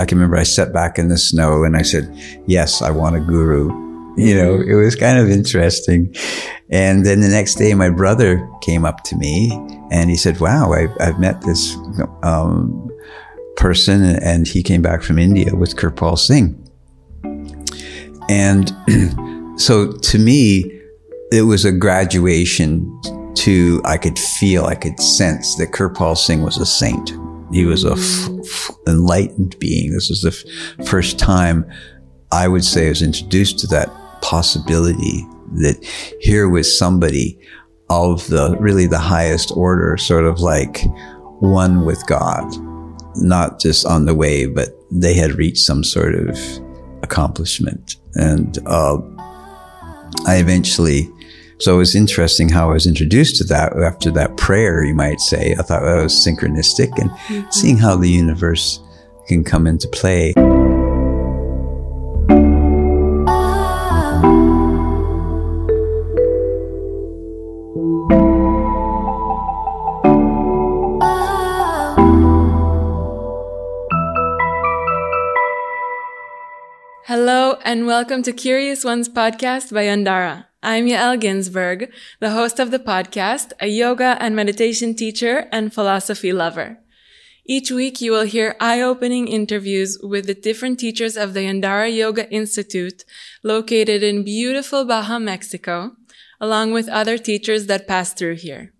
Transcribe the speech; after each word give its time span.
I 0.00 0.06
can 0.06 0.16
remember 0.16 0.38
I 0.38 0.44
sat 0.44 0.72
back 0.72 0.98
in 0.98 1.08
the 1.08 1.18
snow 1.18 1.62
and 1.62 1.76
I 1.76 1.82
said, 1.82 2.10
yes, 2.46 2.80
I 2.80 2.90
want 2.90 3.16
a 3.16 3.20
guru. 3.20 3.68
You 4.16 4.34
know, 4.34 4.54
it 4.54 4.74
was 4.74 4.96
kind 4.96 5.18
of 5.18 5.28
interesting. 5.28 6.14
And 6.70 7.04
then 7.04 7.20
the 7.20 7.28
next 7.28 7.56
day, 7.56 7.74
my 7.74 7.90
brother 7.90 8.48
came 8.62 8.86
up 8.86 9.04
to 9.04 9.16
me 9.16 9.50
and 9.90 10.08
he 10.08 10.16
said, 10.16 10.40
wow, 10.40 10.72
I, 10.72 10.88
have 11.04 11.20
met 11.20 11.42
this 11.42 11.76
um, 12.22 12.90
person 13.56 14.02
and 14.02 14.48
he 14.48 14.62
came 14.62 14.80
back 14.80 15.02
from 15.02 15.18
India 15.18 15.54
with 15.54 15.76
Kirpal 15.76 16.18
Singh. 16.18 16.56
And 18.30 18.72
so 19.60 19.92
to 19.92 20.18
me, 20.18 20.80
it 21.30 21.42
was 21.42 21.66
a 21.66 21.72
graduation 21.72 23.00
to, 23.34 23.82
I 23.84 23.98
could 23.98 24.18
feel, 24.18 24.64
I 24.64 24.76
could 24.76 24.98
sense 24.98 25.56
that 25.56 25.72
Kirpal 25.72 26.16
Singh 26.16 26.42
was 26.42 26.56
a 26.56 26.66
saint. 26.66 27.12
He 27.52 27.64
was 27.64 27.84
a 27.84 27.92
f- 27.92 28.28
f- 28.44 28.70
enlightened 28.86 29.58
being. 29.58 29.92
This 29.92 30.08
was 30.08 30.22
the 30.22 30.28
f- 30.78 30.86
first 30.86 31.18
time 31.18 31.64
I 32.32 32.46
would 32.46 32.64
say 32.64 32.86
I 32.86 32.90
was 32.90 33.02
introduced 33.02 33.58
to 33.60 33.66
that 33.68 33.88
possibility 34.22 35.26
that 35.54 35.84
here 36.20 36.48
was 36.48 36.78
somebody 36.78 37.38
of 37.88 38.26
the 38.28 38.56
really 38.60 38.86
the 38.86 38.98
highest 38.98 39.50
order, 39.56 39.96
sort 39.96 40.24
of 40.24 40.40
like 40.40 40.84
one 41.40 41.84
with 41.84 42.06
God, 42.06 42.44
not 43.16 43.58
just 43.58 43.84
on 43.84 44.04
the 44.04 44.14
way, 44.14 44.46
but 44.46 44.68
they 44.92 45.14
had 45.14 45.32
reached 45.32 45.64
some 45.64 45.82
sort 45.82 46.14
of 46.14 46.38
accomplishment. 47.02 47.96
And 48.14 48.58
uh, 48.66 48.98
I 50.26 50.36
eventually 50.36 51.10
so 51.60 51.74
it 51.74 51.78
was 51.78 51.94
interesting 51.94 52.48
how 52.48 52.70
I 52.70 52.72
was 52.72 52.86
introduced 52.86 53.36
to 53.36 53.44
that 53.44 53.76
after 53.76 54.10
that 54.12 54.38
prayer, 54.38 54.82
you 54.82 54.94
might 54.94 55.20
say. 55.20 55.52
I 55.52 55.62
thought 55.62 55.82
that 55.82 56.02
was 56.02 56.14
synchronistic 56.14 56.90
and 56.98 57.10
mm-hmm. 57.10 57.50
seeing 57.50 57.76
how 57.76 57.96
the 57.96 58.08
universe 58.08 58.80
can 59.28 59.44
come 59.44 59.66
into 59.66 59.86
play. 59.88 60.32
Hello 77.04 77.58
and 77.64 77.86
welcome 77.86 78.22
to 78.22 78.32
Curious 78.32 78.82
Ones 78.82 79.08
podcast 79.08 79.74
by 79.74 79.84
Yandara. 79.84 80.49
I'm 80.62 80.88
Yael 80.88 81.18
Ginzburg, 81.18 81.90
the 82.18 82.32
host 82.32 82.60
of 82.60 82.70
the 82.70 82.78
podcast, 82.78 83.52
a 83.60 83.66
yoga 83.66 84.18
and 84.20 84.36
meditation 84.36 84.94
teacher 84.94 85.48
and 85.50 85.72
philosophy 85.72 86.34
lover. 86.34 86.78
Each 87.46 87.70
week 87.70 88.02
you 88.02 88.12
will 88.12 88.26
hear 88.26 88.56
eye-opening 88.60 89.26
interviews 89.26 89.98
with 90.02 90.26
the 90.26 90.34
different 90.34 90.78
teachers 90.78 91.16
of 91.16 91.32
the 91.32 91.40
Yandara 91.40 91.90
Yoga 91.90 92.30
Institute 92.30 93.06
located 93.42 94.02
in 94.02 94.22
beautiful 94.22 94.84
Baja, 94.84 95.18
Mexico, 95.18 95.92
along 96.38 96.72
with 96.72 96.90
other 96.90 97.16
teachers 97.16 97.64
that 97.64 97.88
pass 97.88 98.12
through 98.12 98.36
here. 98.36 98.74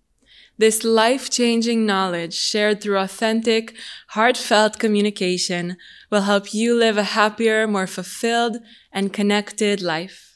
This 0.59 0.83
life-changing 0.83 1.83
knowledge 1.83 2.35
shared 2.35 2.79
through 2.79 2.99
authentic, 2.99 3.75
heartfelt 4.09 4.77
communication 4.77 5.77
will 6.11 6.21
help 6.21 6.53
you 6.53 6.75
live 6.75 6.99
a 6.99 7.15
happier, 7.17 7.65
more 7.67 7.87
fulfilled, 7.87 8.57
and 8.93 9.11
connected 9.11 9.81
life. 9.81 10.30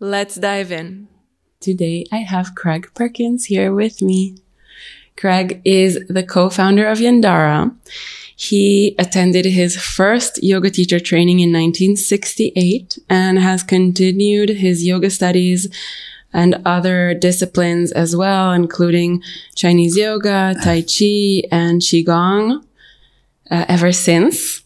Let's 0.00 0.36
dive 0.36 0.70
in. 0.70 1.08
Today 1.58 2.06
I 2.12 2.18
have 2.18 2.54
Craig 2.54 2.88
Perkins 2.94 3.46
here 3.46 3.74
with 3.74 4.00
me. 4.00 4.36
Craig 5.16 5.60
is 5.64 5.98
the 6.08 6.22
co-founder 6.22 6.86
of 6.86 6.98
Yandara. 6.98 7.74
He 8.36 8.94
attended 8.96 9.44
his 9.44 9.76
first 9.76 10.40
yoga 10.40 10.70
teacher 10.70 11.00
training 11.00 11.40
in 11.40 11.50
1968 11.50 13.00
and 13.10 13.40
has 13.40 13.64
continued 13.64 14.50
his 14.50 14.86
yoga 14.86 15.10
studies 15.10 15.66
and 16.32 16.62
other 16.64 17.12
disciplines 17.12 17.90
as 17.90 18.14
well, 18.14 18.52
including 18.52 19.20
Chinese 19.56 19.96
yoga, 19.96 20.54
Tai 20.62 20.82
Chi, 20.82 21.42
and 21.50 21.80
Qigong 21.80 22.64
uh, 23.50 23.64
ever 23.66 23.90
since. 23.90 24.62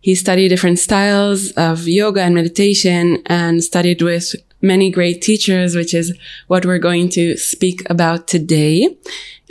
He 0.00 0.14
studied 0.14 0.48
different 0.48 0.78
styles 0.78 1.50
of 1.50 1.86
yoga 1.86 2.22
and 2.22 2.34
meditation 2.34 3.22
and 3.26 3.62
studied 3.62 4.00
with 4.00 4.34
many 4.62 4.90
great 4.90 5.22
teachers, 5.22 5.74
which 5.74 5.94
is 5.94 6.16
what 6.46 6.64
we're 6.64 6.78
going 6.78 7.08
to 7.10 7.36
speak 7.36 7.82
about 7.90 8.28
today. 8.28 8.96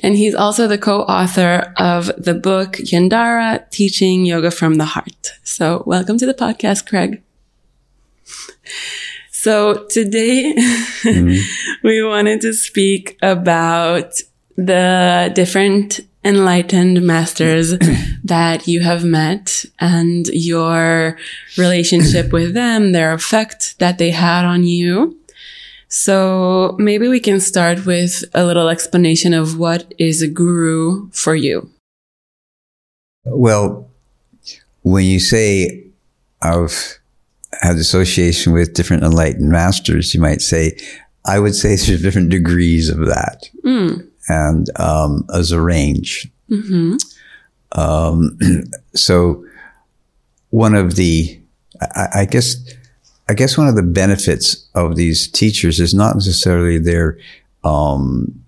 And 0.01 0.15
he's 0.15 0.35
also 0.35 0.67
the 0.67 0.77
co-author 0.77 1.73
of 1.77 2.11
the 2.17 2.33
book 2.33 2.73
Yandara 2.73 3.69
Teaching 3.69 4.25
Yoga 4.25 4.51
from 4.51 4.75
the 4.75 4.85
Heart. 4.85 5.33
So 5.43 5.83
welcome 5.85 6.17
to 6.17 6.25
the 6.25 6.33
podcast, 6.33 6.87
Craig. 6.87 7.21
So 9.31 9.85
today 9.85 10.53
mm-hmm. 10.55 11.39
we 11.87 12.03
wanted 12.03 12.41
to 12.41 12.53
speak 12.53 13.17
about 13.21 14.21
the 14.57 15.31
different 15.33 16.01
enlightened 16.23 17.01
masters 17.01 17.77
that 18.23 18.67
you 18.67 18.81
have 18.81 19.03
met 19.03 19.65
and 19.79 20.27
your 20.27 21.17
relationship 21.57 22.31
with 22.31 22.53
them, 22.53 22.91
their 22.91 23.13
effect 23.13 23.77
that 23.79 23.97
they 23.97 24.11
had 24.11 24.45
on 24.45 24.63
you. 24.63 25.17
So 25.87 26.75
maybe 26.77 27.07
we 27.07 27.19
can 27.19 27.39
start 27.39 27.85
with 27.85 28.23
a 28.33 28.45
little 28.45 28.69
explanation 28.69 29.33
of 29.33 29.57
what 29.57 29.91
is 29.97 30.21
a 30.21 30.27
guru 30.27 31.09
for 31.11 31.35
you. 31.35 31.69
Well, 33.25 33.89
when 34.83 35.05
you 35.05 35.19
say 35.19 35.87
I've 36.41 36.99
had 37.61 37.77
association 37.77 38.53
with 38.53 38.75
different 38.75 39.03
enlightened 39.03 39.49
masters, 39.49 40.13
you 40.13 40.21
might 40.21 40.41
say, 40.41 40.77
I 41.25 41.39
would 41.39 41.55
say 41.55 41.69
there's 41.69 42.01
different 42.01 42.29
degrees 42.29 42.89
of 42.89 42.99
that. 43.07 43.49
Mm 43.65 44.08
and 44.29 44.67
um, 44.79 45.27
as 45.33 45.51
a 45.51 45.61
range. 45.61 46.29
Mm-hmm. 46.49 46.95
Um, 47.73 48.37
so 48.95 49.45
one 50.51 50.75
of 50.75 50.95
the, 50.95 51.39
I, 51.81 52.07
I, 52.15 52.25
guess, 52.25 52.55
I 53.27 53.33
guess 53.33 53.57
one 53.57 53.67
of 53.67 53.75
the 53.75 53.83
benefits 53.83 54.67
of 54.75 54.95
these 54.95 55.29
teachers 55.29 55.79
is 55.79 55.93
not 55.93 56.15
necessarily 56.15 56.77
their 56.77 57.17
um, 57.63 58.43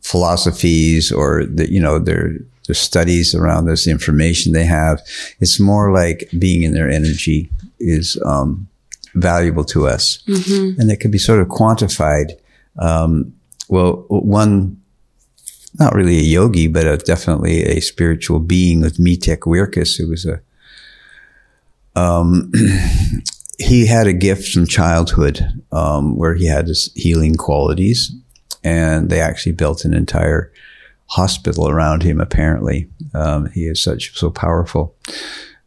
philosophies 0.00 1.12
or 1.12 1.44
the, 1.44 1.70
you 1.70 1.80
know, 1.80 1.98
their 1.98 2.38
their 2.68 2.74
studies 2.74 3.34
around 3.34 3.64
this, 3.64 3.88
information 3.88 4.52
they 4.52 4.64
have. 4.66 5.00
It's 5.40 5.58
more 5.58 5.90
like 5.90 6.28
being 6.38 6.62
in 6.62 6.74
their 6.74 6.88
energy 6.88 7.50
is 7.80 8.20
um, 8.24 8.68
valuable 9.14 9.64
to 9.64 9.88
us, 9.88 10.22
mm-hmm. 10.28 10.78
and 10.78 10.90
it 10.90 11.00
can 11.00 11.10
be 11.10 11.18
sort 11.18 11.40
of 11.40 11.48
quantified. 11.48 12.32
Um, 12.78 13.32
well, 13.68 14.04
one, 14.08 14.80
not 15.78 15.94
really 15.94 16.18
a 16.18 16.22
yogi, 16.22 16.66
but 16.66 16.86
a, 16.86 16.96
definitely 16.96 17.62
a 17.62 17.80
spiritual 17.80 18.38
being 18.38 18.80
with 18.80 18.98
Mietek 18.98 19.40
Wirkus, 19.40 19.96
who 19.96 20.08
was 20.08 20.26
a, 20.26 20.40
um, 21.98 22.52
he 23.58 23.86
had 23.86 24.06
a 24.06 24.12
gift 24.12 24.52
from 24.52 24.66
childhood 24.66 25.62
um, 25.72 26.16
where 26.16 26.34
he 26.34 26.46
had 26.46 26.68
his 26.68 26.92
healing 26.94 27.34
qualities, 27.34 28.12
and 28.64 29.10
they 29.10 29.20
actually 29.20 29.52
built 29.52 29.84
an 29.84 29.94
entire 29.94 30.52
hospital 31.06 31.68
around 31.68 32.02
him. 32.02 32.20
Apparently, 32.20 32.88
um, 33.14 33.50
he 33.50 33.66
is 33.66 33.82
such 33.82 34.16
so 34.16 34.30
powerful. 34.30 34.94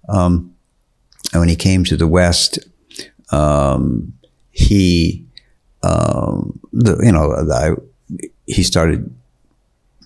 Um, 0.10 0.54
and 1.34 1.40
when 1.40 1.50
he 1.50 1.56
came 1.56 1.84
to 1.86 1.98
the 1.98 2.08
West, 2.08 2.60
um, 3.32 4.14
he, 4.52 5.26
um, 5.84 6.60
the, 6.74 6.98
you 7.04 7.12
know, 7.12 7.34
I, 7.52 7.72
he 8.52 8.64
started 8.64 9.14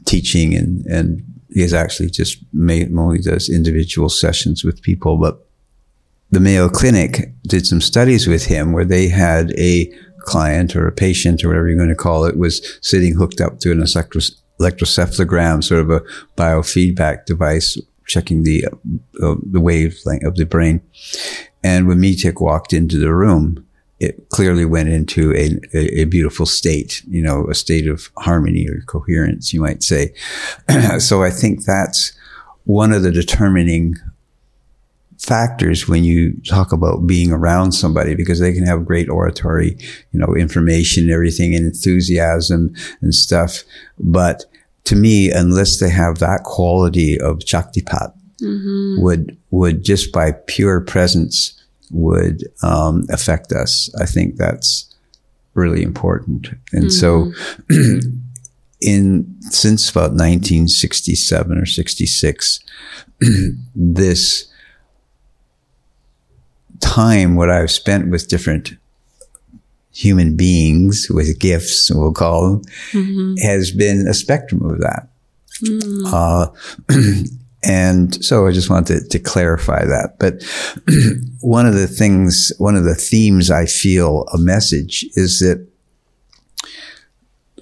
teaching 0.06 0.54
and, 0.54 0.86
and 0.86 1.24
he 1.50 1.62
has 1.62 1.74
actually 1.74 2.10
just 2.10 2.38
made, 2.54 2.96
only 2.98 3.20
does 3.20 3.50
individual 3.50 4.10
sessions 4.10 4.64
with 4.64 4.82
people, 4.82 5.18
but 5.18 5.46
the 6.32 6.40
Mayo 6.40 6.70
Clinic 6.70 7.32
did 7.44 7.66
some 7.66 7.82
studies 7.82 8.28
with 8.28 8.46
him 8.46 8.74
where 8.74 8.86
they 8.86 9.08
had 9.08 9.52
a 9.58 9.92
client 10.20 10.76
or 10.76 10.88
a 10.88 10.92
patient 10.92 11.44
or 11.44 11.50
whatever 11.50 11.68
you're 11.68 11.78
going 11.78 11.90
to 11.90 11.96
call 11.96 12.26
it 12.26 12.38
was 12.38 12.78
sitting 12.82 13.16
hooked 13.16 13.40
up 13.40 13.60
to 13.60 13.72
an 13.72 13.82
electro- 13.82 14.22
electrocephalogram, 14.60 15.64
sort 15.64 15.82
of 15.82 15.90
a 15.90 16.02
biofeedback 16.36 17.26
device 17.26 17.78
checking 18.08 18.44
the 18.44 18.66
uh, 19.22 19.36
the 19.52 19.60
wavelength 19.60 20.24
of 20.24 20.36
the 20.36 20.46
brain. 20.46 20.82
And 21.64 21.88
when 21.88 22.00
Mietek 22.00 22.42
walked 22.42 22.74
into 22.74 23.00
the 23.00 23.14
room, 23.14 23.65
it 24.00 24.30
clearly 24.30 24.66
went 24.66 24.90
into 24.90 25.34
a, 25.34 25.58
a, 25.74 26.02
a, 26.02 26.04
beautiful 26.06 26.46
state, 26.46 27.02
you 27.08 27.22
know, 27.22 27.48
a 27.50 27.54
state 27.54 27.88
of 27.88 28.10
harmony 28.18 28.68
or 28.68 28.82
coherence, 28.88 29.54
you 29.54 29.62
might 29.62 29.84
say. 29.84 30.14
so 31.00 31.24
I 31.24 31.30
think 31.30 31.64
that's 31.64 32.12
one 32.66 32.92
of 32.92 33.04
the 33.04 33.12
determining 33.12 33.96
factors 35.18 35.88
when 35.88 36.04
you 36.04 36.34
talk 36.42 36.74
about 36.74 37.08
being 37.08 37.32
around 37.32 37.72
somebody 37.72 38.16
because 38.16 38.40
they 38.40 38.54
can 38.54 38.66
have 38.66 38.86
great 38.86 39.10
oratory, 39.10 39.78
you 40.12 40.20
know, 40.20 40.36
information, 40.36 41.10
everything 41.10 41.56
and 41.56 41.66
enthusiasm 41.66 42.74
and 43.02 43.16
stuff. 43.16 43.64
But 43.98 44.46
to 44.86 44.96
me, 44.96 45.32
unless 45.32 45.80
they 45.80 45.90
have 45.90 46.20
that 46.20 46.44
quality 46.44 47.20
of 47.20 47.40
Shaktipat, 47.40 48.14
Mm-hmm. 48.42 49.02
would 49.02 49.38
would 49.52 49.86
just 49.86 50.12
by 50.12 50.34
pure 50.34 50.82
presence 50.82 51.55
would 51.92 52.44
um, 52.64 53.06
affect 53.10 53.52
us. 53.52 53.90
I 54.00 54.06
think 54.06 54.36
that's 54.36 54.94
really 55.54 55.84
important. 55.84 56.50
And 56.72 56.92
so, 56.92 57.32
in 58.82 59.36
since 59.42 59.90
about 59.90 60.12
1967 60.12 61.58
or 61.58 61.66
66, 61.66 62.60
this 63.76 64.52
time 66.82 67.36
what 67.36 67.50
I've 67.50 67.72
spent 67.72 68.10
with 68.12 68.28
different 68.28 68.76
human 69.94 70.36
beings 70.36 71.08
with 71.10 71.40
gifts, 71.40 71.90
we'll 71.90 72.12
call 72.12 72.50
them, 72.52 72.62
has 73.42 73.72
been 73.72 74.08
a 74.08 74.14
spectrum 74.14 74.62
of 74.70 74.80
that. 74.82 75.08
Uh, 76.06 76.48
and 77.66 78.24
so 78.24 78.46
I 78.46 78.52
just 78.52 78.70
wanted 78.70 79.02
to, 79.02 79.10
to 79.10 79.20
clarify 79.20 79.84
that. 79.86 80.18
But 80.20 80.44
one 81.42 81.66
of 81.66 81.74
the 81.74 81.88
things, 81.88 82.52
one 82.60 82.76
of 82.76 82.84
the 82.84 82.96
themes 82.96 83.50
I 83.50 83.66
feel 83.66 84.26
a 84.34 84.38
message 84.38 85.06
is 85.16 85.40
that 85.40 85.68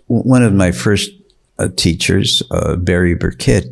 one 0.07 0.43
of 0.43 0.53
my 0.53 0.71
first 0.71 1.09
uh, 1.57 1.69
teachers, 1.75 2.43
uh, 2.51 2.75
Barry 2.75 3.15
Burkitt, 3.15 3.65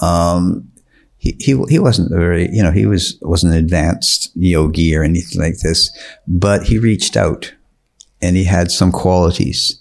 um, 0.00 0.70
he, 1.18 1.36
he, 1.38 1.62
he 1.68 1.78
wasn't 1.78 2.12
a 2.12 2.18
very, 2.18 2.48
you 2.50 2.62
know, 2.62 2.72
he 2.72 2.86
was, 2.86 3.18
wasn't 3.22 3.52
an 3.52 3.58
advanced 3.58 4.30
yogi 4.34 4.96
or 4.96 5.02
anything 5.02 5.40
like 5.40 5.58
this, 5.58 5.90
but 6.26 6.64
he 6.64 6.78
reached 6.78 7.16
out 7.16 7.52
and 8.22 8.36
he 8.36 8.44
had 8.44 8.70
some 8.70 8.90
qualities. 8.90 9.80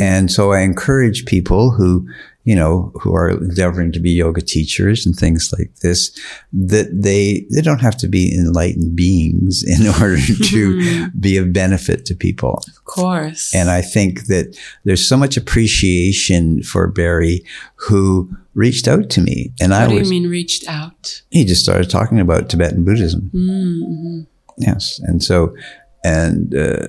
And 0.00 0.30
so 0.32 0.52
I 0.52 0.60
encourage 0.60 1.26
people 1.26 1.70
who, 1.70 2.08
you 2.48 2.56
know, 2.56 2.90
who 3.02 3.14
are 3.14 3.28
endeavoring 3.28 3.92
to 3.92 4.00
be 4.00 4.10
yoga 4.10 4.40
teachers 4.40 5.04
and 5.04 5.14
things 5.14 5.52
like 5.58 5.70
this, 5.82 6.18
that 6.50 6.88
they, 6.90 7.46
they 7.52 7.60
don't 7.60 7.82
have 7.82 7.94
to 7.94 8.08
be 8.08 8.34
enlightened 8.34 8.96
beings 8.96 9.62
in 9.62 9.86
order 10.00 10.16
to 10.16 11.10
be 11.10 11.36
of 11.36 11.52
benefit 11.52 12.06
to 12.06 12.14
people. 12.14 12.62
Of 12.66 12.84
course. 12.86 13.54
And 13.54 13.68
I 13.68 13.82
think 13.82 14.28
that 14.28 14.58
there's 14.84 15.06
so 15.06 15.18
much 15.18 15.36
appreciation 15.36 16.62
for 16.62 16.86
Barry 16.86 17.44
who 17.74 18.34
reached 18.54 18.88
out 18.88 19.10
to 19.10 19.20
me 19.20 19.52
and 19.60 19.72
what 19.72 19.82
I 19.82 19.88
do 19.88 19.96
was, 19.96 20.10
you 20.10 20.18
mean 20.18 20.30
reached 20.30 20.66
out? 20.66 21.20
he 21.30 21.44
just 21.44 21.62
started 21.62 21.90
talking 21.90 22.18
about 22.18 22.48
Tibetan 22.48 22.82
Buddhism. 22.82 23.30
Mm-hmm. 23.34 24.20
Yes, 24.56 24.98
and 25.00 25.22
so 25.22 25.54
and 26.02 26.54
uh, 26.54 26.88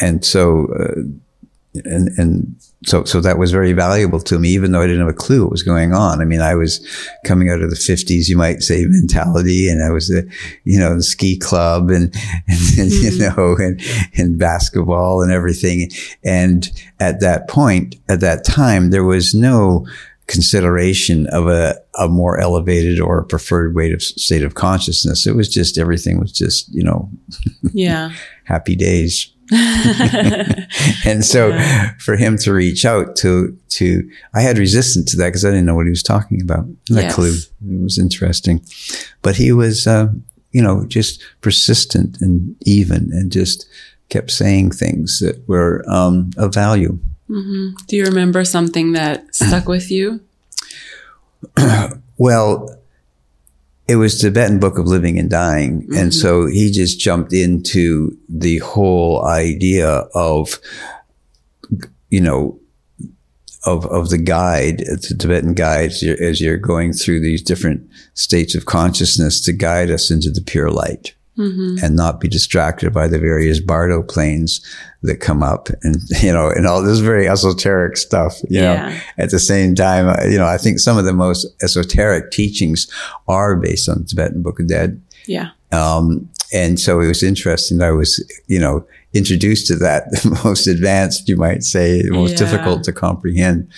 and 0.00 0.24
so 0.24 0.72
uh, 0.72 1.02
and 1.74 2.08
and 2.18 2.56
so 2.84 3.04
so 3.04 3.20
that 3.20 3.38
was 3.38 3.52
very 3.52 3.72
valuable 3.72 4.20
to 4.20 4.38
me, 4.38 4.48
even 4.50 4.72
though 4.72 4.80
I 4.80 4.86
didn't 4.86 5.02
have 5.02 5.14
a 5.14 5.16
clue 5.16 5.42
what 5.42 5.52
was 5.52 5.62
going 5.62 5.92
on. 5.92 6.20
I 6.20 6.24
mean, 6.24 6.40
I 6.40 6.54
was 6.54 6.84
coming 7.24 7.48
out 7.50 7.62
of 7.62 7.70
the 7.70 7.76
fifties, 7.76 8.28
you 8.28 8.36
might 8.36 8.62
say, 8.62 8.84
mentality, 8.86 9.68
and 9.68 9.82
I 9.82 9.90
was 9.90 10.10
a 10.10 10.22
you 10.64 10.78
know 10.78 10.96
the 10.96 11.02
ski 11.02 11.38
club 11.38 11.90
and, 11.90 12.14
and 12.48 12.90
you 12.90 13.10
mm-hmm. 13.10 13.36
know 13.36 13.56
and 13.56 13.80
and 14.16 14.38
basketball 14.38 15.22
and 15.22 15.30
everything. 15.30 15.90
And 16.24 16.70
at 16.98 17.20
that 17.20 17.48
point, 17.48 17.96
at 18.08 18.20
that 18.20 18.44
time, 18.44 18.90
there 18.90 19.04
was 19.04 19.34
no 19.34 19.86
consideration 20.30 21.26
of 21.28 21.48
a, 21.48 21.76
a 21.98 22.06
more 22.06 22.38
elevated 22.38 23.00
or 23.00 23.24
preferred 23.24 23.74
way 23.74 23.90
of 23.90 24.00
state 24.00 24.44
of 24.44 24.54
consciousness. 24.54 25.26
It 25.26 25.34
was 25.34 25.48
just 25.48 25.76
everything 25.76 26.20
was 26.20 26.30
just, 26.30 26.72
you 26.72 26.84
know, 26.84 27.10
Yeah. 27.72 28.12
happy 28.44 28.76
days. 28.76 29.32
and 31.04 31.24
so 31.24 31.52
for 31.98 32.16
him 32.16 32.36
to 32.38 32.52
reach 32.52 32.84
out 32.84 33.16
to, 33.16 33.56
to, 33.70 34.08
I 34.34 34.40
had 34.42 34.58
resistance 34.58 35.10
to 35.10 35.16
that 35.18 35.26
because 35.28 35.44
I 35.44 35.50
didn't 35.50 35.66
know 35.66 35.74
what 35.74 35.86
he 35.86 35.90
was 35.90 36.02
talking 36.02 36.40
about. 36.42 36.66
No 36.88 37.00
Yes. 37.00 37.14
clue. 37.14 37.34
It 37.34 37.82
was 37.82 37.98
interesting, 37.98 38.62
but 39.22 39.36
he 39.36 39.52
was, 39.52 39.86
uh, 39.86 40.08
you 40.52 40.62
know, 40.62 40.84
just 40.86 41.22
persistent 41.40 42.20
and 42.20 42.56
even 42.62 43.10
and 43.12 43.30
just 43.32 43.66
kept 44.08 44.30
saying 44.30 44.70
things 44.72 45.18
that 45.20 45.46
were, 45.48 45.84
um, 45.88 46.30
of 46.36 46.52
value. 46.54 46.98
Do 47.28 47.96
you 47.96 48.04
remember 48.06 48.44
something 48.44 48.92
that 48.92 49.32
stuck 49.34 49.68
with 49.68 49.90
you? 49.90 50.20
Well, 52.18 52.76
it 53.90 53.96
was 53.96 54.20
Tibetan 54.20 54.60
Book 54.60 54.78
of 54.78 54.86
Living 54.86 55.18
and 55.18 55.28
Dying. 55.28 55.82
And 55.88 55.90
mm-hmm. 55.90 56.10
so 56.10 56.46
he 56.46 56.70
just 56.70 57.00
jumped 57.00 57.32
into 57.32 58.16
the 58.28 58.58
whole 58.58 59.26
idea 59.26 59.88
of, 60.14 60.60
you 62.08 62.20
know, 62.20 62.60
of, 63.66 63.84
of 63.86 64.10
the 64.10 64.18
guide, 64.18 64.78
the 64.78 65.16
Tibetan 65.18 65.54
guide, 65.54 65.90
as 65.90 66.02
you're, 66.02 66.22
as 66.22 66.40
you're 66.40 66.56
going 66.56 66.92
through 66.92 67.20
these 67.20 67.42
different 67.42 67.90
states 68.14 68.54
of 68.54 68.64
consciousness 68.64 69.40
to 69.40 69.52
guide 69.52 69.90
us 69.90 70.08
into 70.08 70.30
the 70.30 70.40
pure 70.40 70.70
light 70.70 71.14
and 71.40 71.96
not 71.96 72.20
be 72.20 72.28
distracted 72.28 72.92
by 72.92 73.08
the 73.08 73.18
various 73.18 73.60
bardo 73.60 74.02
planes 74.02 74.60
that 75.02 75.16
come 75.20 75.42
up 75.42 75.68
and, 75.82 75.96
you 76.22 76.32
know, 76.32 76.48
and 76.50 76.66
all 76.66 76.82
this 76.82 76.98
very 76.98 77.26
esoteric 77.28 77.96
stuff, 77.96 78.38
you 78.50 78.60
know, 78.60 78.74
Yeah. 78.74 79.00
at 79.18 79.30
the 79.30 79.38
same 79.38 79.74
time, 79.74 80.08
uh, 80.08 80.24
you 80.28 80.36
know, 80.38 80.46
I 80.46 80.58
think 80.58 80.78
some 80.78 80.98
of 80.98 81.04
the 81.06 81.12
most 81.14 81.46
esoteric 81.62 82.30
teachings 82.30 82.86
are 83.26 83.56
based 83.56 83.88
on 83.88 83.98
the 84.02 84.04
Tibetan 84.04 84.42
Book 84.42 84.60
of 84.60 84.66
Dead. 84.68 85.00
Yeah. 85.26 85.50
Um, 85.72 86.28
and 86.52 86.78
so 86.78 87.00
it 87.00 87.06
was 87.06 87.22
interesting. 87.22 87.80
I 87.80 87.92
was, 87.92 88.22
you 88.48 88.58
know, 88.58 88.84
introduced 89.14 89.66
to 89.68 89.76
that, 89.76 90.10
the 90.22 90.40
most 90.44 90.66
advanced, 90.66 91.28
you 91.28 91.36
might 91.36 91.62
say, 91.62 92.02
the 92.02 92.10
most 92.10 92.32
Yeah. 92.32 92.36
difficult 92.38 92.84
to 92.84 92.92
comprehend. 92.92 93.68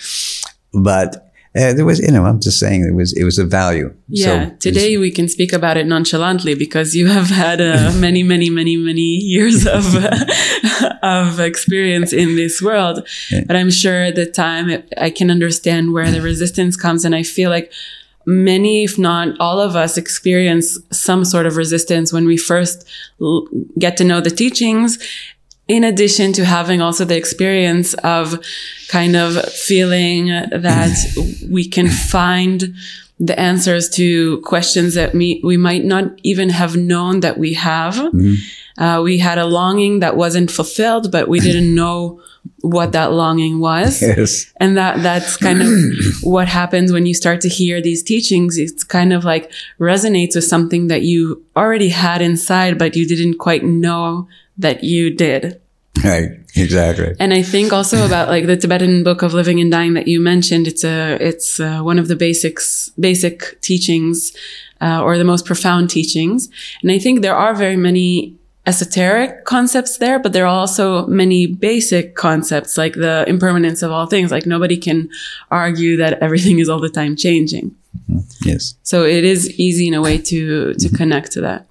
But 0.73 1.22
uh, 1.55 1.71
there 1.73 1.85
was, 1.85 1.99
you 1.99 2.11
know, 2.11 2.25
I'm 2.25 2.39
just 2.41 2.59
saying 2.59 2.83
it 2.83 2.95
was, 2.95 3.13
it 3.13 3.23
was 3.23 3.37
a 3.37 3.45
value. 3.45 3.93
Yeah. 4.07 4.49
So 4.49 4.55
Today 4.57 4.97
we 4.97 5.11
can 5.11 5.27
speak 5.27 5.53
about 5.53 5.77
it 5.77 5.85
nonchalantly 5.85 6.55
because 6.55 6.95
you 6.95 7.07
have 7.07 7.29
had 7.29 7.61
uh, 7.61 7.91
many, 7.99 8.23
many, 8.23 8.49
many, 8.49 8.75
many 8.75 9.01
years 9.01 9.67
of 9.77 9.83
of 11.03 11.39
experience 11.39 12.11
in 12.13 12.35
this 12.35 12.61
world. 12.61 13.07
But 13.45 13.55
I'm 13.55 13.69
sure 13.69 14.03
at 14.03 14.15
the 14.15 14.25
time 14.25 14.69
it, 14.69 14.91
I 14.97 15.09
can 15.11 15.29
understand 15.29 15.93
where 15.93 16.09
the 16.09 16.21
resistance 16.31 16.75
comes, 16.75 17.05
and 17.05 17.13
I 17.13 17.23
feel 17.23 17.49
like 17.49 17.71
many, 18.25 18.83
if 18.85 18.97
not 18.97 19.39
all 19.39 19.59
of 19.59 19.75
us, 19.75 19.97
experience 19.97 20.79
some 20.91 21.25
sort 21.25 21.45
of 21.45 21.57
resistance 21.57 22.13
when 22.13 22.25
we 22.25 22.37
first 22.37 22.87
l- 23.21 23.47
get 23.77 23.97
to 23.97 24.03
know 24.03 24.21
the 24.21 24.31
teachings. 24.31 24.97
In 25.67 25.83
addition 25.83 26.33
to 26.33 26.45
having 26.45 26.81
also 26.81 27.05
the 27.05 27.15
experience 27.15 27.93
of 27.95 28.43
kind 28.89 29.15
of 29.15 29.49
feeling 29.51 30.27
that 30.27 31.47
we 31.49 31.67
can 31.67 31.87
find 31.87 32.75
the 33.19 33.39
answers 33.39 33.89
to 33.91 34.41
questions 34.41 34.95
that 34.95 35.13
me, 35.15 35.39
we 35.43 35.55
might 35.55 35.85
not 35.85 36.05
even 36.23 36.49
have 36.49 36.75
known 36.75 37.21
that 37.21 37.37
we 37.37 37.53
have. 37.53 37.97
Uh, 38.77 39.01
we 39.03 39.19
had 39.19 39.37
a 39.37 39.45
longing 39.45 39.99
that 39.99 40.17
wasn't 40.17 40.51
fulfilled, 40.51 41.11
but 41.11 41.29
we 41.29 41.39
didn't 41.39 41.73
know 41.83 42.21
what 42.61 42.91
that 42.91 43.13
longing 43.13 43.59
was. 43.59 44.01
yes. 44.01 44.51
And 44.57 44.75
that, 44.77 45.01
that's 45.01 45.37
kind 45.37 45.61
of 45.61 45.69
what 46.23 46.47
happens 46.47 46.91
when 46.91 47.05
you 47.05 47.13
start 47.13 47.39
to 47.41 47.49
hear 47.49 47.81
these 47.81 48.03
teachings. 48.03 48.57
It's 48.57 48.83
kind 48.83 49.13
of 49.13 49.23
like 49.23 49.51
resonates 49.79 50.35
with 50.35 50.43
something 50.43 50.87
that 50.87 51.03
you 51.03 51.45
already 51.55 51.89
had 51.89 52.21
inside, 52.21 52.77
but 52.77 52.95
you 52.95 53.07
didn't 53.07 53.37
quite 53.37 53.63
know 53.63 54.27
that 54.57 54.83
you 54.83 55.09
did. 55.15 55.61
Right. 56.13 56.31
Exactly. 56.55 57.15
And 57.19 57.33
I 57.33 57.41
think 57.41 57.73
also 57.73 58.05
about 58.09 58.27
like 58.27 58.45
the 58.45 58.57
Tibetan 58.57 59.03
book 59.03 59.21
of 59.21 59.33
living 59.33 59.59
and 59.59 59.71
dying 59.71 59.93
that 59.93 60.07
you 60.07 60.19
mentioned. 60.19 60.67
It's 60.67 60.83
a, 60.83 61.17
it's 61.19 61.59
uh, 61.59 61.79
one 61.79 61.97
of 61.97 62.07
the 62.07 62.15
basics, 62.15 62.89
basic 62.99 63.59
teachings, 63.61 64.33
uh, 64.81 65.01
or 65.01 65.17
the 65.17 65.23
most 65.23 65.45
profound 65.45 65.89
teachings. 65.89 66.49
And 66.81 66.91
I 66.91 66.99
think 66.99 67.21
there 67.21 67.35
are 67.35 67.55
very 67.55 67.77
many 67.77 68.35
esoteric 68.65 69.45
concepts 69.45 69.97
there, 69.97 70.19
but 70.19 70.33
there 70.33 70.45
are 70.45 70.59
also 70.59 71.05
many 71.07 71.47
basic 71.47 72.15
concepts 72.15 72.77
like 72.77 72.93
the 72.93 73.25
impermanence 73.27 73.81
of 73.81 73.91
all 73.91 74.05
things. 74.05 74.31
Like 74.31 74.45
nobody 74.45 74.77
can 74.77 75.09
argue 75.51 75.97
that 75.97 76.19
everything 76.21 76.59
is 76.59 76.69
all 76.69 76.79
the 76.79 76.89
time 76.89 77.15
changing. 77.15 77.75
Yes. 78.43 78.75
So 78.83 79.05
it 79.05 79.23
is 79.23 79.49
easy 79.59 79.87
in 79.87 79.93
a 79.93 80.01
way 80.01 80.17
to, 80.17 80.73
to 80.75 80.89
connect 80.89 81.31
to 81.33 81.41
that. 81.41 81.67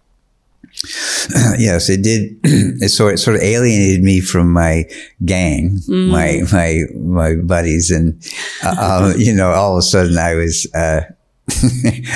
yes, 1.59 1.89
it 1.89 2.03
did. 2.03 2.39
It 2.83 2.89
sort, 2.89 3.15
it 3.15 3.19
sort 3.19 3.37
of 3.37 3.43
alienated 3.43 4.03
me 4.03 4.21
from 4.21 4.53
my 4.53 4.85
gang, 5.25 5.79
my, 5.87 6.43
my, 6.53 6.83
my 6.97 7.37
buddies. 7.37 7.93
And, 7.93 8.21
uh, 8.65 8.75
uh, 8.77 9.15
you 9.17 9.33
know, 9.33 9.51
all 9.53 9.75
of 9.75 9.79
a 9.79 9.83
sudden 9.83 10.19
I 10.19 10.35
was, 10.35 10.67
uh, 10.75 11.03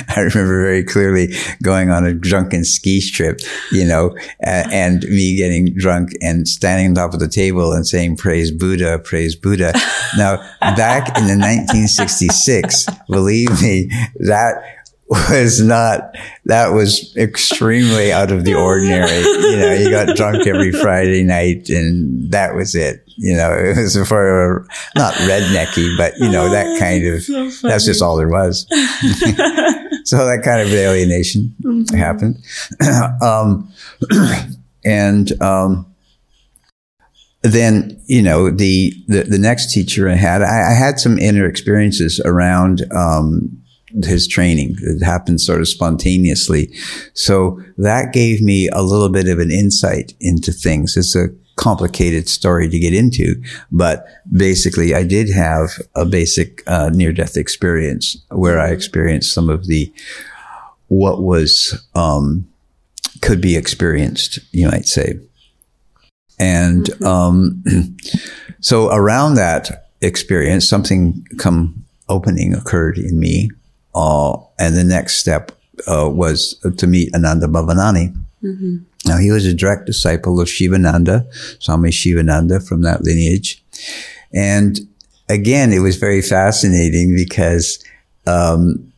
I 0.09 0.19
remember 0.19 0.61
very 0.61 0.83
clearly 0.83 1.33
going 1.61 1.89
on 1.89 2.05
a 2.05 2.13
drunken 2.13 2.63
ski 2.63 3.01
trip, 3.01 3.39
you 3.71 3.85
know, 3.85 4.15
uh, 4.45 4.67
and 4.71 5.03
me 5.03 5.35
getting 5.35 5.73
drunk 5.73 6.11
and 6.21 6.47
standing 6.47 6.87
on 6.89 6.95
top 6.95 7.13
of 7.13 7.19
the 7.19 7.27
table 7.27 7.73
and 7.73 7.85
saying, 7.85 8.17
praise 8.17 8.51
Buddha, 8.51 8.99
praise 8.99 9.35
Buddha. 9.35 9.73
Now, 10.17 10.37
back 10.61 11.09
in 11.17 11.27
the 11.27 11.35
1966, 11.35 12.87
believe 13.09 13.61
me, 13.61 13.89
that 14.19 14.76
was 15.09 15.61
not, 15.61 16.15
that 16.45 16.69
was 16.69 17.15
extremely 17.15 18.11
out 18.11 18.31
of 18.31 18.43
the 18.43 18.53
ordinary. 18.55 19.19
You 19.19 19.57
know, 19.57 19.73
you 19.73 19.89
got 19.89 20.15
drunk 20.15 20.45
every 20.47 20.71
Friday 20.71 21.23
night 21.23 21.69
and 21.69 22.31
that 22.31 22.55
was 22.55 22.75
it. 22.75 23.03
You 23.15 23.35
know, 23.35 23.51
it 23.53 23.77
was 23.77 23.97
for 24.07 24.59
a, 24.59 24.67
not 24.95 25.13
rednecky, 25.13 25.97
but 25.97 26.13
you 26.17 26.29
know, 26.29 26.49
that 26.49 26.79
kind 26.79 27.05
of, 27.07 27.61
that's 27.61 27.85
just 27.85 28.01
all 28.01 28.15
there 28.15 28.29
was. 28.29 28.67
so 30.03 30.25
that 30.25 30.41
kind 30.43 30.61
of 30.61 30.71
alienation 30.71 31.55
mm-hmm. 31.61 31.95
happened. 31.95 32.37
um, 33.21 33.71
and 34.85 35.41
um, 35.41 35.85
then, 37.41 37.99
you 38.05 38.21
know, 38.21 38.51
the, 38.51 38.93
the, 39.07 39.23
the, 39.23 39.39
next 39.39 39.73
teacher 39.73 40.09
I 40.09 40.15
had, 40.15 40.41
I, 40.41 40.71
I 40.71 40.73
had 40.73 40.99
some 40.99 41.17
inner 41.17 41.47
experiences 41.47 42.19
around 42.23 42.85
um, 42.91 43.63
his 44.05 44.27
training. 44.27 44.77
It 44.81 45.03
happened 45.03 45.41
sort 45.41 45.61
of 45.61 45.67
spontaneously. 45.67 46.73
So 47.13 47.61
that 47.77 48.13
gave 48.13 48.41
me 48.41 48.69
a 48.69 48.81
little 48.81 49.09
bit 49.09 49.27
of 49.27 49.39
an 49.39 49.51
insight 49.51 50.13
into 50.19 50.51
things. 50.51 50.95
It's 50.97 51.15
a 51.15 51.29
complicated 51.55 52.29
story 52.29 52.69
to 52.69 52.79
get 52.79 52.93
into, 52.93 53.41
but 53.71 54.05
basically 54.31 54.93
I 54.93 55.03
did 55.03 55.29
have 55.29 55.71
a 55.95 56.05
basic 56.05 56.63
uh, 56.67 56.89
near 56.89 57.11
death 57.11 57.35
experience 57.35 58.15
where 58.29 58.59
I 58.59 58.69
experienced 58.69 59.33
some 59.33 59.49
of 59.49 59.65
the, 59.65 59.91
what 60.87 61.23
was, 61.23 61.83
um, 61.95 62.47
could 63.21 63.41
be 63.41 63.55
experienced, 63.55 64.39
you 64.51 64.67
might 64.67 64.85
say. 64.85 65.19
And, 66.39 66.85
mm-hmm. 66.85 67.05
um, 67.05 67.97
so 68.61 68.91
around 68.91 69.33
that 69.35 69.89
experience, 70.01 70.69
something 70.69 71.25
come 71.39 71.85
opening 72.07 72.53
occurred 72.53 72.97
in 72.97 73.19
me 73.19 73.49
and 74.59 74.75
the 74.75 74.83
next 74.83 75.17
step 75.17 75.51
uh, 75.87 76.09
was 76.09 76.59
to 76.77 76.87
meet 76.87 77.13
Ananda 77.13 77.47
Bhavanani. 77.47 78.15
Mm-hmm. 78.43 78.77
Now, 79.05 79.17
he 79.17 79.31
was 79.31 79.45
a 79.45 79.53
direct 79.53 79.85
disciple 79.85 80.39
of 80.39 80.49
Shivananda, 80.49 81.25
Swami 81.59 81.91
Shivananda 81.91 82.59
from 82.59 82.81
that 82.81 83.03
lineage. 83.03 83.63
And 84.33 84.79
again, 85.29 85.71
it 85.71 85.79
was 85.79 85.95
very 85.95 86.21
fascinating 86.21 87.15
because 87.15 87.83
um, 88.25 88.91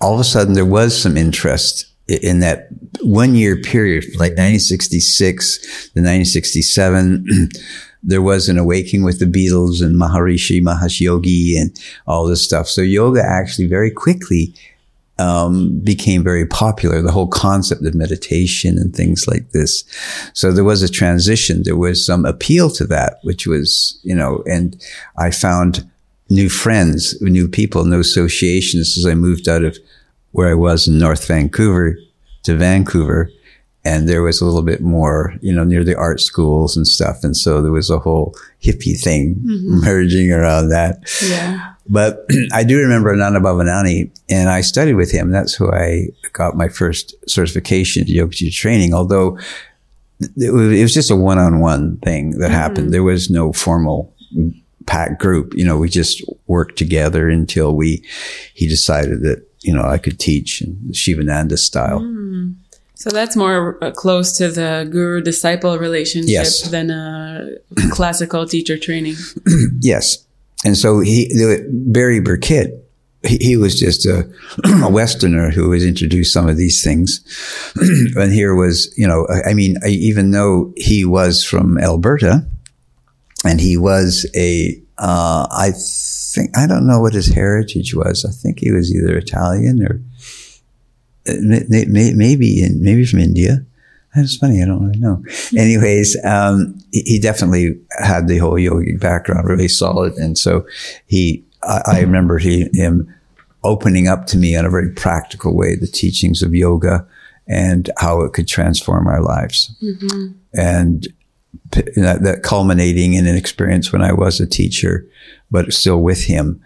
all 0.00 0.14
of 0.14 0.20
a 0.20 0.24
sudden 0.24 0.54
there 0.54 0.66
was 0.66 1.00
some 1.00 1.16
interest 1.16 1.86
in 2.08 2.40
that 2.40 2.68
one 3.00 3.34
year 3.34 3.56
period, 3.56 4.04
like 4.14 4.32
1966 4.32 5.58
to 5.94 6.00
1967. 6.00 7.48
there 8.06 8.22
was 8.22 8.48
an 8.48 8.56
awakening 8.56 9.04
with 9.04 9.18
the 9.18 9.26
Beatles 9.26 9.84
and 9.84 9.96
Maharishi 9.96 10.62
Mahesh 10.62 11.00
Yogi 11.00 11.58
and 11.58 11.78
all 12.06 12.26
this 12.26 12.42
stuff. 12.42 12.68
So 12.68 12.80
yoga 12.80 13.22
actually 13.22 13.66
very 13.66 13.90
quickly 13.90 14.54
um, 15.18 15.80
became 15.80 16.22
very 16.22 16.46
popular. 16.46 17.02
The 17.02 17.10
whole 17.10 17.26
concept 17.26 17.84
of 17.84 17.94
meditation 17.94 18.78
and 18.78 18.94
things 18.94 19.26
like 19.26 19.50
this. 19.50 19.82
So 20.34 20.52
there 20.52 20.64
was 20.64 20.82
a 20.82 20.88
transition. 20.88 21.62
There 21.64 21.76
was 21.76 22.04
some 22.04 22.24
appeal 22.24 22.70
to 22.70 22.86
that, 22.86 23.18
which 23.22 23.46
was 23.46 23.98
you 24.04 24.14
know, 24.14 24.42
and 24.46 24.80
I 25.18 25.30
found 25.30 25.88
new 26.30 26.48
friends, 26.48 27.20
new 27.20 27.48
people, 27.48 27.84
new 27.84 28.00
associations 28.00 28.96
as 28.96 29.06
I 29.06 29.14
moved 29.14 29.48
out 29.48 29.64
of 29.64 29.78
where 30.32 30.50
I 30.50 30.54
was 30.54 30.86
in 30.86 30.98
North 30.98 31.26
Vancouver 31.26 31.98
to 32.44 32.54
Vancouver 32.54 33.30
and 33.86 34.08
there 34.08 34.22
was 34.22 34.40
a 34.40 34.44
little 34.44 34.62
bit 34.62 34.80
more, 34.80 35.32
you 35.40 35.54
know, 35.54 35.62
near 35.62 35.84
the 35.84 35.94
art 35.94 36.20
schools 36.20 36.76
and 36.76 36.88
stuff. 36.88 37.22
And 37.22 37.36
so 37.36 37.62
there 37.62 37.70
was 37.70 37.88
a 37.88 38.00
whole 38.00 38.34
hippie 38.60 39.00
thing 39.00 39.36
mm-hmm. 39.36 39.84
merging 39.84 40.32
around 40.32 40.70
that. 40.70 40.98
Yeah. 41.22 41.74
But 41.88 42.26
I 42.52 42.64
do 42.64 42.78
remember 42.78 43.12
Ananda 43.12 43.38
Bhavanani 43.38 44.10
and 44.28 44.50
I 44.50 44.62
studied 44.62 44.94
with 44.94 45.12
him. 45.12 45.30
That's 45.30 45.54
who 45.54 45.70
I 45.72 46.08
got 46.32 46.56
my 46.56 46.68
first 46.68 47.14
certification 47.28 48.02
in 48.02 48.08
yoga 48.08 48.34
teacher 48.34 48.60
training, 48.60 48.92
although 48.92 49.38
it 50.36 50.82
was 50.82 50.92
just 50.92 51.12
a 51.12 51.16
one-on-one 51.16 51.98
thing 51.98 52.30
that 52.30 52.46
mm-hmm. 52.46 52.54
happened. 52.54 52.92
There 52.92 53.04
was 53.04 53.30
no 53.30 53.52
formal 53.52 54.12
packed 54.86 55.20
group. 55.20 55.54
You 55.54 55.64
know, 55.64 55.78
we 55.78 55.88
just 55.88 56.24
worked 56.48 56.76
together 56.76 57.28
until 57.28 57.76
we, 57.76 58.04
he 58.52 58.66
decided 58.66 59.22
that, 59.22 59.46
you 59.60 59.72
know, 59.72 59.82
I 59.82 59.98
could 59.98 60.18
teach 60.18 60.60
in 60.60 60.92
Shivananda 60.92 61.56
style. 61.56 62.00
Mm. 62.00 62.56
So 62.96 63.10
that's 63.10 63.36
more 63.36 63.78
uh, 63.84 63.90
close 63.90 64.36
to 64.38 64.50
the 64.50 64.88
guru 64.90 65.20
disciple 65.20 65.78
relationship 65.78 66.30
yes. 66.30 66.62
than 66.70 66.90
a 66.90 67.56
classical 67.90 68.46
teacher 68.46 68.78
training. 68.78 69.16
yes. 69.80 70.26
And 70.64 70.76
so 70.78 71.00
he, 71.00 71.30
Barry 71.70 72.20
Burkitt, 72.22 72.70
he, 73.22 73.36
he 73.36 73.56
was 73.58 73.78
just 73.78 74.06
a, 74.06 74.20
a, 74.82 74.90
Westerner 74.90 75.50
who 75.50 75.68
was 75.68 75.84
introduced 75.84 76.32
some 76.32 76.48
of 76.48 76.56
these 76.56 76.82
things. 76.82 77.20
and 78.16 78.32
here 78.32 78.54
was, 78.54 78.92
you 78.96 79.06
know, 79.06 79.28
I 79.46 79.52
mean, 79.52 79.76
I, 79.84 79.88
even 79.88 80.30
though 80.30 80.72
he 80.78 81.04
was 81.04 81.44
from 81.44 81.76
Alberta 81.76 82.46
and 83.44 83.60
he 83.60 83.76
was 83.76 84.26
a, 84.34 84.80
uh, 84.96 85.46
I 85.50 85.72
think, 85.76 86.56
I 86.56 86.66
don't 86.66 86.86
know 86.86 87.00
what 87.00 87.12
his 87.12 87.28
heritage 87.28 87.94
was. 87.94 88.24
I 88.24 88.32
think 88.32 88.60
he 88.60 88.72
was 88.72 88.94
either 88.94 89.18
Italian 89.18 89.82
or, 89.82 90.00
maybe 91.28 92.62
in, 92.62 92.82
maybe 92.82 93.04
from 93.04 93.20
India. 93.20 93.64
That's 94.14 94.36
funny. 94.36 94.62
I 94.62 94.66
don't 94.66 94.86
really 94.86 94.98
know. 94.98 95.22
Anyways, 95.56 96.16
um, 96.24 96.78
he 96.90 97.18
definitely 97.18 97.78
had 97.98 98.28
the 98.28 98.38
whole 98.38 98.54
yogic 98.54 98.98
background 98.98 99.46
really 99.46 99.68
solid, 99.68 100.14
and 100.14 100.38
so 100.38 100.66
he. 101.06 101.44
I, 101.62 101.82
I 101.86 102.00
remember 102.00 102.38
he 102.38 102.68
him 102.72 103.12
opening 103.62 104.08
up 104.08 104.26
to 104.26 104.38
me 104.38 104.54
in 104.54 104.64
a 104.64 104.70
very 104.70 104.90
practical 104.90 105.54
way 105.54 105.74
the 105.74 105.86
teachings 105.86 106.42
of 106.42 106.54
yoga 106.54 107.06
and 107.48 107.90
how 107.98 108.20
it 108.22 108.32
could 108.32 108.48
transform 108.48 109.06
our 109.06 109.22
lives, 109.22 109.74
mm-hmm. 109.82 110.32
and 110.54 111.08
that, 111.72 112.22
that, 112.22 112.42
culminating 112.42 113.14
in 113.14 113.26
an 113.26 113.36
experience 113.36 113.92
when 113.92 114.02
I 114.02 114.12
was 114.12 114.40
a 114.40 114.46
teacher, 114.46 115.06
but 115.50 115.72
still 115.72 116.00
with 116.00 116.24
him, 116.24 116.60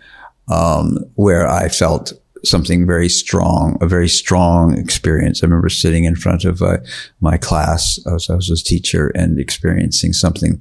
um, 0.48 0.98
where 1.14 1.48
I 1.48 1.68
felt 1.68 2.12
something 2.44 2.87
very 2.87 3.09
strong, 3.09 3.76
a 3.80 3.87
very 3.87 4.09
strong 4.09 4.76
experience. 4.78 5.42
I 5.42 5.47
remember 5.47 5.68
sitting 5.68 6.04
in 6.04 6.16
front 6.16 6.44
of 6.44 6.62
uh, 6.62 6.78
my 7.20 7.37
class 7.37 7.99
as 8.06 8.28
I 8.30 8.35
was 8.35 8.50
a 8.50 8.56
teacher 8.56 9.09
and 9.14 9.38
experiencing 9.38 10.12
something 10.12 10.61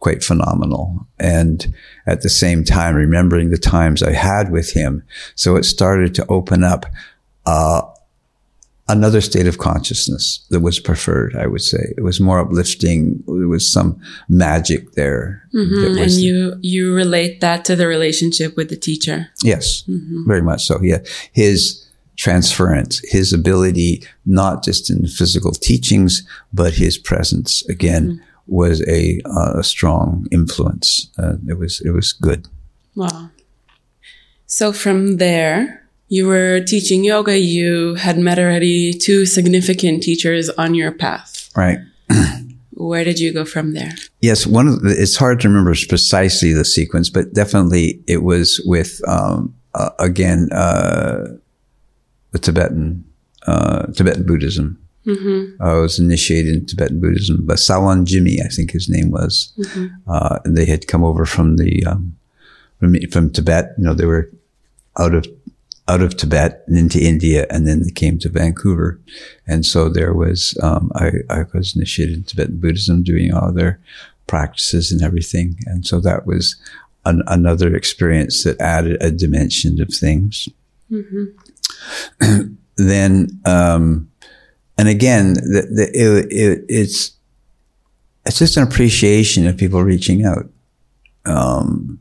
quite 0.00 0.24
phenomenal. 0.24 1.06
And 1.18 1.74
at 2.06 2.22
the 2.22 2.28
same 2.28 2.64
time, 2.64 2.94
remembering 2.94 3.50
the 3.50 3.58
times 3.58 4.02
I 4.02 4.12
had 4.12 4.50
with 4.50 4.72
him. 4.72 5.02
So 5.34 5.56
it 5.56 5.64
started 5.64 6.14
to 6.14 6.26
open 6.28 6.64
up, 6.64 6.86
uh, 7.46 7.82
another 8.90 9.20
state 9.20 9.46
of 9.46 9.58
consciousness 9.58 10.44
that 10.50 10.60
was 10.60 10.80
preferred, 10.80 11.36
I 11.36 11.46
would 11.46 11.62
say. 11.62 11.94
It 11.96 12.02
was 12.02 12.20
more 12.20 12.40
uplifting. 12.40 13.22
There 13.26 13.48
was 13.48 13.70
some 13.70 14.00
magic 14.28 14.92
there. 14.92 15.48
Mm-hmm. 15.54 15.98
And 15.98 16.10
you, 16.12 16.58
you 16.60 16.92
relate 16.92 17.40
that 17.40 17.64
to 17.66 17.76
the 17.76 17.86
relationship 17.86 18.56
with 18.56 18.68
the 18.68 18.76
teacher. 18.76 19.28
Yes, 19.42 19.84
mm-hmm. 19.88 20.26
very 20.26 20.42
much 20.42 20.66
so. 20.66 20.80
Yeah. 20.82 20.98
His 21.32 21.86
transference, 22.16 23.00
his 23.10 23.32
ability, 23.32 24.02
not 24.26 24.64
just 24.64 24.90
in 24.90 25.06
physical 25.06 25.52
teachings, 25.52 26.26
but 26.52 26.74
his 26.74 26.98
presence 26.98 27.64
again 27.68 28.04
mm-hmm. 28.08 28.24
was 28.46 28.86
a, 28.88 29.20
uh, 29.24 29.60
a 29.60 29.64
strong 29.64 30.26
influence. 30.30 31.10
Uh, 31.18 31.36
it 31.48 31.58
was, 31.58 31.80
it 31.80 31.90
was 31.90 32.12
good. 32.12 32.48
Wow. 32.94 33.30
So 34.46 34.72
from 34.72 35.18
there, 35.18 35.79
you 36.10 36.26
were 36.26 36.60
teaching 36.60 37.04
yoga, 37.04 37.38
you 37.38 37.94
had 37.94 38.18
met 38.18 38.38
already 38.38 38.92
two 38.92 39.24
significant 39.24 40.02
teachers 40.02 40.50
on 40.50 40.74
your 40.74 40.90
path. 40.90 41.48
Right. 41.56 41.78
Where 42.72 43.04
did 43.04 43.20
you 43.20 43.32
go 43.32 43.44
from 43.44 43.74
there? 43.74 43.92
Yes, 44.20 44.44
one 44.46 44.66
of 44.66 44.82
the, 44.82 44.90
it's 44.90 45.16
hard 45.16 45.40
to 45.40 45.48
remember 45.48 45.72
precisely 45.88 46.52
the 46.52 46.64
sequence, 46.64 47.10
but 47.10 47.32
definitely 47.32 48.02
it 48.08 48.24
was 48.24 48.60
with 48.64 49.00
um, 49.06 49.54
uh, 49.74 49.90
again 50.00 50.48
uh, 50.52 51.26
the 52.32 52.38
Tibetan 52.38 53.04
uh, 53.46 53.86
Tibetan 53.92 54.26
Buddhism. 54.26 54.78
Mm-hmm. 55.06 55.62
I 55.62 55.74
was 55.74 55.98
initiated 55.98 56.54
in 56.54 56.66
Tibetan 56.66 57.00
Buddhism 57.00 57.46
by 57.46 57.54
Sawan 57.54 58.04
Jimmy, 58.04 58.40
I 58.44 58.48
think 58.48 58.72
his 58.72 58.88
name 58.88 59.10
was. 59.10 59.52
Mm-hmm. 59.58 60.10
Uh, 60.10 60.38
and 60.44 60.56
they 60.56 60.66
had 60.66 60.88
come 60.88 61.04
over 61.04 61.24
from 61.24 61.56
the 61.56 61.84
um, 61.86 62.16
from, 62.80 62.96
from 63.12 63.30
Tibet. 63.30 63.74
You 63.78 63.84
know, 63.84 63.94
they 63.94 64.06
were 64.06 64.30
out 64.98 65.14
of 65.14 65.26
out 65.90 66.02
of 66.02 66.16
Tibet 66.16 66.62
and 66.68 66.78
into 66.78 67.04
India, 67.04 67.46
and 67.50 67.66
then 67.66 67.82
they 67.82 67.90
came 67.90 68.16
to 68.20 68.28
Vancouver. 68.28 69.00
And 69.46 69.66
so 69.66 69.88
there 69.88 70.14
was, 70.14 70.56
um, 70.62 70.92
I, 70.94 71.10
I, 71.28 71.44
was 71.52 71.74
initiated 71.74 72.14
in 72.16 72.22
Tibetan 72.22 72.60
Buddhism, 72.60 73.02
doing 73.02 73.34
all 73.34 73.52
their 73.52 73.80
practices 74.28 74.92
and 74.92 75.02
everything. 75.02 75.56
And 75.66 75.84
so 75.84 75.98
that 76.00 76.26
was 76.26 76.54
an, 77.04 77.22
another 77.26 77.74
experience 77.74 78.44
that 78.44 78.60
added 78.60 79.02
a 79.02 79.10
dimension 79.10 79.82
of 79.82 79.88
things. 79.88 80.48
Mm-hmm. 80.92 82.54
then, 82.76 83.40
um, 83.44 84.08
and 84.78 84.88
again, 84.88 85.34
the, 85.34 85.66
the, 85.74 85.90
it, 85.92 86.32
it, 86.32 86.64
it's, 86.68 87.16
it's 88.24 88.38
just 88.38 88.56
an 88.56 88.62
appreciation 88.62 89.48
of 89.48 89.56
people 89.56 89.82
reaching 89.82 90.24
out. 90.24 90.48
Um, 91.26 91.98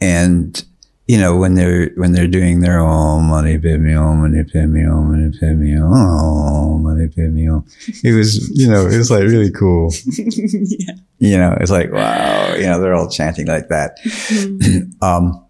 and 0.00 0.64
you 1.12 1.18
know, 1.18 1.36
when 1.36 1.56
they're 1.56 1.90
when 1.96 2.12
they're 2.12 2.26
doing 2.26 2.60
their 2.60 2.80
oh 2.80 3.20
money 3.20 3.58
pay 3.58 3.76
me 3.76 3.94
oh 3.94 4.14
money 4.14 4.42
pay 4.44 4.64
me 4.64 4.86
oh 4.86 5.02
money 5.02 5.30
pay 5.38 5.52
me 5.52 5.76
oh 5.78 6.78
money 6.78 7.06
pay 7.06 7.28
me 7.28 7.50
oh, 7.50 7.66
it 8.02 8.12
was 8.16 8.48
you 8.58 8.66
know 8.66 8.86
it 8.86 8.96
was 8.96 9.10
like 9.10 9.24
really 9.24 9.50
cool. 9.50 9.92
yeah. 10.06 10.94
You 11.18 11.36
know, 11.36 11.54
it's 11.60 11.70
like 11.70 11.92
wow, 11.92 12.54
you 12.54 12.62
know, 12.62 12.80
they're 12.80 12.94
all 12.94 13.10
chanting 13.10 13.46
like 13.46 13.68
that. 13.68 13.98
Mm-hmm. 14.00 15.02
um, 15.04 15.44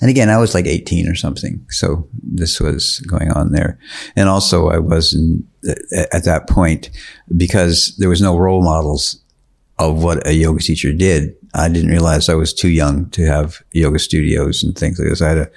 And 0.00 0.10
again, 0.10 0.30
I 0.30 0.38
was 0.38 0.54
like 0.54 0.66
18 0.66 1.08
or 1.08 1.16
something. 1.16 1.66
So 1.70 2.06
this 2.22 2.60
was 2.60 3.00
going 3.00 3.32
on 3.32 3.50
there. 3.50 3.80
And 4.14 4.28
also 4.28 4.68
I 4.68 4.78
wasn't 4.78 5.44
at 6.12 6.22
that 6.24 6.48
point 6.48 6.90
because 7.36 7.96
there 7.98 8.08
was 8.08 8.20
no 8.20 8.38
role 8.38 8.62
models 8.62 9.20
of 9.80 10.04
what 10.04 10.24
a 10.24 10.34
yoga 10.34 10.60
teacher 10.60 10.92
did. 10.92 11.34
I 11.56 11.68
didn't 11.68 11.90
realize 11.90 12.28
I 12.28 12.34
was 12.34 12.52
too 12.52 12.68
young 12.68 13.08
to 13.10 13.24
have 13.26 13.62
yoga 13.72 13.98
studios 13.98 14.62
and 14.62 14.76
things 14.76 14.98
like 14.98 15.08
this. 15.08 15.22
I 15.22 15.28
had 15.30 15.38
a 15.38 15.50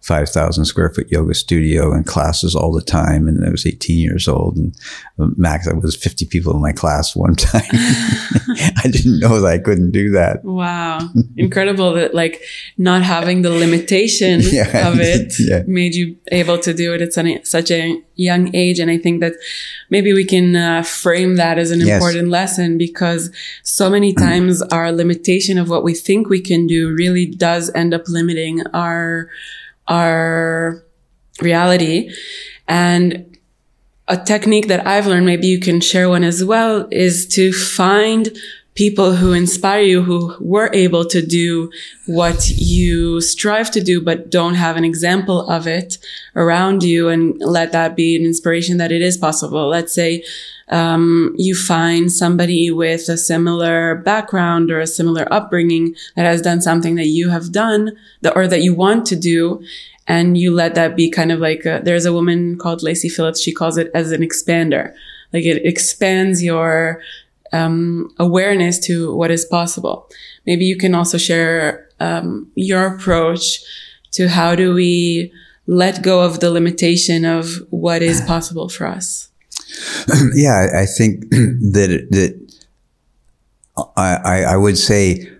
5,000 0.00 0.64
square 0.64 0.88
foot 0.90 1.10
yoga 1.10 1.34
studio 1.34 1.92
and 1.92 2.06
classes 2.06 2.54
all 2.54 2.72
the 2.72 2.80
time. 2.80 3.28
And 3.28 3.44
I 3.44 3.50
was 3.50 3.66
18 3.66 3.98
years 3.98 4.28
old 4.28 4.56
and 4.56 4.74
max, 5.36 5.68
I 5.68 5.74
was 5.74 5.94
50 5.94 6.24
people 6.26 6.54
in 6.54 6.62
my 6.62 6.72
class 6.72 7.14
one 7.14 7.34
time. 7.36 7.62
I 7.72 8.88
didn't 8.90 9.20
know 9.20 9.40
that 9.40 9.50
I 9.50 9.58
couldn't 9.58 9.90
do 9.90 10.10
that. 10.12 10.42
Wow. 10.42 11.10
Incredible 11.36 11.92
that 11.94 12.14
like 12.14 12.42
not 12.78 13.02
having 13.02 13.42
the 13.42 13.50
limitation 13.50 14.40
yeah. 14.40 14.88
of 14.88 15.00
it 15.00 15.34
yeah. 15.38 15.64
made 15.66 15.94
you 15.94 16.16
able 16.32 16.58
to 16.58 16.72
do 16.72 16.94
it 16.94 17.02
at 17.02 17.46
such 17.46 17.70
a 17.70 18.02
young 18.14 18.54
age. 18.54 18.78
And 18.78 18.90
I 18.90 18.96
think 18.96 19.20
that 19.20 19.34
maybe 19.90 20.14
we 20.14 20.24
can 20.24 20.56
uh, 20.56 20.82
frame 20.82 21.36
that 21.36 21.58
as 21.58 21.70
an 21.70 21.80
yes. 21.80 22.02
important 22.02 22.28
lesson 22.28 22.78
because 22.78 23.30
so 23.64 23.90
many 23.90 24.14
times 24.14 24.62
our 24.62 24.92
limitation 24.92 25.58
of 25.58 25.68
what 25.68 25.84
we 25.84 25.94
think 25.94 26.30
we 26.30 26.40
can 26.40 26.66
do 26.66 26.90
really 26.90 27.26
does 27.26 27.70
end 27.74 27.92
up 27.92 28.08
limiting 28.08 28.66
our 28.68 29.28
our 29.90 30.82
reality. 31.42 32.10
And 32.66 33.36
a 34.08 34.16
technique 34.16 34.68
that 34.68 34.86
I've 34.86 35.06
learned, 35.06 35.26
maybe 35.26 35.46
you 35.46 35.60
can 35.60 35.80
share 35.80 36.08
one 36.08 36.24
as 36.24 36.42
well, 36.42 36.88
is 36.90 37.26
to 37.28 37.52
find 37.52 38.30
people 38.80 39.12
who 39.16 39.34
inspire 39.34 39.82
you, 39.82 40.02
who 40.02 40.34
were 40.40 40.70
able 40.72 41.04
to 41.04 41.20
do 41.20 41.70
what 42.06 42.48
you 42.56 43.20
strive 43.20 43.70
to 43.70 43.82
do, 43.90 44.00
but 44.00 44.30
don't 44.30 44.54
have 44.54 44.78
an 44.78 44.86
example 44.86 45.38
of 45.50 45.66
it 45.66 45.98
around 46.34 46.82
you 46.82 47.10
and 47.10 47.38
let 47.40 47.72
that 47.72 47.94
be 47.94 48.16
an 48.16 48.24
inspiration 48.24 48.78
that 48.78 48.90
it 48.90 49.02
is 49.02 49.18
possible. 49.18 49.68
Let's 49.68 49.92
say, 49.92 50.24
um, 50.68 51.34
you 51.36 51.54
find 51.54 52.10
somebody 52.10 52.70
with 52.70 53.10
a 53.10 53.18
similar 53.18 53.96
background 53.96 54.70
or 54.70 54.80
a 54.80 54.86
similar 54.86 55.30
upbringing 55.30 55.94
that 56.16 56.24
has 56.24 56.40
done 56.40 56.62
something 56.62 56.94
that 56.94 57.08
you 57.18 57.28
have 57.28 57.52
done 57.52 57.82
that, 58.22 58.34
or 58.34 58.48
that 58.48 58.62
you 58.62 58.74
want 58.74 59.04
to 59.08 59.16
do. 59.16 59.62
And 60.06 60.38
you 60.38 60.54
let 60.54 60.74
that 60.76 60.96
be 60.96 61.10
kind 61.10 61.30
of 61.30 61.38
like, 61.38 61.66
a, 61.66 61.82
there's 61.84 62.06
a 62.06 62.14
woman 62.14 62.56
called 62.56 62.82
Lacy 62.82 63.10
Phillips. 63.10 63.42
She 63.42 63.52
calls 63.52 63.76
it 63.76 63.90
as 63.92 64.10
an 64.10 64.22
expander. 64.22 64.94
Like 65.32 65.44
it 65.44 65.64
expands 65.66 66.42
your, 66.42 67.02
um, 67.52 68.12
awareness 68.18 68.78
to 68.86 69.14
what 69.14 69.30
is 69.30 69.44
possible. 69.44 70.08
Maybe 70.46 70.64
you 70.64 70.76
can 70.76 70.94
also 70.94 71.18
share, 71.18 71.88
um, 72.00 72.50
your 72.54 72.86
approach 72.86 73.62
to 74.12 74.28
how 74.28 74.54
do 74.54 74.74
we 74.74 75.32
let 75.66 76.02
go 76.02 76.22
of 76.22 76.40
the 76.40 76.50
limitation 76.50 77.24
of 77.24 77.62
what 77.70 78.02
is 78.02 78.20
possible 78.22 78.68
for 78.68 78.86
us. 78.86 79.30
yeah, 80.34 80.66
I 80.74 80.86
think 80.86 81.30
that 81.30 82.06
that 82.10 82.52
I, 83.96 84.44
I 84.44 84.56
would 84.56 84.76
say 84.76 85.30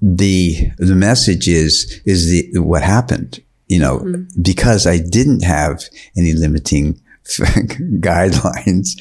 the 0.00 0.70
the 0.78 0.96
message 0.96 1.48
is 1.48 2.02
is 2.04 2.30
the 2.30 2.58
what 2.60 2.82
happened. 2.82 3.40
You 3.68 3.78
know, 3.78 3.98
mm-hmm. 4.00 4.42
because 4.42 4.86
I 4.86 4.98
didn't 4.98 5.44
have 5.44 5.84
any 6.16 6.34
limiting 6.34 7.00
guidelines. 7.24 9.00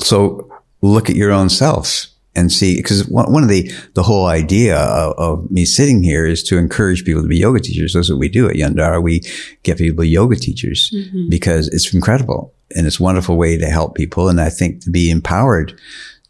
So 0.00 0.48
look 0.82 1.10
at 1.10 1.16
your 1.16 1.32
own 1.32 1.48
self 1.48 2.06
and 2.36 2.52
see, 2.52 2.76
because 2.76 3.08
one 3.08 3.42
of 3.42 3.48
the, 3.48 3.70
the 3.94 4.04
whole 4.04 4.26
idea 4.26 4.78
of, 4.78 5.14
of, 5.18 5.50
me 5.50 5.64
sitting 5.64 6.02
here 6.02 6.24
is 6.24 6.44
to 6.44 6.58
encourage 6.58 7.04
people 7.04 7.22
to 7.22 7.28
be 7.28 7.38
yoga 7.38 7.58
teachers. 7.58 7.92
That's 7.92 8.08
what 8.08 8.20
we 8.20 8.28
do 8.28 8.48
at 8.48 8.54
Yandara. 8.54 9.02
We 9.02 9.22
get 9.64 9.78
people 9.78 10.04
yoga 10.04 10.36
teachers 10.36 10.92
mm-hmm. 10.94 11.28
because 11.28 11.66
it's 11.68 11.92
incredible 11.92 12.54
and 12.76 12.86
it's 12.86 13.00
a 13.00 13.02
wonderful 13.02 13.36
way 13.36 13.58
to 13.58 13.66
help 13.66 13.96
people. 13.96 14.28
And 14.28 14.40
I 14.40 14.48
think 14.48 14.82
to 14.84 14.90
be 14.90 15.10
empowered 15.10 15.78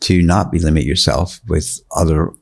to 0.01 0.23
not 0.23 0.51
be 0.51 0.59
limit 0.59 0.85
yourself 0.85 1.39
with 1.47 1.79
other 1.95 2.33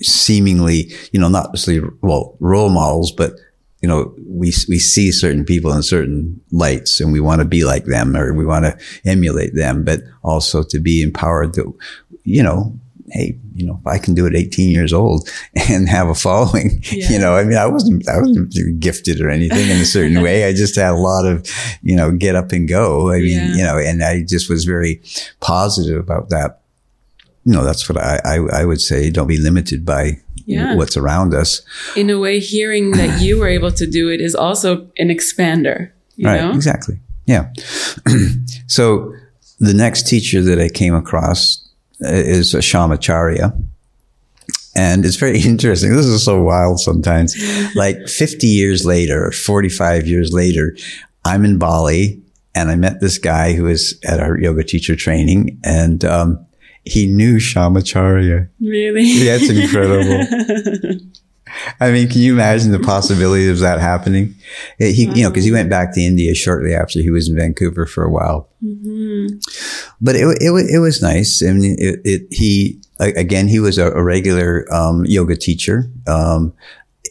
seemingly, 0.00 0.92
you 1.12 1.20
know, 1.20 1.28
not 1.28 1.52
necessarily, 1.52 1.88
well, 2.02 2.36
role 2.40 2.70
models, 2.70 3.12
but 3.12 3.32
you 3.80 3.88
know, 3.88 4.14
we, 4.26 4.52
we 4.68 4.78
see 4.78 5.12
certain 5.12 5.44
people 5.44 5.72
in 5.72 5.82
certain 5.82 6.40
lights 6.50 7.00
and 7.00 7.12
we 7.12 7.20
want 7.20 7.40
to 7.40 7.44
be 7.44 7.64
like 7.64 7.84
them 7.84 8.16
or 8.16 8.34
we 8.34 8.44
want 8.44 8.64
to 8.64 8.76
emulate 9.04 9.54
them, 9.54 9.84
but 9.84 10.00
also 10.22 10.62
to 10.64 10.80
be 10.80 11.00
empowered 11.00 11.54
to, 11.54 11.78
you 12.24 12.42
know, 12.42 12.76
hey, 13.10 13.38
you 13.54 13.64
know, 13.64 13.78
if 13.80 13.86
I 13.86 13.98
can 13.98 14.14
do 14.14 14.26
it 14.26 14.34
18 14.34 14.70
years 14.70 14.92
old 14.92 15.28
and 15.68 15.88
have 15.88 16.08
a 16.08 16.14
following, 16.14 16.82
yeah. 16.92 17.08
you 17.08 17.18
know, 17.18 17.36
I 17.36 17.44
mean, 17.44 17.56
I 17.56 17.66
wasn't, 17.66 18.08
I 18.08 18.18
wasn't 18.18 18.80
gifted 18.80 19.20
or 19.20 19.30
anything 19.30 19.70
in 19.70 19.78
a 19.78 19.84
certain 19.84 20.22
way. 20.22 20.44
I 20.44 20.52
just 20.52 20.76
had 20.76 20.90
a 20.90 20.96
lot 20.96 21.24
of, 21.24 21.46
you 21.82 21.96
know, 21.96 22.10
get 22.10 22.34
up 22.34 22.50
and 22.52 22.68
go. 22.68 23.12
I 23.12 23.20
mean, 23.20 23.38
yeah. 23.38 23.54
you 23.54 23.62
know, 23.62 23.78
and 23.78 24.02
I 24.02 24.22
just 24.22 24.50
was 24.50 24.64
very 24.64 25.00
positive 25.40 25.98
about 25.98 26.30
that. 26.30 26.60
You 27.44 27.54
know, 27.54 27.64
that's 27.64 27.88
what 27.88 27.96
I, 27.96 28.20
I, 28.24 28.60
I 28.60 28.64
would 28.64 28.80
say. 28.80 29.08
Don't 29.10 29.26
be 29.26 29.38
limited 29.38 29.86
by 29.86 30.20
yeah. 30.48 30.74
what's 30.74 30.96
around 30.96 31.34
us. 31.34 31.62
In 31.96 32.10
a 32.10 32.18
way, 32.18 32.40
hearing 32.40 32.92
that 32.92 33.20
you 33.22 33.38
were 33.38 33.48
able 33.48 33.70
to 33.72 33.86
do 33.86 34.08
it 34.08 34.20
is 34.20 34.34
also 34.34 34.88
an 34.98 35.08
expander. 35.08 35.90
right. 36.22 36.40
Know? 36.40 36.52
Exactly. 36.52 36.98
Yeah. 37.26 37.52
so 38.66 39.14
the 39.60 39.74
next 39.74 40.08
teacher 40.08 40.40
that 40.42 40.58
I 40.58 40.68
came 40.68 40.94
across 40.94 41.64
is 42.00 42.54
a 42.54 42.58
Shamacharya. 42.58 43.52
And 44.74 45.04
it's 45.04 45.16
very 45.16 45.40
interesting. 45.44 45.94
This 45.94 46.06
is 46.06 46.24
so 46.24 46.42
wild 46.42 46.80
sometimes. 46.80 47.36
like 47.74 48.08
50 48.08 48.46
years 48.46 48.86
later, 48.86 49.30
45 49.32 50.06
years 50.06 50.32
later, 50.32 50.76
I'm 51.24 51.44
in 51.44 51.58
Bali 51.58 52.22
and 52.54 52.70
I 52.70 52.76
met 52.76 53.00
this 53.00 53.18
guy 53.18 53.52
who 53.52 53.64
was 53.64 53.98
at 54.04 54.20
our 54.20 54.38
yoga 54.38 54.64
teacher 54.64 54.96
training 54.96 55.60
and, 55.62 56.04
um, 56.04 56.46
he 56.84 57.06
knew 57.06 57.38
Shamacharya. 57.38 58.48
Really? 58.60 59.02
It's 59.02 59.50
incredible. 59.50 61.00
I 61.80 61.90
mean, 61.90 62.08
can 62.08 62.20
you 62.20 62.34
imagine 62.34 62.72
the 62.72 62.78
possibility 62.78 63.48
of 63.48 63.58
that 63.60 63.80
happening? 63.80 64.34
He, 64.78 65.06
wow. 65.06 65.14
you 65.14 65.22
know, 65.22 65.30
because 65.30 65.44
he 65.44 65.52
went 65.52 65.70
back 65.70 65.94
to 65.94 66.00
India 66.00 66.34
shortly 66.34 66.74
after 66.74 67.00
he 67.00 67.10
was 67.10 67.28
in 67.28 67.36
Vancouver 67.36 67.86
for 67.86 68.04
a 68.04 68.10
while. 68.10 68.48
Mm-hmm. 68.62 69.38
But 70.00 70.16
it, 70.16 70.26
it, 70.40 70.70
it 70.74 70.78
was 70.78 71.02
nice. 71.02 71.42
I 71.42 71.52
mean, 71.52 71.76
it, 71.78 72.00
it 72.04 72.26
he 72.30 72.80
again, 73.00 73.48
he 73.48 73.60
was 73.60 73.78
a, 73.78 73.90
a 73.92 74.02
regular 74.02 74.66
um, 74.72 75.04
yoga 75.06 75.36
teacher. 75.36 75.90
Um, 76.06 76.52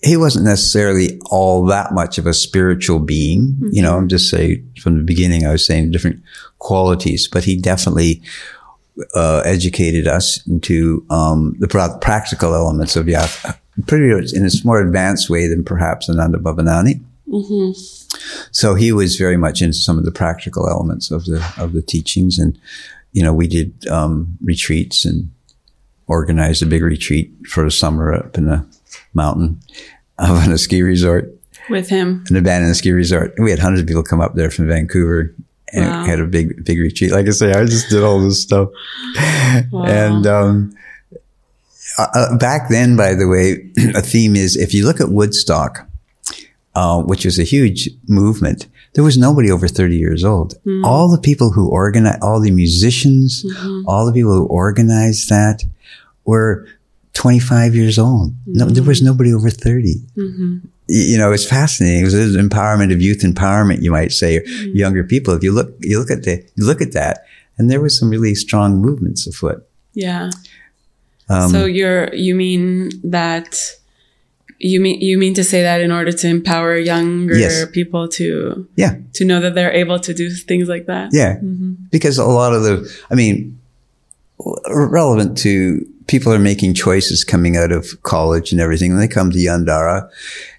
he 0.04 0.18
wasn't 0.18 0.46
necessarily 0.46 1.20
all 1.32 1.66
that 1.66 1.94
much 1.94 2.18
of 2.18 2.26
a 2.26 2.34
spiritual 2.34 3.00
being. 3.00 3.54
Mm-hmm. 3.54 3.70
You 3.72 3.82
know, 3.82 3.98
I'm 3.98 4.08
just 4.08 4.30
saying 4.30 4.72
from 4.80 4.98
the 4.98 5.04
beginning, 5.04 5.46
I 5.46 5.52
was 5.52 5.66
saying 5.66 5.92
different 5.92 6.22
qualities, 6.60 7.28
but 7.28 7.46
he 7.46 7.58
definitely 7.58 8.22
uh, 9.14 9.42
educated 9.46 10.08
us 10.08 10.46
into 10.48 11.06
um, 11.10 11.56
the 11.60 11.68
practical 12.02 12.54
elements 12.54 12.96
of 12.96 13.08
Hatha 13.08 13.60
pretty 13.86 14.14
much 14.14 14.34
in 14.34 14.46
a 14.46 14.50
more 14.64 14.82
advanced 14.82 15.30
way 15.30 15.48
than 15.48 15.64
perhaps 15.64 16.10
Ananda 16.10 16.40
Bhavanani. 16.40 17.02
Mm-hmm. 17.28 17.72
So 18.52 18.74
he 18.74 18.92
was 18.92 19.18
very 19.18 19.38
much 19.38 19.62
into 19.62 19.78
some 19.78 19.98
of 19.98 20.06
the 20.06 20.12
practical 20.12 20.68
elements 20.68 21.12
of 21.12 21.26
the 21.26 21.46
of 21.58 21.74
the 21.74 21.82
teachings, 21.82 22.40
and 22.40 22.58
you 23.12 23.22
know 23.22 23.34
we 23.34 23.48
did 23.48 23.88
um, 23.88 24.38
retreats 24.42 25.06
and 25.06 25.30
organized 26.08 26.64
a 26.64 26.66
big 26.66 26.82
retreat 26.82 27.32
for 27.46 27.66
the 27.66 27.72
summer 27.72 28.14
up 28.14 28.38
in 28.38 28.46
the 28.46 28.66
mountain 29.14 29.60
of 30.18 30.48
a 30.48 30.58
ski 30.58 30.82
resort 30.82 31.30
with 31.70 31.90
him, 31.90 32.24
an 32.30 32.38
abandoned 32.38 32.78
ski 32.78 32.92
resort. 32.92 33.34
We 33.38 33.52
had 33.52 33.60
hundreds 33.60 33.82
of 33.82 33.88
people 33.88 34.04
come 34.04 34.22
up 34.22 34.36
there 34.36 34.50
from 34.50 34.68
Vancouver 34.68 35.36
and 35.74 35.86
wow. 35.86 36.06
had 36.06 36.20
a 36.20 36.26
big 36.26 36.64
big 36.64 36.80
retreat. 36.80 37.12
Like 37.12 37.28
I 37.28 37.32
say, 37.32 37.52
I 37.52 37.66
just 37.66 37.90
did 37.90 38.04
all 38.04 38.20
this 38.20 38.42
stuff, 38.42 38.70
wow. 39.72 39.84
and 39.86 40.28
um, 40.28 40.78
uh, 41.98 42.08
uh, 42.14 42.38
back 42.38 42.70
then, 42.70 42.96
by 42.96 43.14
the 43.14 43.28
way, 43.28 43.72
a 43.96 44.02
theme 44.02 44.36
is 44.36 44.56
if 44.56 44.74
you 44.74 44.86
look 44.86 45.02
at 45.02 45.10
Woodstock, 45.10 45.88
uh, 46.76 47.02
which 47.02 47.26
was 47.26 47.40
a 47.40 47.44
huge 47.44 47.90
movement, 48.08 48.68
there 48.94 49.04
was 49.04 49.18
nobody 49.18 49.52
over 49.52 49.68
30 49.68 49.96
years 49.96 50.24
old. 50.24 50.56
Mm. 50.66 50.84
All 50.84 51.10
the 51.10 51.22
people 51.22 51.52
who 51.52 51.70
organized, 51.70 52.20
all 52.22 52.40
the 52.40 52.52
musicians, 52.52 53.44
mm-hmm. 53.44 53.88
all 53.88 54.06
the 54.06 54.14
people 54.14 54.34
who 54.34 54.46
organized 54.46 55.30
that 55.30 55.64
were 56.26 56.68
25 57.14 57.76
years 57.76 57.98
old. 57.98 58.32
Mm-hmm. 58.32 58.54
No, 58.54 58.66
there 58.66 58.84
was 58.84 59.02
nobody 59.02 59.34
over 59.34 59.50
30. 59.50 59.96
You 60.90 61.18
know, 61.18 61.32
it's 61.32 61.46
fascinating. 61.46 62.02
It 62.02 62.06
was 62.06 62.14
empowerment 62.14 62.94
of 62.94 63.02
youth 63.02 63.20
empowerment, 63.20 63.82
you 63.82 63.92
might 63.92 64.12
say, 64.12 64.40
mm-hmm. 64.40 64.76
younger 64.76 65.04
people. 65.04 65.34
If 65.34 65.44
you 65.44 65.52
look, 65.52 65.74
you 65.82 66.00
look 66.00 66.12
at 66.12 66.24
the, 66.24 66.46
you 66.56 66.66
look 66.66 66.82
at 66.82 66.94
that, 66.94 67.26
and 67.58 67.70
there 67.70 67.82
was 67.82 68.00
some 68.00 68.10
really 68.10 68.36
strong 68.36 68.78
movements 68.78 69.28
afoot. 69.28 69.68
Yeah. 69.94 70.30
Um, 71.30 71.50
so 71.50 71.66
you're 71.66 72.14
you 72.16 72.36
mean 72.36 72.90
that 73.04 73.74
you 74.60 74.80
mean 74.80 75.02
you 75.02 75.18
mean 75.18 75.34
to 75.34 75.44
say 75.44 75.62
that 75.62 75.82
in 75.82 75.92
order 75.92 76.12
to 76.12 76.28
empower 76.28 76.78
younger 76.78 77.38
yes. 77.38 77.66
people 77.72 78.08
to 78.08 78.68
yeah 78.76 78.96
to 79.14 79.26
know 79.26 79.40
that 79.40 79.54
they're 79.54 79.72
able 79.72 80.00
to 80.00 80.14
do 80.14 80.30
things 80.30 80.68
like 80.68 80.86
that 80.86 81.10
yeah 81.12 81.36
mm-hmm. 81.36 81.74
because 81.92 82.18
a 82.18 82.26
lot 82.26 82.54
of 82.54 82.64
the 82.64 83.06
I 83.12 83.16
mean 83.16 83.60
relevant 84.70 85.38
to 85.40 85.86
people 86.08 86.34
are 86.34 86.40
making 86.40 86.74
choices 86.74 87.24
coming 87.24 87.58
out 87.58 87.72
of 87.72 88.02
college 88.04 88.52
and 88.52 88.62
everything, 88.62 88.92
and 88.92 89.02
they 89.02 89.08
come 89.08 89.30
to 89.32 89.38
Yandara, 89.38 90.10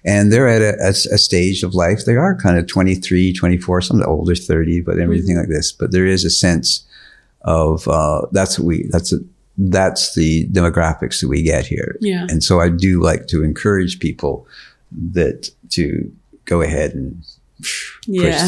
and 0.05 0.31
they're 0.31 0.47
at 0.47 0.61
a, 0.61 0.77
a, 0.83 0.89
a 0.89 1.17
stage 1.17 1.63
of 1.63 1.73
life. 1.73 2.05
They 2.05 2.15
are 2.15 2.35
kind 2.35 2.57
of 2.57 2.67
23, 2.67 3.33
24, 3.33 3.81
some 3.81 4.03
older 4.03 4.35
30, 4.35 4.81
but 4.81 4.99
everything 4.99 5.35
mm-hmm. 5.35 5.39
like 5.39 5.49
this. 5.49 5.71
But 5.71 5.91
there 5.91 6.05
is 6.05 6.23
a 6.23 6.29
sense 6.29 6.85
of 7.41 7.87
uh, 7.87 8.27
that's 8.31 8.59
what 8.59 8.65
we 8.65 8.87
that's 8.89 9.13
a, 9.13 9.17
that's 9.57 10.15
the 10.15 10.47
demographics 10.49 11.21
that 11.21 11.27
we 11.27 11.41
get 11.41 11.65
here. 11.65 11.97
Yeah. 11.99 12.27
And 12.29 12.43
so 12.43 12.61
I 12.61 12.69
do 12.69 13.01
like 13.01 13.27
to 13.27 13.43
encourage 13.43 13.99
people 13.99 14.47
that 14.91 15.49
to 15.71 16.11
go 16.45 16.61
ahead 16.61 16.93
and 16.93 17.23
yeah. 18.07 18.47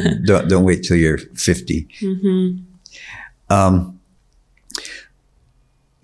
don't 0.24 0.48
don't 0.48 0.64
wait 0.64 0.82
till 0.82 0.96
you're 0.96 1.18
50. 1.18 1.88
Mm-hmm. 2.00 3.52
Um, 3.52 3.95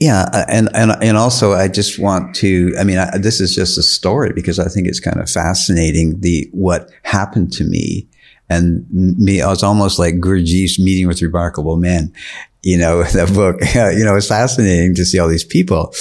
yeah, 0.02 0.28
uh, 0.32 0.44
and 0.48 0.68
and 0.74 0.90
and 1.00 1.16
also 1.16 1.52
I 1.52 1.68
just 1.68 1.96
want 1.96 2.34
to. 2.36 2.74
I 2.76 2.82
mean, 2.82 2.98
I, 2.98 3.18
this 3.18 3.40
is 3.40 3.54
just 3.54 3.78
a 3.78 3.84
story 3.84 4.32
because 4.34 4.58
I 4.58 4.66
think 4.66 4.88
it's 4.88 4.98
kind 4.98 5.20
of 5.20 5.30
fascinating 5.30 6.18
the 6.18 6.48
what 6.50 6.90
happened 7.04 7.52
to 7.52 7.64
me, 7.64 8.08
and 8.50 8.84
me. 8.90 9.40
I 9.40 9.48
was 9.48 9.62
almost 9.62 10.00
like 10.00 10.16
Gurdjieff's 10.16 10.80
meeting 10.80 11.06
with 11.06 11.22
remarkable 11.22 11.76
men. 11.76 12.12
You 12.62 12.78
know, 12.78 13.02
that 13.14 13.32
book. 13.32 13.60
you 13.96 14.04
know, 14.04 14.16
it's 14.16 14.26
fascinating 14.26 14.96
to 14.96 15.04
see 15.04 15.20
all 15.20 15.28
these 15.28 15.44
people. 15.44 15.94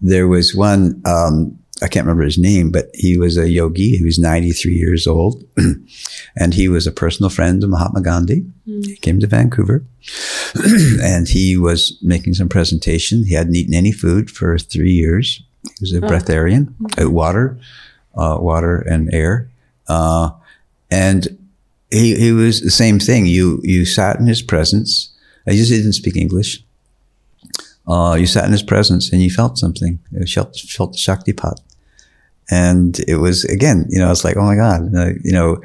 There 0.00 0.28
was 0.28 0.54
one. 0.54 1.02
Um, 1.04 1.58
I 1.82 1.88
can't 1.88 2.06
remember 2.06 2.24
his 2.24 2.38
name, 2.38 2.70
but 2.70 2.90
he 2.94 3.16
was 3.16 3.38
a 3.38 3.48
yogi. 3.48 3.96
He 3.96 4.04
was 4.04 4.18
93 4.18 4.72
years 4.72 5.06
old 5.06 5.44
and 6.36 6.54
he 6.54 6.68
was 6.68 6.86
a 6.86 6.92
personal 6.92 7.30
friend 7.30 7.62
of 7.64 7.70
Mahatma 7.70 8.02
Gandhi. 8.02 8.44
Mm. 8.68 8.86
He 8.86 8.96
came 8.96 9.18
to 9.20 9.26
Vancouver 9.26 9.84
and 11.02 11.28
he 11.28 11.56
was 11.56 11.98
making 12.02 12.34
some 12.34 12.48
presentation. 12.48 13.24
He 13.24 13.34
hadn't 13.34 13.56
eaten 13.56 13.74
any 13.74 13.92
food 13.92 14.30
for 14.30 14.58
three 14.58 14.92
years. 14.92 15.42
He 15.62 15.76
was 15.80 15.94
a 15.94 16.04
oh. 16.04 16.08
breatharian, 16.08 16.74
uh, 17.00 17.10
water, 17.10 17.58
uh, 18.14 18.36
water 18.40 18.76
and 18.76 19.12
air. 19.14 19.50
Uh, 19.88 20.30
and 20.90 21.38
he, 21.90 22.14
he 22.16 22.32
was 22.32 22.60
the 22.60 22.70
same 22.70 22.98
thing. 22.98 23.26
You, 23.26 23.60
you 23.62 23.86
sat 23.86 24.18
in 24.18 24.26
his 24.26 24.42
presence. 24.42 25.10
I 25.46 25.52
just 25.52 25.70
didn't 25.70 25.94
speak 25.94 26.16
English. 26.16 26.62
Uh, 27.86 28.14
you 28.14 28.26
sat 28.26 28.44
in 28.44 28.52
his 28.52 28.62
presence 28.62 29.10
and 29.12 29.22
you 29.22 29.30
felt 29.30 29.56
something. 29.56 29.98
You 30.12 30.26
felt, 30.26 30.56
felt 30.56 30.92
the 30.92 30.98
Shaktipat. 30.98 31.56
And 32.50 32.98
it 33.06 33.16
was, 33.16 33.44
again, 33.44 33.86
you 33.88 33.98
know, 33.98 34.06
I 34.06 34.10
was 34.10 34.24
like, 34.24 34.36
oh 34.36 34.42
my 34.42 34.56
God, 34.56 34.94
uh, 34.94 35.10
you 35.22 35.32
know, 35.32 35.60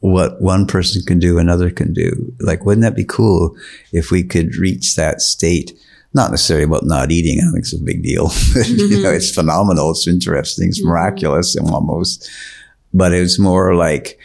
what 0.00 0.40
one 0.40 0.66
person 0.66 1.02
can 1.02 1.18
do, 1.18 1.38
another 1.38 1.70
can 1.70 1.92
do. 1.92 2.32
Like, 2.40 2.64
wouldn't 2.64 2.82
that 2.82 2.96
be 2.96 3.04
cool 3.04 3.56
if 3.92 4.10
we 4.10 4.22
could 4.22 4.56
reach 4.56 4.96
that 4.96 5.20
state? 5.20 5.78
Not 6.14 6.30
necessarily 6.30 6.64
about 6.64 6.84
not 6.84 7.10
eating. 7.10 7.40
I 7.40 7.50
think 7.52 7.58
it's 7.58 7.74
a 7.74 7.78
big 7.78 8.02
deal. 8.02 8.28
Mm-hmm. 8.58 8.92
you 8.92 9.02
know, 9.02 9.10
it's 9.10 9.34
phenomenal. 9.34 9.90
It's 9.90 10.08
interesting. 10.08 10.68
It's 10.68 10.80
mm-hmm. 10.80 10.88
miraculous 10.88 11.54
and 11.54 11.68
almost, 11.70 12.28
but 12.92 13.12
it 13.12 13.20
was 13.20 13.38
more 13.38 13.74
like 13.74 14.18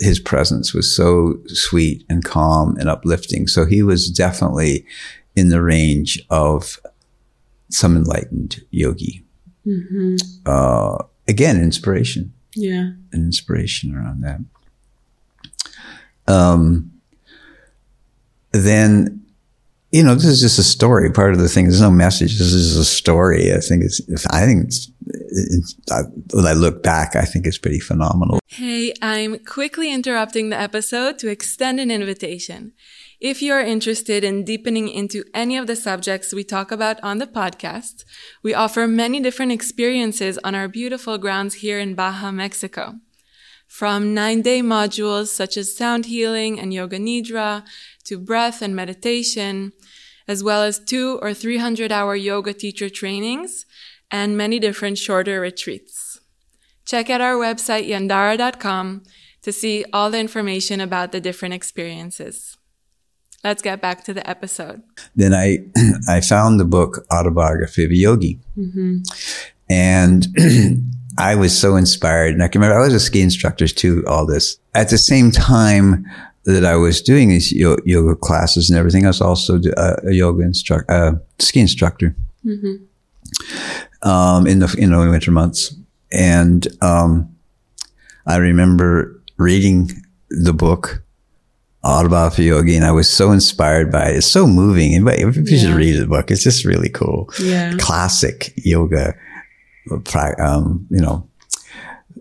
his 0.00 0.20
presence 0.20 0.72
was 0.72 0.94
so 0.94 1.38
sweet 1.46 2.04
and 2.08 2.24
calm 2.24 2.76
and 2.76 2.88
uplifting. 2.88 3.46
So 3.46 3.64
he 3.64 3.82
was 3.82 4.10
definitely 4.10 4.86
in 5.34 5.48
the 5.48 5.62
range 5.62 6.22
of 6.30 6.78
some 7.70 7.96
enlightened 7.96 8.62
yogi. 8.70 9.24
Mm-hmm. 9.66 10.16
Uh, 10.46 11.04
again, 11.30 11.62
inspiration. 11.62 12.34
Yeah. 12.54 12.90
An 13.12 13.24
inspiration 13.24 13.94
around 13.94 14.22
that. 14.22 14.40
Um, 16.26 16.92
then, 18.52 19.24
you 19.92 20.02
know, 20.02 20.14
this 20.14 20.26
is 20.26 20.40
just 20.40 20.58
a 20.58 20.62
story. 20.62 21.10
Part 21.10 21.32
of 21.32 21.38
the 21.38 21.48
thing, 21.48 21.64
there's 21.64 21.80
no 21.80 21.90
message. 21.90 22.38
This 22.38 22.52
is 22.52 22.76
a 22.76 22.84
story. 22.84 23.54
I 23.54 23.60
think 23.60 23.84
it's, 23.84 24.00
I 24.26 24.44
think 24.44 24.66
it's, 24.66 24.88
it's 24.88 24.89
When 26.32 26.46
I 26.46 26.52
look 26.52 26.82
back, 26.82 27.16
I 27.16 27.24
think 27.24 27.46
it's 27.46 27.58
pretty 27.58 27.80
phenomenal. 27.80 28.40
Hey, 28.46 28.92
I'm 29.00 29.38
quickly 29.40 29.92
interrupting 29.92 30.50
the 30.50 30.60
episode 30.60 31.18
to 31.20 31.28
extend 31.28 31.80
an 31.80 31.90
invitation. 31.90 32.72
If 33.20 33.42
you 33.42 33.52
are 33.52 33.60
interested 33.60 34.24
in 34.24 34.44
deepening 34.44 34.88
into 34.88 35.24
any 35.34 35.56
of 35.56 35.66
the 35.66 35.76
subjects 35.76 36.32
we 36.32 36.42
talk 36.42 36.72
about 36.72 37.02
on 37.02 37.18
the 37.18 37.26
podcast, 37.26 38.04
we 38.42 38.54
offer 38.54 38.86
many 38.86 39.20
different 39.20 39.52
experiences 39.52 40.38
on 40.42 40.54
our 40.54 40.68
beautiful 40.68 41.18
grounds 41.18 41.56
here 41.56 41.78
in 41.78 41.94
Baja, 41.94 42.30
Mexico. 42.32 42.94
From 43.66 44.14
nine 44.14 44.42
day 44.42 44.62
modules 44.62 45.28
such 45.28 45.56
as 45.56 45.76
sound 45.76 46.06
healing 46.06 46.58
and 46.58 46.74
yoga 46.74 46.98
nidra 46.98 47.62
to 48.04 48.18
breath 48.18 48.62
and 48.62 48.74
meditation, 48.74 49.72
as 50.26 50.42
well 50.42 50.62
as 50.62 50.78
two 50.78 51.18
or 51.22 51.34
300 51.34 51.92
hour 51.92 52.16
yoga 52.16 52.52
teacher 52.52 52.88
trainings 52.88 53.66
and 54.10 54.36
many 54.36 54.58
different 54.58 54.98
shorter 54.98 55.40
retreats. 55.40 56.20
Check 56.84 57.10
out 57.10 57.20
our 57.20 57.34
website 57.34 57.88
yandara.com 57.88 59.02
to 59.42 59.52
see 59.52 59.84
all 59.92 60.10
the 60.10 60.18
information 60.18 60.80
about 60.80 61.12
the 61.12 61.20
different 61.20 61.54
experiences. 61.54 62.58
Let's 63.42 63.62
get 63.62 63.80
back 63.80 64.04
to 64.04 64.12
the 64.12 64.28
episode. 64.28 64.82
Then 65.16 65.32
I, 65.32 65.58
I 66.08 66.20
found 66.20 66.60
the 66.60 66.64
book 66.64 67.06
Autobiography 67.12 67.84
of 67.84 67.90
a 67.90 67.94
Yogi. 67.94 68.38
Mm-hmm. 68.56 68.98
And 69.70 70.26
I 71.18 71.36
was 71.36 71.58
so 71.58 71.76
inspired. 71.76 72.34
And 72.34 72.42
I 72.42 72.48
can 72.48 72.60
remember 72.60 72.80
I 72.80 72.84
was 72.84 72.94
a 72.94 73.00
ski 73.00 73.22
instructor 73.22 73.66
too, 73.66 74.04
all 74.06 74.26
this. 74.26 74.58
At 74.74 74.90
the 74.90 74.98
same 74.98 75.30
time 75.30 76.04
that 76.44 76.64
I 76.64 76.76
was 76.76 77.00
doing 77.00 77.28
these 77.28 77.52
yoga 77.52 78.16
classes 78.16 78.68
and 78.68 78.78
everything, 78.78 79.04
I 79.04 79.08
was 79.08 79.20
also 79.20 79.60
a 79.76 80.12
yoga 80.12 80.42
instructor, 80.42 80.92
uh, 80.92 81.12
ski 81.38 81.60
instructor. 81.60 82.16
Mm-hmm. 82.44 82.84
Um, 84.02 84.46
in 84.46 84.60
the, 84.60 84.74
you 84.78 84.86
know, 84.86 85.08
winter 85.10 85.30
months. 85.30 85.74
And, 86.10 86.66
um, 86.82 87.36
I 88.26 88.36
remember 88.36 89.20
reading 89.36 89.90
the 90.30 90.52
book 90.52 91.02
Autobiography 91.84 92.44
Yogi, 92.44 92.76
and 92.76 92.84
I 92.84 92.92
was 92.92 93.08
so 93.08 93.32
inspired 93.32 93.90
by 93.90 94.10
it. 94.10 94.16
It's 94.16 94.26
so 94.26 94.46
moving. 94.46 94.94
And 94.94 95.06
you 95.06 95.32
yeah. 95.46 95.58
should 95.58 95.74
read 95.74 95.98
the 95.98 96.06
book. 96.06 96.30
It's 96.30 96.44
just 96.44 96.64
really 96.64 96.90
cool. 96.90 97.30
Yeah. 97.40 97.74
Classic 97.78 98.52
yoga, 98.56 99.14
um, 100.38 100.86
you 100.90 101.00
know, 101.00 101.26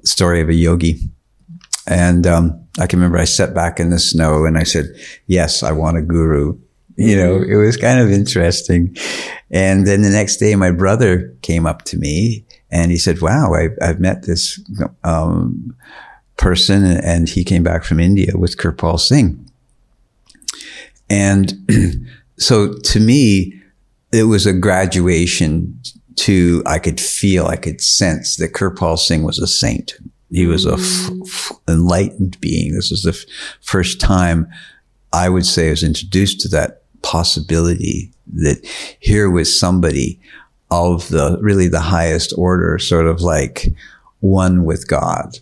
story 0.04 0.41
of 0.41 0.50
a 0.50 0.54
yogi. 0.54 1.10
And 1.86 2.26
um, 2.26 2.67
I 2.80 2.88
can 2.88 3.00
remember 3.00 3.17
I 3.17 3.26
sat 3.26 3.54
back 3.54 3.80
in 3.80 3.89
the 3.89 4.00
snow 4.00 4.45
and 4.45 4.58
I 4.58 4.63
said, 4.63 4.86
"Yes, 5.28 5.63
I 5.63 5.72
want 5.72 5.98
a 5.98 6.02
guru." 6.02 6.58
You 6.99 7.15
know, 7.15 7.41
it 7.41 7.55
was 7.55 7.77
kind 7.77 7.99
of 7.99 8.12
interesting. 8.12 8.95
And 9.51 9.88
then 9.88 10.01
the 10.01 10.09
next 10.09 10.38
day, 10.38 10.55
my 10.55 10.71
brother 10.71 11.35
came 11.41 11.65
up 11.65 11.83
to 11.85 11.97
me 11.97 12.45
and 12.69 12.91
he 12.91 12.97
said, 12.97 13.21
"Wow, 13.21 13.53
I, 13.53 13.69
have 13.85 13.99
met 13.99 14.23
this." 14.23 14.59
Um, 15.03 15.75
person 16.39 16.85
and 16.85 17.29
he 17.29 17.43
came 17.43 17.63
back 17.63 17.83
from 17.83 17.99
India 17.99 18.31
with 18.35 18.57
Kirpal 18.57 18.99
Singh. 18.99 19.45
And 21.09 21.53
so 22.39 22.73
to 22.73 22.99
me, 22.99 23.62
it 24.12 24.23
was 24.23 24.47
a 24.47 24.53
graduation 24.53 25.79
to, 26.15 26.63
I 26.65 26.79
could 26.79 26.99
feel, 26.99 27.45
I 27.45 27.57
could 27.57 27.81
sense 27.81 28.38
that 28.38 28.53
Kirpal 28.53 28.97
Singh 28.97 29.23
was 29.23 29.38
a 29.38 29.47
saint. 29.47 29.93
He 30.31 30.47
was 30.47 30.65
a 30.65 30.73
f- 30.73 30.79
mm. 30.79 31.59
enlightened 31.67 32.39
being. 32.39 32.73
This 32.73 32.89
was 32.89 33.03
the 33.03 33.12
f- 33.12 33.25
first 33.62 33.99
time 33.99 34.47
I 35.12 35.27
would 35.27 35.45
say 35.45 35.67
I 35.67 35.71
was 35.71 35.83
introduced 35.83 36.39
to 36.41 36.49
that 36.49 36.78
possibility 37.01 38.12
that 38.33 38.65
here 38.99 39.29
was 39.29 39.59
somebody 39.59 40.19
of 40.71 41.09
the 41.09 41.38
really 41.41 41.67
the 41.67 41.79
highest 41.79 42.33
order, 42.38 42.77
sort 42.77 43.07
of 43.07 43.21
like 43.21 43.67
one 44.19 44.65
with 44.65 44.88
God, 44.88 45.38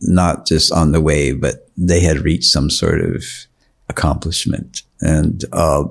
not 0.00 0.46
just 0.46 0.72
on 0.72 0.92
the 0.92 1.00
way, 1.00 1.32
but 1.32 1.68
they 1.76 2.00
had 2.00 2.24
reached 2.24 2.50
some 2.50 2.70
sort 2.70 3.00
of 3.00 3.24
accomplishment. 3.88 4.82
And 5.00 5.44
uh, 5.52 5.84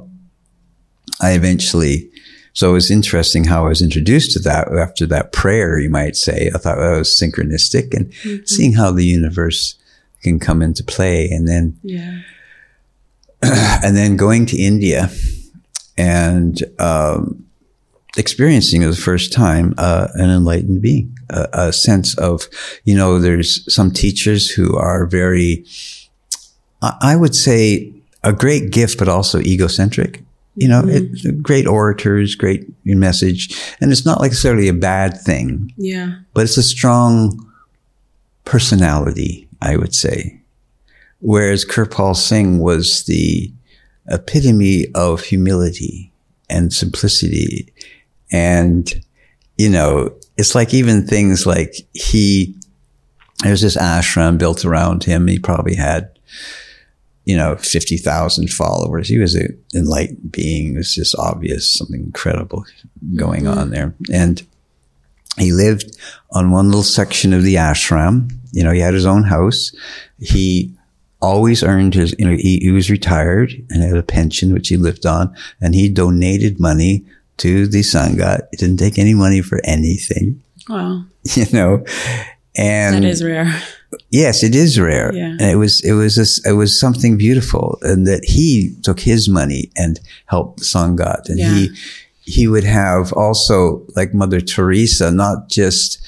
I 1.21 1.32
eventually, 1.32 2.10
so 2.54 2.71
it 2.71 2.73
was 2.73 2.91
interesting 2.91 3.45
how 3.45 3.65
I 3.65 3.69
was 3.69 3.82
introduced 3.82 4.32
to 4.34 4.39
that 4.39 4.67
after 4.67 5.06
that 5.08 5.32
prayer, 5.32 5.80
you 5.80 5.89
might 5.89 6.15
say. 6.15 6.49
I 6.54 6.58
thought 6.58 6.78
that 6.78 6.97
was 6.97 7.19
synchronistic 7.21 7.93
and 7.93 8.12
mm-hmm. 8.12 8.45
seeing 8.45 8.73
how 8.73 8.91
the 8.91 9.06
universe 9.06 9.76
can 10.21 10.39
come 10.39 10.62
into 10.62 10.84
play. 10.84 11.30
And 11.30 11.47
then, 11.47 11.78
yeah. 11.84 12.21
and 13.84 13.95
then 13.95 14.15
going 14.15 14.45
to 14.47 14.58
India 14.58 15.10
and 15.97 16.63
um, 16.79 17.45
experiencing 18.17 18.82
for 18.82 18.89
the 18.89 18.95
first 18.95 19.34
time 19.34 19.73
uh, 19.77 20.08
an 20.15 20.29
enlightened 20.29 20.82
being, 20.82 21.17
a, 21.29 21.47
a 21.53 21.73
sense 21.73 22.17
of, 22.17 22.47
you 22.84 22.95
know, 22.95 23.19
there's 23.19 23.73
some 23.73 23.91
teachers 23.91 24.49
who 24.49 24.75
are 24.77 25.06
very, 25.06 25.65
I 26.82 27.15
would 27.15 27.36
say, 27.36 27.93
a 28.23 28.34
great 28.34 28.71
gift, 28.71 28.97
but 28.97 29.10
also 29.10 29.39
egocentric. 29.39 30.23
You 30.56 30.67
know, 30.67 30.84
mm-hmm. 30.84 31.27
it, 31.27 31.41
great 31.41 31.65
orators, 31.65 32.36
great 32.36 32.67
message, 32.86 33.60
and 33.82 33.91
it's 33.91 34.06
not 34.06 34.21
necessarily 34.21 34.67
a 34.67 34.73
bad 34.73 35.19
thing. 35.19 35.73
Yeah, 35.77 36.17
but 36.36 36.43
it's 36.43 36.58
a 36.58 36.63
strong 36.63 37.51
personality, 38.45 39.47
I 39.63 39.77
would 39.77 39.95
say. 39.95 40.42
Whereas 41.24 41.64
Kirpal 41.64 42.18
Singh 42.18 42.60
was 42.60 43.06
the 43.06 43.50
epitome 44.10 44.88
of 44.94 45.22
humility 45.22 46.12
and 46.50 46.74
simplicity. 46.74 47.74
And, 48.30 48.94
you 49.58 49.70
know, 49.70 50.14
it's 50.38 50.54
like 50.54 50.74
even 50.74 51.08
things 51.08 51.46
like 51.46 51.76
he, 51.94 52.54
there's 53.42 53.62
this 53.62 53.78
ashram 53.78 54.38
built 54.38 54.66
around 54.66 55.06
him. 55.06 55.28
He 55.28 55.40
probably 55.40 55.76
had, 55.76 56.10
you 57.24 57.38
know, 57.38 57.56
50,000 57.56 58.50
followers. 58.50 59.08
He 59.08 59.18
was 59.18 59.34
an 59.36 59.58
enlightened 59.74 60.30
being. 60.30 60.74
It 60.74 60.80
was 60.80 60.94
just 60.94 61.16
obvious, 61.16 61.74
something 61.74 62.02
incredible 62.02 62.66
going 63.16 63.44
mm-hmm. 63.44 63.60
on 63.60 63.70
there. 63.70 63.96
And 64.12 64.46
he 65.38 65.54
lived 65.54 65.98
on 66.32 66.52
one 66.52 66.66
little 66.66 66.84
section 66.84 67.32
of 67.32 67.44
the 67.44 67.56
ashram. 67.56 68.30
You 68.52 68.66
know, 68.66 68.72
he 68.72 68.82
had 68.82 68.94
his 68.94 69.06
own 69.06 69.24
house. 69.24 69.74
He 70.20 70.76
always 71.24 71.64
earned 71.64 71.96
his, 71.96 72.14
you 72.20 72.26
know, 72.26 72.36
he, 72.36 72.60
he 72.60 72.72
was 72.72 72.92
retired 72.92 73.54
and 73.70 73.82
had 73.82 73.96
a 73.96 74.04
pension, 74.04 74.54
which 74.54 74.68
he 74.68 74.78
lived 74.78 75.06
on, 75.06 75.34
and 75.62 75.74
he 75.74 75.90
donated 75.90 76.60
money 76.60 77.06
to 77.38 77.66
the 77.66 77.80
Sangha. 77.80 78.42
He 78.52 78.58
didn't 78.58 78.78
take 78.78 79.00
any 79.00 79.14
money 79.14 79.42
for 79.42 79.60
anything. 79.64 80.42
Wow. 80.70 81.06
You 81.36 81.46
know, 81.54 81.86
and 82.58 82.96
that 82.96 83.06
is 83.06 83.24
rare. 83.24 83.62
Yes, 84.10 84.44
it 84.44 84.54
is 84.54 84.78
rare. 84.78 85.16
Yeah. 85.16 85.38
And 85.40 85.44
it 85.44 85.56
was, 85.56 85.80
it 85.86 85.94
was, 85.94 86.18
a, 86.18 86.50
it 86.50 86.54
was 86.54 86.78
something 86.78 87.18
beautiful 87.18 87.80
and 87.82 88.06
that 88.08 88.26
he 88.26 88.76
took 88.84 89.00
his 89.00 89.30
money 89.30 89.72
and 89.78 90.02
helped 90.26 90.60
the 90.60 90.66
Sangat 90.66 91.30
and 91.30 91.40
yeah. 91.40 91.54
he, 91.54 91.70
he 92.26 92.48
would 92.50 92.66
have 92.66 93.14
also 93.14 93.86
like 93.96 94.14
Mother 94.14 94.42
Teresa, 94.42 95.12
not 95.12 95.48
just 95.48 96.06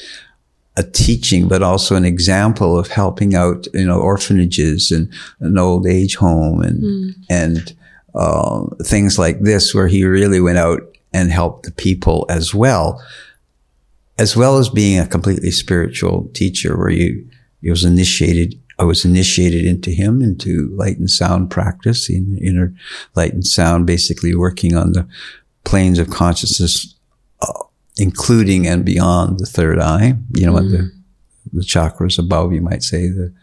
a 0.77 0.83
teaching, 0.83 1.47
but 1.47 1.63
also 1.63 1.95
an 1.95 2.05
example 2.05 2.77
of 2.77 2.87
helping 2.87 3.33
out, 3.33 3.67
you 3.73 3.85
know, 3.85 3.99
orphanages 3.99 4.91
and 4.91 5.11
an 5.39 5.57
old 5.57 5.87
age 5.87 6.15
home 6.15 6.61
and, 6.61 6.83
mm. 6.83 7.11
and, 7.29 7.75
uh, 8.13 8.65
things 8.83 9.17
like 9.19 9.39
this 9.41 9.73
where 9.73 9.87
he 9.87 10.03
really 10.03 10.39
went 10.39 10.57
out 10.57 10.81
and 11.13 11.31
helped 11.31 11.65
the 11.65 11.71
people 11.71 12.25
as 12.29 12.53
well, 12.53 13.01
as 14.17 14.35
well 14.35 14.57
as 14.57 14.69
being 14.69 14.99
a 14.99 15.07
completely 15.07 15.51
spiritual 15.51 16.29
teacher 16.33 16.77
where 16.77 16.89
you, 16.89 17.25
you 17.61 17.71
was 17.71 17.85
initiated 17.85 18.59
I 18.77 18.83
was 18.83 19.05
initiated 19.05 19.65
into 19.65 19.91
him, 19.91 20.21
into 20.21 20.69
light 20.75 20.97
and 20.97 21.09
sound 21.09 21.49
practice, 21.49 22.09
in 22.09 22.37
inner 22.39 22.73
light 23.15 23.33
and 23.33 23.45
sound, 23.45 23.87
basically 23.87 24.35
working 24.35 24.75
on 24.75 24.91
the 24.91 25.07
planes 25.63 25.97
of 25.97 26.09
consciousness 26.09 26.94
including 27.97 28.67
and 28.67 28.85
beyond 28.85 29.39
the 29.39 29.45
third 29.45 29.79
eye. 29.79 30.15
You 30.33 30.45
know 30.45 30.51
mm. 30.51 30.55
what 30.55 30.69
the 30.71 30.91
the 31.53 31.61
chakras 31.61 32.19
above, 32.19 32.53
you 32.53 32.61
might 32.61 32.83
say 32.83 33.07
the 33.07 33.33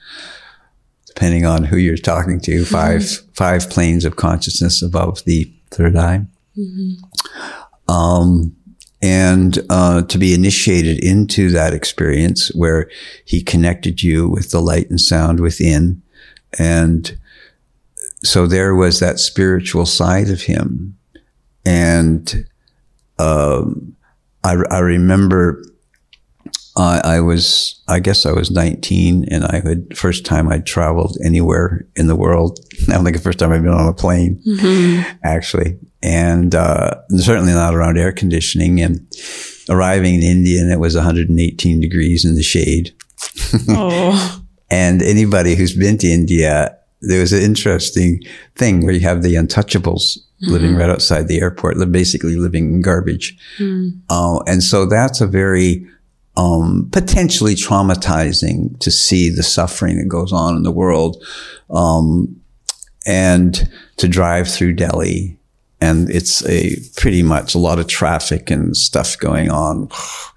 depending 1.07 1.45
on 1.45 1.65
who 1.65 1.77
you're 1.77 1.97
talking 1.97 2.41
to, 2.41 2.63
mm-hmm. 2.63 2.75
five 2.75 3.05
five 3.35 3.69
planes 3.71 4.05
of 4.05 4.17
consciousness 4.17 4.83
above 4.83 5.25
the 5.25 5.53
third 5.71 5.97
eye. 5.97 6.27
Mm-hmm. 6.57 7.91
Um, 7.91 8.57
and 9.03 9.59
uh, 9.69 10.03
to 10.03 10.19
be 10.19 10.33
initiated 10.33 11.03
into 11.03 11.51
that 11.51 11.75
experience 11.75 12.55
where 12.55 12.89
he 13.25 13.43
connected 13.43 14.03
you 14.03 14.29
with 14.29 14.51
the 14.53 14.61
light 14.61 14.89
and 14.91 15.01
sound 15.01 15.41
within, 15.41 16.03
and 16.59 17.19
so 18.23 18.47
there 18.47 18.75
was 18.75 19.01
that 19.01 19.19
spiritual 19.19 19.87
side 19.87 20.31
of 20.31 20.43
him, 20.43 20.97
and 21.67 22.47
um, 23.19 23.97
I, 24.45 24.57
I 24.71 24.79
remember 24.81 25.63
I, 26.77 27.01
I, 27.05 27.21
was, 27.21 27.83
I 27.87 28.01
guess 28.01 28.25
I 28.25 28.33
was 28.33 28.51
19 28.51 29.27
and 29.31 29.45
I 29.45 29.61
had, 29.61 29.97
first 29.97 30.25
time 30.25 30.49
I 30.49 30.59
traveled 30.59 31.19
anywhere 31.25 31.87
in 31.97 32.07
the 32.07 32.17
world. 32.17 32.59
I 32.89 32.93
don't 32.93 33.05
think 33.05 33.17
the 33.17 33.23
first 33.23 33.39
time 33.39 33.53
I'd 33.53 33.63
been 33.63 33.73
on 33.73 33.89
a 33.89 33.93
plane, 33.93 34.43
mm-hmm. 34.47 35.03
actually. 35.23 35.79
And, 36.03 36.55
uh, 36.55 36.95
certainly 37.19 37.53
not 37.53 37.75
around 37.75 37.99
air 37.99 38.13
conditioning 38.13 38.81
and 38.81 39.07
arriving 39.69 40.15
in 40.15 40.23
India 40.23 40.61
and 40.61 40.73
it 40.73 40.81
was 40.81 40.97
118 40.97 41.81
degrees 41.81 42.25
in 42.25 42.35
the 42.35 42.43
shade. 42.43 42.95
oh. 43.69 44.43
and 44.71 45.03
anybody 45.03 45.55
who's 45.55 45.77
been 45.77 45.99
to 45.99 46.09
India, 46.09 46.77
there 47.03 47.21
was 47.21 47.33
an 47.33 47.43
interesting 47.43 48.23
thing 48.57 48.85
where 48.85 48.95
you 48.95 49.01
have 49.01 49.23
the 49.23 49.35
untouchables 49.35 50.19
mm-hmm. 50.19 50.53
living 50.53 50.77
right 50.77 50.91
outside 50.91 51.29
the 51.29 51.41
airport, 51.41 51.77
basically 51.91 52.37
living 52.37 52.75
in 52.75 52.81
garbage. 52.81 53.37
Mm. 53.59 54.01
Uh, 54.09 54.41
and 54.47 54.63
so 54.63 54.87
that's 54.87 55.21
a 55.21 55.27
very 55.27 55.87
um, 56.37 56.89
potentially 56.93 57.55
traumatizing 57.55 58.79
to 58.81 58.91
see 58.91 59.29
the 59.29 59.43
suffering 59.43 59.99
that 59.99 60.09
goes 60.09 60.33
on 60.33 60.57
in 60.57 60.63
the 60.63 60.73
world. 60.73 61.23
Um, 61.71 62.41
and 63.05 63.69
to 63.97 64.09
drive 64.09 64.49
through 64.49 64.75
Delhi 64.75 65.37
and 65.83 66.09
it's 66.11 66.47
a 66.47 66.77
pretty 66.97 67.25
much 67.25 67.57
a 67.57 67.59
lot 67.59 67.81
of 67.81 67.89
traffic 67.89 68.53
and 68.53 68.77
stuff 68.77 69.19
going 69.19 69.51
on 69.51 69.89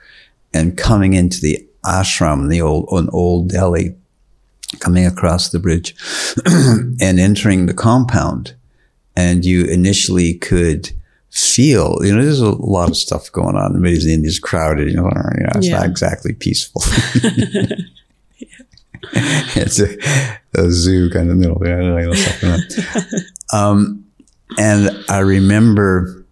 and 0.54 0.76
coming 0.76 1.14
into 1.14 1.40
the 1.40 1.64
ashram, 1.86 2.50
the 2.50 2.62
old, 2.62 2.88
an 2.92 3.10
old 3.14 3.50
Delhi, 3.50 3.96
coming 4.80 5.06
across 5.06 5.50
the 5.50 5.60
bridge 5.60 5.96
and 6.46 7.20
entering 7.20 7.66
the 7.66 7.74
compound 7.74 8.56
and 9.16 9.46
you 9.46 9.66
initially 9.66 10.34
could 10.34 10.92
feel, 11.30 12.00
you 12.02 12.16
know, 12.16 12.24
there's 12.24 12.40
a 12.40 12.52
lot 12.52 12.90
of 12.90 12.98
stuff 12.98 13.32
going 13.32 13.56
on. 13.56 13.74
The 13.74 13.88
in 13.88 14.10
India's 14.10 14.40
crowded, 14.40 14.90
you 14.90 14.96
know, 14.96 15.04
you 15.38 15.44
know 15.44 15.52
it's 15.56 15.68
yeah. 15.68 15.78
not 15.78 15.86
exactly 15.86 16.34
peaceful. 16.34 16.82
it's 19.14 19.80
a, 19.80 19.98
a, 20.56 20.72
zoo 20.72 21.10
kind 21.10 21.30
of 21.30 21.38
middle. 21.38 21.62
um, 23.54 24.06
and 24.58 24.90
I 25.10 25.20
remember 25.20 26.26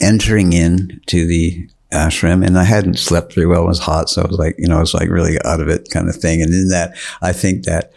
entering 0.00 0.52
in 0.52 1.00
to 1.06 1.26
the 1.26 1.68
ashram 1.92 2.44
and 2.44 2.58
I 2.58 2.64
hadn't 2.64 2.98
slept 2.98 3.34
very 3.34 3.46
well. 3.46 3.62
It 3.62 3.68
was 3.68 3.78
hot. 3.78 4.08
So 4.08 4.22
I 4.22 4.26
was 4.26 4.38
like, 4.38 4.54
you 4.58 4.68
know, 4.68 4.76
I 4.76 4.80
was 4.80 4.94
like 4.94 5.08
really 5.08 5.38
out 5.44 5.60
of 5.60 5.68
it 5.68 5.88
kind 5.90 6.08
of 6.08 6.16
thing. 6.16 6.42
And 6.42 6.52
in 6.52 6.68
that, 6.68 6.96
I 7.20 7.32
think 7.32 7.64
that, 7.64 7.92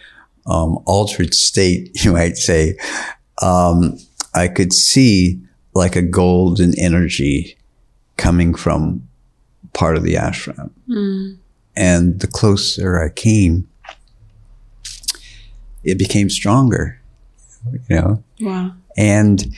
um, 0.45 0.79
altered 0.85 1.33
state, 1.33 1.89
you 2.03 2.13
might 2.13 2.37
say, 2.37 2.77
um, 3.41 3.97
I 4.33 4.47
could 4.47 4.73
see 4.73 5.41
like 5.73 5.95
a 5.95 6.01
golden 6.01 6.77
energy 6.79 7.57
coming 8.17 8.53
from 8.53 9.07
part 9.73 9.97
of 9.97 10.03
the 10.03 10.15
ashram. 10.15 10.71
Mm. 10.87 11.37
And 11.75 12.19
the 12.21 12.27
closer 12.27 13.01
I 13.03 13.09
came, 13.09 13.67
it 15.83 15.97
became 15.97 16.29
stronger, 16.29 16.99
you 17.89 17.95
know? 17.97 18.23
Wow. 18.39 18.73
And 18.97 19.53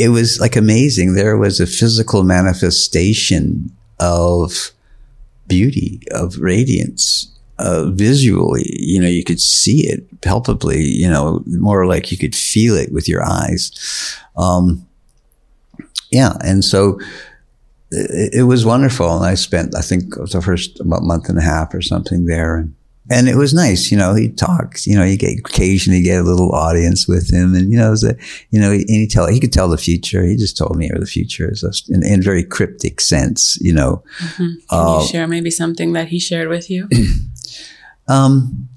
it 0.00 0.08
was 0.08 0.40
like 0.40 0.56
amazing. 0.56 1.12
There 1.12 1.36
was 1.36 1.60
a 1.60 1.66
physical 1.66 2.22
manifestation 2.22 3.70
of 3.98 4.70
beauty, 5.46 6.00
of 6.10 6.38
radiance, 6.38 7.30
uh, 7.58 7.90
visually, 7.90 8.64
you 8.66 8.98
know, 8.98 9.08
you 9.08 9.22
could 9.22 9.40
see 9.40 9.86
it 9.86 10.20
palpably, 10.22 10.82
you 10.82 11.06
know, 11.06 11.42
more 11.46 11.86
like 11.86 12.10
you 12.10 12.16
could 12.16 12.34
feel 12.34 12.74
it 12.74 12.90
with 12.90 13.06
your 13.06 13.22
eyes. 13.22 13.70
Um, 14.38 14.86
yeah. 16.10 16.32
And 16.42 16.64
so 16.64 16.98
it, 17.90 18.32
it, 18.32 18.42
was 18.44 18.64
wonderful. 18.64 19.14
And 19.14 19.26
I 19.26 19.34
spent, 19.34 19.76
I 19.76 19.82
think 19.82 20.14
the 20.14 20.40
first 20.40 20.80
about 20.80 21.02
month 21.02 21.28
and 21.28 21.36
a 21.36 21.42
half 21.42 21.74
or 21.74 21.82
something 21.82 22.24
there. 22.24 22.56
And, 22.56 22.74
and 23.10 23.28
it 23.28 23.36
was 23.36 23.52
nice, 23.52 23.90
you 23.90 23.98
know, 23.98 24.14
he 24.14 24.28
talked, 24.28 24.86
you 24.86 24.96
know, 24.96 25.02
you 25.02 25.18
get 25.18 25.36
occasionally 25.40 26.00
get 26.00 26.20
a 26.20 26.22
little 26.22 26.52
audience 26.52 27.08
with 27.08 27.32
him 27.32 27.56
and, 27.56 27.72
you 27.72 27.76
know, 27.76 27.88
it 27.88 27.90
was 27.90 28.04
a, 28.04 28.16
you 28.50 28.60
know, 28.60 28.70
and 28.70 28.88
he 28.88 29.08
tell, 29.08 29.26
he 29.26 29.40
could 29.40 29.52
tell 29.52 29.68
the 29.68 29.76
future. 29.76 30.24
He 30.24 30.36
just 30.36 30.56
told 30.56 30.76
me 30.76 30.88
the 30.94 31.06
future 31.06 31.50
is 31.50 31.64
in, 31.88 32.06
in 32.06 32.20
a 32.20 32.22
very 32.22 32.44
cryptic 32.44 33.00
sense, 33.00 33.58
you 33.60 33.74
know. 33.74 34.04
Mm-hmm. 34.20 34.44
Can 34.44 34.56
uh, 34.70 35.00
you 35.00 35.08
share 35.08 35.26
maybe 35.26 35.50
something 35.50 35.92
that 35.94 36.08
he 36.08 36.20
shared 36.20 36.48
with 36.48 36.70
you? 36.70 36.88
Um, 38.08 38.68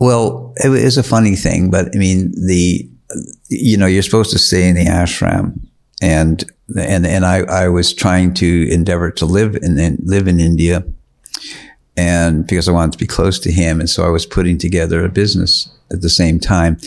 well, 0.00 0.54
it 0.56 0.70
was 0.70 0.98
a 0.98 1.04
funny 1.04 1.36
thing, 1.36 1.70
but 1.70 1.94
I 1.94 1.98
mean, 1.98 2.32
the, 2.32 2.90
you 3.48 3.76
know, 3.76 3.86
you're 3.86 4.02
supposed 4.02 4.32
to 4.32 4.40
stay 4.40 4.68
in 4.68 4.74
the 4.74 4.86
ashram 4.86 5.60
and, 6.02 6.44
and, 6.76 7.06
and 7.06 7.24
I, 7.24 7.42
I 7.42 7.68
was 7.68 7.94
trying 7.94 8.34
to 8.34 8.68
endeavor 8.72 9.12
to 9.12 9.24
live 9.24 9.54
in, 9.54 9.78
in, 9.78 9.98
live 10.02 10.26
in 10.26 10.40
India 10.40 10.84
and 11.96 12.46
because 12.46 12.68
I 12.68 12.72
wanted 12.72 12.92
to 12.92 12.98
be 12.98 13.06
close 13.06 13.38
to 13.40 13.52
him. 13.52 13.80
And 13.80 13.88
so 13.88 14.04
I 14.04 14.10
was 14.10 14.26
putting 14.26 14.58
together 14.58 15.04
a 15.04 15.08
business 15.08 15.68
at 15.92 16.00
the 16.00 16.10
same 16.10 16.40
time. 16.40 16.78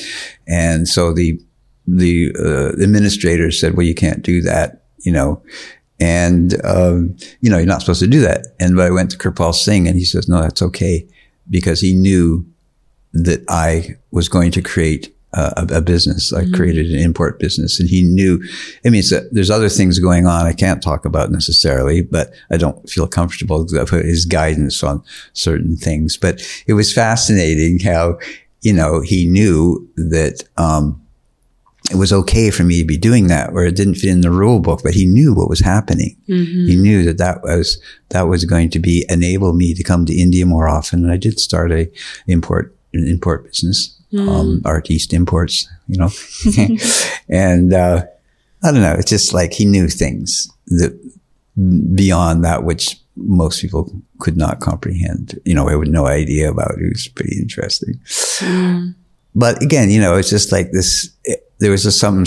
And 0.48 0.88
so 0.88 1.14
the, 1.14 1.40
the 1.86 2.36
uh, 2.38 2.74
administrator 2.84 3.52
said, 3.52 3.76
well, 3.76 3.86
you 3.86 3.96
can't 3.96 4.22
do 4.22 4.42
that, 4.42 4.84
you 5.00 5.12
know, 5.12 5.42
and, 6.00 6.64
um, 6.66 7.16
you 7.42 7.50
know, 7.50 7.58
you're 7.58 7.66
not 7.66 7.82
supposed 7.82 8.02
to 8.02 8.08
do 8.08 8.22
that. 8.22 8.48
And 8.60 8.76
but 8.76 8.86
I 8.86 8.92
went 8.92 9.12
to 9.12 9.18
Kirpal 9.18 9.54
Singh 9.54 9.88
and 9.88 9.98
he 9.98 10.06
says, 10.06 10.28
no, 10.28 10.42
that's 10.42 10.62
okay. 10.62 11.08
Because 11.50 11.82
he 11.82 11.96
knew 11.96 12.46
that 13.14 13.44
I 13.50 13.98
was 14.12 14.30
going 14.30 14.52
to 14.52 14.62
create 14.62 15.17
a, 15.38 15.68
a 15.76 15.82
business. 15.82 16.34
I 16.34 16.44
mm-hmm. 16.44 16.56
created 16.56 16.88
an 16.88 17.00
import 17.00 17.40
business 17.40 17.80
and 17.80 17.90
he 17.90 18.04
knew, 18.04 18.44
I 18.86 18.90
mean, 18.90 19.04
there's 19.32 19.50
other 19.50 19.70
things 19.70 20.00
going 20.00 20.26
on 20.26 20.46
I 20.46 20.54
can't 20.54 20.82
talk 20.82 21.06
about 21.06 21.32
necessarily, 21.32 22.02
but 22.02 22.34
I 22.50 22.58
don't 22.58 22.90
feel 22.90 23.08
comfortable 23.08 23.66
with 23.70 23.90
his 23.90 24.26
guidance 24.26 24.84
on 24.84 25.04
certain 25.34 25.78
things. 25.78 26.18
But 26.18 26.42
it 26.66 26.74
was 26.74 26.92
fascinating 26.94 27.80
how, 27.80 28.18
you 28.62 28.74
know, 28.74 29.02
he 29.02 29.28
knew 29.28 29.88
that, 29.96 30.44
um, 30.58 31.02
it 31.90 31.96
was 31.96 32.12
okay 32.12 32.52
for 32.52 32.64
me 32.64 32.82
to 32.82 32.86
be 32.86 32.98
doing 32.98 33.28
that 33.28 33.54
where 33.54 33.66
it 33.66 33.76
didn't 33.78 33.96
fit 33.96 34.10
in 34.10 34.20
the 34.20 34.32
rule 34.32 34.60
book, 34.60 34.82
but 34.84 34.94
he 34.94 35.06
knew 35.06 35.34
what 35.34 35.48
was 35.48 35.62
happening. 35.62 36.18
Mm-hmm. 36.28 36.68
He 36.68 36.76
knew 36.76 37.04
that 37.06 37.18
that 37.20 37.44
was, 37.44 37.82
that 38.10 38.24
was 38.24 38.44
going 38.44 38.70
to 38.72 38.80
be 38.80 39.06
enable 39.08 39.54
me 39.54 39.74
to 39.74 39.84
come 39.84 40.06
to 40.06 40.14
India 40.14 40.46
more 40.46 40.68
often. 40.68 41.04
And 41.04 41.14
I 41.14 41.16
did 41.16 41.40
start 41.40 41.72
a 41.72 41.90
import, 42.28 42.76
an 42.94 43.08
import 43.08 43.46
business, 43.46 43.97
mm. 44.12 44.28
um, 44.28 44.62
Art 44.66 44.90
East 44.90 45.14
Imports, 45.14 45.68
you 45.88 45.98
know, 45.98 46.10
and, 47.30 47.74
uh, 47.74 48.04
I 48.64 48.72
don't 48.72 48.82
know. 48.82 48.94
It's 48.94 49.10
just 49.10 49.34
like 49.34 49.54
he 49.54 49.66
knew 49.66 49.88
things 49.88 50.50
that 50.68 51.00
beyond 51.96 52.44
that 52.44 52.64
which 52.64 52.98
most 53.16 53.62
people 53.62 53.92
could 54.20 54.38
not 54.38 54.60
comprehend. 54.60 55.40
You 55.46 55.56
know, 55.56 55.68
I 55.68 55.78
had 55.78 55.88
no 55.88 56.08
idea 56.08 56.52
about. 56.52 56.72
It 56.80 56.90
was 56.94 57.08
pretty 57.08 57.38
interesting. 57.40 58.00
Mm. 58.06 58.96
But 59.36 59.62
again, 59.62 59.90
you 59.90 60.00
know, 60.00 60.16
it's 60.16 60.30
just 60.30 60.52
like 60.52 60.72
this. 60.72 61.10
It, 61.24 61.44
there 61.60 61.72
was 61.72 61.84
just 61.84 62.00
some 62.00 62.24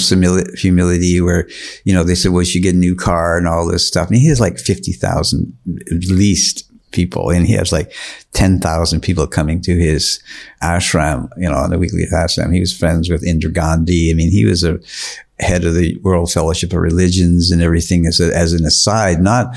humility 0.56 1.20
where, 1.20 1.48
you 1.84 1.94
know, 1.94 2.02
they 2.02 2.16
said, 2.16 2.32
well, 2.32 2.42
you 2.42 2.46
should 2.46 2.64
get 2.64 2.74
a 2.74 2.78
new 2.78 2.96
car 2.96 3.38
and 3.38 3.46
all 3.46 3.64
this 3.64 3.86
stuff. 3.86 4.08
And 4.08 4.16
he 4.16 4.28
has 4.28 4.40
like 4.40 4.58
50,000 4.58 5.56
at 5.86 6.04
least 6.06 6.68
people 6.92 7.30
and 7.30 7.46
he 7.46 7.54
has 7.54 7.72
like 7.72 7.92
10,000 8.32 9.00
people 9.00 9.26
coming 9.26 9.60
to 9.62 9.76
his 9.76 10.22
ashram, 10.62 11.28
you 11.36 11.48
know, 11.48 11.56
on 11.56 11.70
the 11.70 11.78
weekly 11.78 12.04
ashram. 12.12 12.52
He 12.52 12.60
was 12.60 12.76
friends 12.76 13.08
with 13.08 13.24
Indira 13.24 13.52
Gandhi. 13.52 14.10
I 14.10 14.14
mean, 14.14 14.30
he 14.30 14.44
was 14.44 14.64
a 14.64 14.78
head 15.38 15.64
of 15.64 15.74
the 15.74 15.96
World 15.98 16.32
Fellowship 16.32 16.72
of 16.72 16.78
Religions 16.78 17.50
and 17.50 17.62
everything 17.62 18.06
as, 18.06 18.20
a, 18.20 18.34
as 18.36 18.52
an 18.52 18.64
aside, 18.64 19.20
not, 19.20 19.54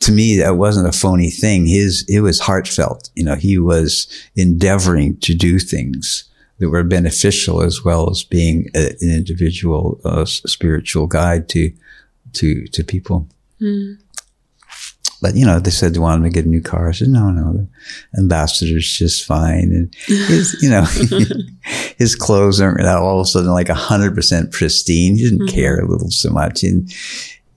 to 0.00 0.12
me, 0.12 0.36
that 0.36 0.56
wasn't 0.56 0.88
a 0.88 0.98
phony 0.98 1.30
thing. 1.30 1.66
His, 1.66 2.04
it 2.08 2.20
was 2.20 2.40
heartfelt. 2.40 3.10
You 3.14 3.24
know, 3.24 3.36
he 3.36 3.56
was 3.56 4.08
endeavoring 4.34 5.16
to 5.18 5.34
do 5.34 5.60
things 5.60 6.24
that 6.58 6.70
were 6.70 6.84
beneficial 6.84 7.62
as 7.62 7.84
well 7.84 8.10
as 8.10 8.22
being 8.22 8.68
a, 8.74 8.90
an 9.00 9.10
individual 9.10 10.00
uh, 10.04 10.24
spiritual 10.24 11.06
guide 11.06 11.48
to 11.50 11.72
to 12.34 12.66
to 12.68 12.84
people. 12.84 13.28
Mm. 13.60 13.98
But 15.22 15.36
you 15.36 15.46
know, 15.46 15.60
they 15.60 15.70
said 15.70 15.94
they 15.94 16.00
wanted 16.00 16.24
to 16.24 16.30
get 16.30 16.44
a 16.44 16.48
new 16.48 16.60
car. 16.60 16.88
I 16.88 16.92
said, 16.92 17.08
no, 17.08 17.30
no, 17.30 17.52
the 17.52 17.68
ambassador's 18.18 18.90
just 18.90 19.24
fine. 19.24 19.70
And 19.72 19.94
his, 20.06 20.58
you 20.60 20.68
know, 20.68 20.84
his 21.96 22.16
clothes 22.16 22.60
aren't 22.60 22.84
all 22.84 23.20
of 23.20 23.26
a 23.26 23.28
sudden 23.28 23.52
like 23.52 23.68
hundred 23.68 24.16
percent 24.16 24.50
pristine. 24.50 25.16
He 25.16 25.22
didn't 25.22 25.46
mm-hmm. 25.46 25.54
care 25.54 25.78
a 25.78 25.86
little 25.88 26.10
so 26.10 26.30
much, 26.30 26.64
and 26.64 26.90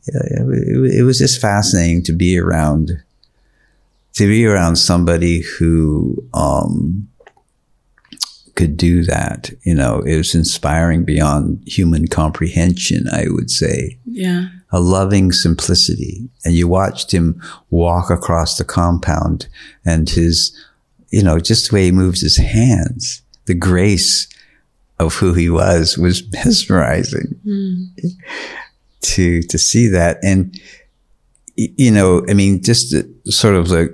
it, 0.05 0.99
it 0.99 1.03
was 1.03 1.17
just 1.17 1.41
fascinating 1.41 2.03
to 2.03 2.13
be 2.13 2.37
around, 2.37 3.03
to 4.13 4.27
be 4.27 4.45
around 4.45 4.77
somebody 4.77 5.41
who. 5.41 6.23
um 6.33 7.09
could 8.55 8.77
do 8.77 9.03
that. 9.03 9.51
You 9.63 9.75
know, 9.75 9.99
it 9.99 10.15
was 10.15 10.33
inspiring 10.33 11.03
beyond 11.03 11.61
human 11.67 12.07
comprehension, 12.07 13.05
I 13.11 13.25
would 13.27 13.51
say. 13.51 13.99
Yeah. 14.05 14.47
A 14.75 14.79
loving 14.79 15.31
simplicity. 15.31 16.27
And 16.43 16.53
you 16.53 16.67
watched 16.67 17.11
him 17.11 17.41
walk 17.69 18.09
across 18.09 18.57
the 18.57 18.65
compound 18.65 19.47
and 19.85 20.09
his, 20.09 20.51
you 21.11 21.23
know, 21.23 21.39
just 21.39 21.69
the 21.69 21.75
way 21.75 21.85
he 21.85 21.91
moves 21.91 22.21
his 22.21 22.37
hands, 22.37 23.21
the 23.45 23.53
grace 23.53 24.27
of 24.99 25.13
who 25.15 25.33
he 25.33 25.49
was 25.49 25.97
was 25.97 26.23
mesmerizing. 26.33 27.39
Mm. 27.45 27.87
To, 29.01 29.41
to 29.43 29.57
see 29.57 29.87
that. 29.87 30.17
And, 30.23 30.59
you 31.55 31.91
know, 31.91 32.25
I 32.27 32.33
mean, 32.33 32.61
just 32.61 32.93
sort 33.31 33.55
of 33.55 33.69
like 33.69 33.91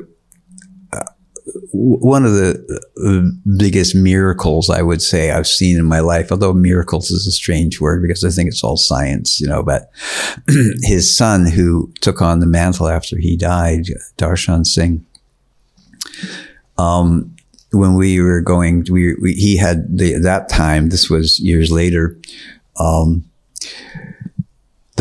one 1.72 2.26
of 2.26 2.34
the 2.34 2.82
uh, 3.04 3.52
biggest 3.58 3.96
miracles 3.96 4.70
I 4.70 4.82
would 4.82 5.02
say 5.02 5.32
I've 5.32 5.48
seen 5.48 5.78
in 5.78 5.86
my 5.86 6.00
life, 6.00 6.32
although 6.32 6.54
miracles 6.54 7.12
is 7.12 7.28
a 7.28 7.32
strange 7.32 7.80
word 7.80 8.02
because 8.02 8.24
I 8.24 8.30
think 8.30 8.50
it's 8.50 8.64
all 8.64 8.78
science, 8.78 9.40
you 9.40 9.48
know, 9.48 9.64
but 9.64 9.92
his 10.82 11.16
son 11.16 11.46
who 11.46 11.92
took 12.02 12.22
on 12.22 12.40
the 12.40 12.46
mantle 12.46 12.88
after 12.88 13.18
he 13.18 13.38
died, 13.38 13.86
Darshan 14.18 14.66
Singh, 14.66 15.06
um, 16.78 17.36
when 17.72 17.96
we 17.96 18.20
were 18.20 18.42
going, 18.42 18.86
we, 18.92 19.16
we 19.16 19.34
he 19.34 19.58
had 19.58 19.98
the, 19.98 20.20
that 20.20 20.50
time, 20.50 20.90
this 20.90 21.10
was 21.10 21.40
years 21.40 21.72
later, 21.72 22.18
um, 22.78 23.24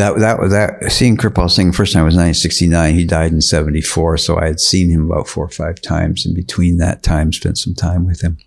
that 0.00 0.18
that 0.18 0.50
that 0.50 0.90
seeing 0.92 1.16
Kirpal 1.16 1.50
Singh 1.50 1.72
first 1.72 1.92
time 1.92 2.04
was 2.04 2.14
1969. 2.14 2.94
He 2.94 3.04
died 3.04 3.32
in 3.32 3.42
74, 3.42 4.16
so 4.16 4.38
I 4.38 4.46
had 4.46 4.58
seen 4.58 4.88
him 4.88 5.10
about 5.10 5.28
four 5.28 5.44
or 5.44 5.50
five 5.50 5.80
times. 5.80 6.24
In 6.24 6.34
between 6.34 6.78
that 6.78 7.02
time, 7.02 7.32
spent 7.32 7.58
some 7.58 7.74
time 7.74 8.06
with 8.06 8.22
him. 8.22 8.38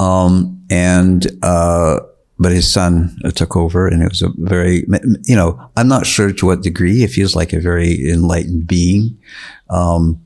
Um, 0.00 0.60
and 0.70 1.26
uh, 1.42 2.00
but 2.38 2.50
his 2.50 2.70
son 2.70 3.16
uh, 3.24 3.30
took 3.30 3.56
over, 3.56 3.86
and 3.86 4.02
it 4.02 4.08
was 4.08 4.22
a 4.22 4.30
very 4.36 4.84
you 5.24 5.36
know 5.36 5.70
I'm 5.76 5.88
not 5.88 6.04
sure 6.04 6.32
to 6.32 6.46
what 6.46 6.62
degree. 6.62 7.04
It 7.04 7.10
feels 7.10 7.36
like 7.36 7.52
a 7.52 7.60
very 7.60 8.10
enlightened 8.10 8.66
being. 8.66 9.16
Um, 9.70 10.20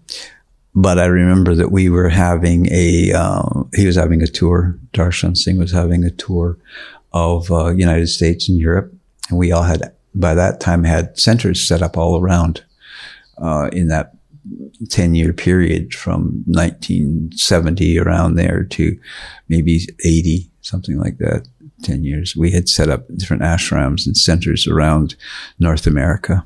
but 0.75 0.99
I 0.99 1.07
remember 1.07 1.55
that 1.57 1.73
we 1.73 1.90
were 1.90 2.09
having 2.09 2.68
a, 2.70 3.12
uh, 3.12 3.64
he 3.75 3.87
was 3.87 3.96
having 3.96 4.23
a 4.23 4.29
tour. 4.29 4.79
Darshan 4.92 5.37
Singh 5.37 5.59
was 5.59 5.73
having 5.73 6.05
a 6.05 6.12
tour 6.12 6.59
of 7.12 7.51
uh, 7.51 7.70
United 7.70 8.07
States 8.07 8.49
and 8.49 8.57
Europe 8.57 8.94
and 9.31 9.38
we 9.38 9.53
all 9.53 9.62
had, 9.62 9.95
by 10.14 10.35
that 10.35 10.61
time, 10.61 10.85
had 10.85 11.19
centers 11.19 11.66
set 11.66 11.83
up 11.83 11.97
all 11.97 12.21
around 12.21 12.64
uh, 13.38 13.71
in 13.73 13.88
that 13.88 14.14
10 14.88 15.14
year 15.14 15.33
period 15.33 15.95
from 15.95 16.43
1970 16.47 17.99
around 17.99 18.35
there 18.35 18.64
to 18.64 18.99
maybe 19.49 19.87
80, 20.05 20.51
something 20.61 20.99
like 20.99 21.19
that. 21.19 21.47
10 21.83 22.05
years. 22.05 22.37
We 22.37 22.51
had 22.51 22.69
set 22.69 22.88
up 22.88 23.07
different 23.16 23.43
ashrams 23.43 24.07
and 24.07 24.16
centers 24.16 24.66
around 24.66 25.16
North 25.59 25.87
America 25.87 26.45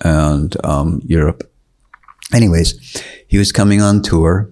and 0.00 0.56
um, 0.64 1.00
Europe. 1.06 1.50
Anyways, 2.34 3.02
he 3.26 3.38
was 3.38 3.52
coming 3.52 3.80
on 3.80 4.02
tour 4.02 4.50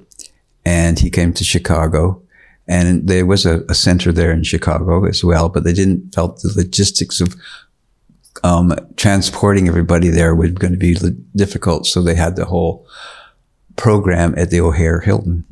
and 0.64 0.98
he 0.98 1.10
came 1.10 1.32
to 1.34 1.44
Chicago 1.44 2.22
and 2.68 3.06
there 3.06 3.26
was 3.26 3.46
a, 3.46 3.60
a, 3.68 3.74
center 3.74 4.10
there 4.10 4.32
in 4.32 4.42
Chicago 4.42 5.04
as 5.04 5.22
well, 5.22 5.48
but 5.48 5.64
they 5.64 5.72
didn't 5.72 6.14
felt 6.14 6.40
the 6.42 6.52
logistics 6.56 7.20
of 7.20 7.36
um, 8.42 8.74
transporting 8.96 9.68
everybody 9.68 10.08
there 10.08 10.34
was 10.34 10.50
going 10.52 10.72
to 10.72 10.78
be 10.78 10.96
difficult. 11.36 11.86
So 11.86 12.02
they 12.02 12.14
had 12.14 12.36
the 12.36 12.44
whole 12.44 12.86
program 13.76 14.34
at 14.36 14.50
the 14.50 14.60
O'Hare 14.60 15.00
Hilton. 15.00 15.44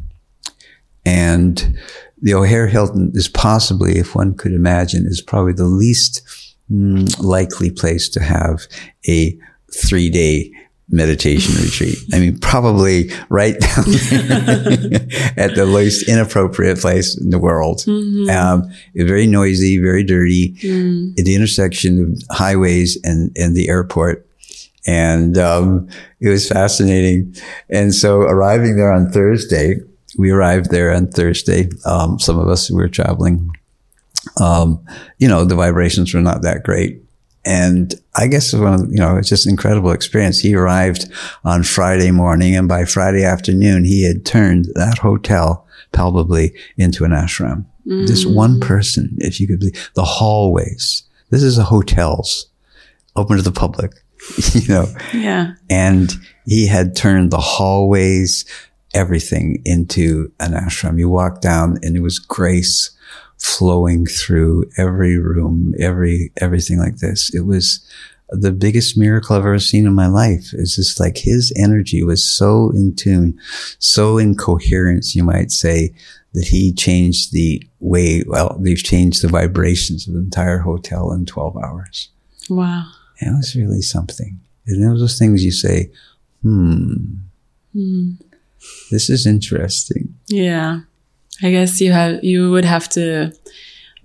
And 1.07 1.79
the 2.21 2.35
O'Hare 2.35 2.67
Hilton 2.67 3.13
is 3.15 3.29
possibly, 3.29 3.99
if 3.99 4.15
one 4.15 4.35
could 4.35 4.53
imagine, 4.53 5.07
is 5.07 5.21
probably 5.21 5.53
the 5.53 5.65
least 5.65 6.23
mm, 6.71 7.23
likely 7.23 7.71
place 7.71 8.09
to 8.11 8.21
have 8.23 8.67
a 9.09 9.39
three 9.73 10.11
day 10.11 10.51
meditation 10.89 11.55
retreat. 11.63 11.99
I 12.13 12.21
mean, 12.21 12.39
probably 12.39 13.11
right 13.29 13.59
down 13.59 13.85
at 15.37 15.55
the 15.55 15.69
most 15.71 16.09
inappropriate 16.09 16.79
place 16.79 17.19
in 17.19 17.31
the 17.31 17.39
world. 17.39 17.79
Mm-hmm. 17.81 18.31
Um, 18.31 18.71
very 18.95 19.27
noisy, 19.27 19.79
very 19.79 20.05
dirty 20.05 20.55
mm. 20.55 21.19
at 21.19 21.25
the 21.25 21.35
intersection 21.35 22.01
of 22.01 22.37
highways 22.37 22.99
and, 23.03 23.37
and 23.37 23.57
the 23.57 23.69
airport. 23.69 24.27
And, 24.87 25.39
um, 25.39 25.89
it 26.21 26.29
was 26.29 26.49
fascinating. 26.49 27.35
And 27.71 27.95
so 27.95 28.21
arriving 28.21 28.77
there 28.77 28.93
on 28.93 29.11
Thursday, 29.11 29.77
we 30.19 30.31
arrived 30.31 30.71
there 30.71 30.93
on 30.93 31.09
Thursday. 31.09 31.69
Um, 31.85 32.19
some 32.19 32.39
of 32.39 32.49
us 32.49 32.69
who 32.69 32.77
were 32.77 32.89
traveling, 32.89 33.51
um, 34.41 34.85
you 35.19 35.29
know, 35.29 35.45
the 35.45 35.55
vibrations 35.55 36.15
were 36.15 36.21
not 36.21 36.43
that 36.43 36.63
great. 36.63 37.03
And 37.45 37.95
I 38.15 38.27
guess 38.27 38.53
one 38.53 38.75
of, 38.75 38.81
you 38.91 38.99
know, 38.99 39.17
it's 39.17 39.29
just 39.29 39.47
an 39.47 39.51
incredible 39.51 39.91
experience. 39.91 40.39
He 40.39 40.55
arrived 40.55 41.11
on 41.45 41.63
Friday 41.63 42.11
morning 42.11 42.57
and 42.57 42.69
by 42.69 42.85
Friday 42.85 43.25
afternoon, 43.25 43.85
he 43.85 44.05
had 44.05 44.25
turned 44.25 44.67
that 44.75 44.99
hotel 44.99 45.67
palpably 45.93 46.55
into 46.77 47.05
an 47.05 47.11
ashram. 47.11 47.67
Mm. 47.87 48.07
Just 48.07 48.31
one 48.31 48.61
person, 48.61 49.17
if 49.19 49.41
you 49.41 49.47
could 49.47 49.61
believe 49.61 49.91
the 49.95 50.05
hallways. 50.05 51.03
This 51.31 51.43
is 51.43 51.59
a 51.59 51.65
hotels 51.65 52.47
open 53.17 53.37
to 53.37 53.43
the 53.43 53.53
public, 53.53 53.93
you 54.53 54.67
know. 54.69 54.87
Yeah. 55.13 55.55
And 55.69 56.13
he 56.47 56.67
had 56.67 56.97
turned 56.97 57.31
the 57.31 57.41
hallways, 57.41 58.45
everything 58.95 59.61
into 59.65 60.33
an 60.41 60.53
ashram. 60.53 60.99
You 60.99 61.09
walk 61.09 61.41
down 61.41 61.79
and 61.83 61.97
it 61.97 62.01
was 62.01 62.19
grace 62.19 62.94
flowing 63.45 64.07
through 64.07 64.65
every 64.79 65.19
room, 65.19 65.75
every, 65.79 66.33
everything 66.39 66.79
like 66.79 66.97
this. 66.97 67.33
It 67.35 67.43
was 67.43 67.87
the 68.31 68.53
biggest 68.53 68.97
miracle 68.97 69.37
I've 69.37 69.43
ever 69.43 69.59
seen 69.59 69.87
in 69.87 69.95
my 69.95 70.07
life. 70.07 70.55
It's 70.55 70.77
just 70.77 70.99
like 70.99 71.19
his 71.19 71.53
energy 71.55 72.03
was 72.03 72.25
so 72.25 72.71
in 72.71 72.97
tune, 72.97 73.39
so 73.79 74.17
in 74.17 74.35
coherence, 74.35 75.15
you 75.15 75.23
might 75.23 75.51
say, 75.51 75.95
that 76.33 76.49
he 76.49 76.73
changed 76.73 77.33
the 77.33 77.63
way, 77.81 78.25
well, 78.27 78.57
they've 78.61 78.83
changed 78.83 79.23
the 79.23 79.29
vibrations 79.29 80.09
of 80.09 80.15
the 80.15 80.21
entire 80.21 80.59
hotel 80.59 81.13
in 81.13 81.27
12 81.27 81.57
hours. 81.59 82.09
Wow. 82.49 82.87
And 83.21 83.35
it 83.35 83.37
was 83.37 83.55
really 83.55 83.83
something. 83.83 84.41
And 84.67 84.83
it 84.83 84.91
was 84.91 85.01
those 85.01 85.15
are 85.15 85.19
things 85.19 85.45
you 85.45 85.53
say, 85.53 85.93
hmm, 86.43 86.95
hmm. 87.75 88.13
this 88.91 89.11
is 89.11 89.27
interesting. 89.27 90.15
Yeah. 90.29 90.81
I 91.43 91.51
guess 91.51 91.81
you 91.81 91.93
have 91.93 92.23
you 92.25 92.51
would 92.51 92.65
have 92.65 92.89
to 92.91 93.33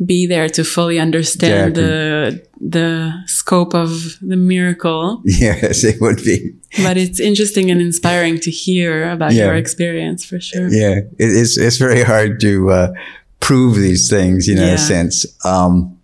be 0.06 0.26
there 0.28 0.48
to 0.50 0.64
fully 0.64 0.98
understand 1.00 1.78
Exactly. 1.78 1.84
the 1.84 2.48
the 2.62 3.14
scope 3.28 3.74
of 3.76 4.18
the 4.22 4.38
miracle. 4.38 5.22
Yes, 5.26 5.84
it 5.84 6.00
would 6.02 6.24
be. 6.24 6.54
But 6.84 6.98
it's 6.98 7.20
interesting 7.20 7.70
and 7.72 7.82
inspiring 7.82 8.40
to 8.42 8.52
hear 8.52 9.10
about 9.12 9.34
Yeah. 9.34 9.46
your 9.46 9.56
experience 9.56 10.26
for 10.26 10.40
sure. 10.40 10.70
Yeah, 10.70 11.00
it, 11.18 11.30
it's 11.42 11.58
it's 11.58 11.78
very 11.78 12.04
hard 12.04 12.40
to 12.42 12.70
uh, 12.72 12.94
prove 13.40 13.76
these 13.76 14.10
things, 14.10 14.48
you 14.48 14.56
know, 14.56 14.64
in 14.68 14.74
a 14.74 14.78
sense, 14.78 15.26
um, 15.46 15.98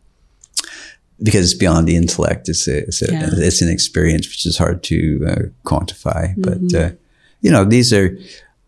because 1.24 1.46
it's 1.52 1.60
beyond 1.60 1.88
the 1.88 1.96
intellect. 1.96 2.50
It's 2.50 2.68
a, 2.68 2.80
it's, 2.88 3.02
a, 3.02 3.12
Yeah. 3.12 3.30
it's 3.32 3.62
an 3.62 3.70
experience 3.70 4.28
which 4.28 4.46
is 4.46 4.58
hard 4.58 4.84
to 4.84 5.26
uh, 5.28 5.42
quantify. 5.66 6.34
But 6.38 6.62
Mm-hmm. 6.62 6.94
uh, 6.94 6.96
you 7.42 7.52
know, 7.52 7.64
these 7.64 7.94
are, 7.94 8.18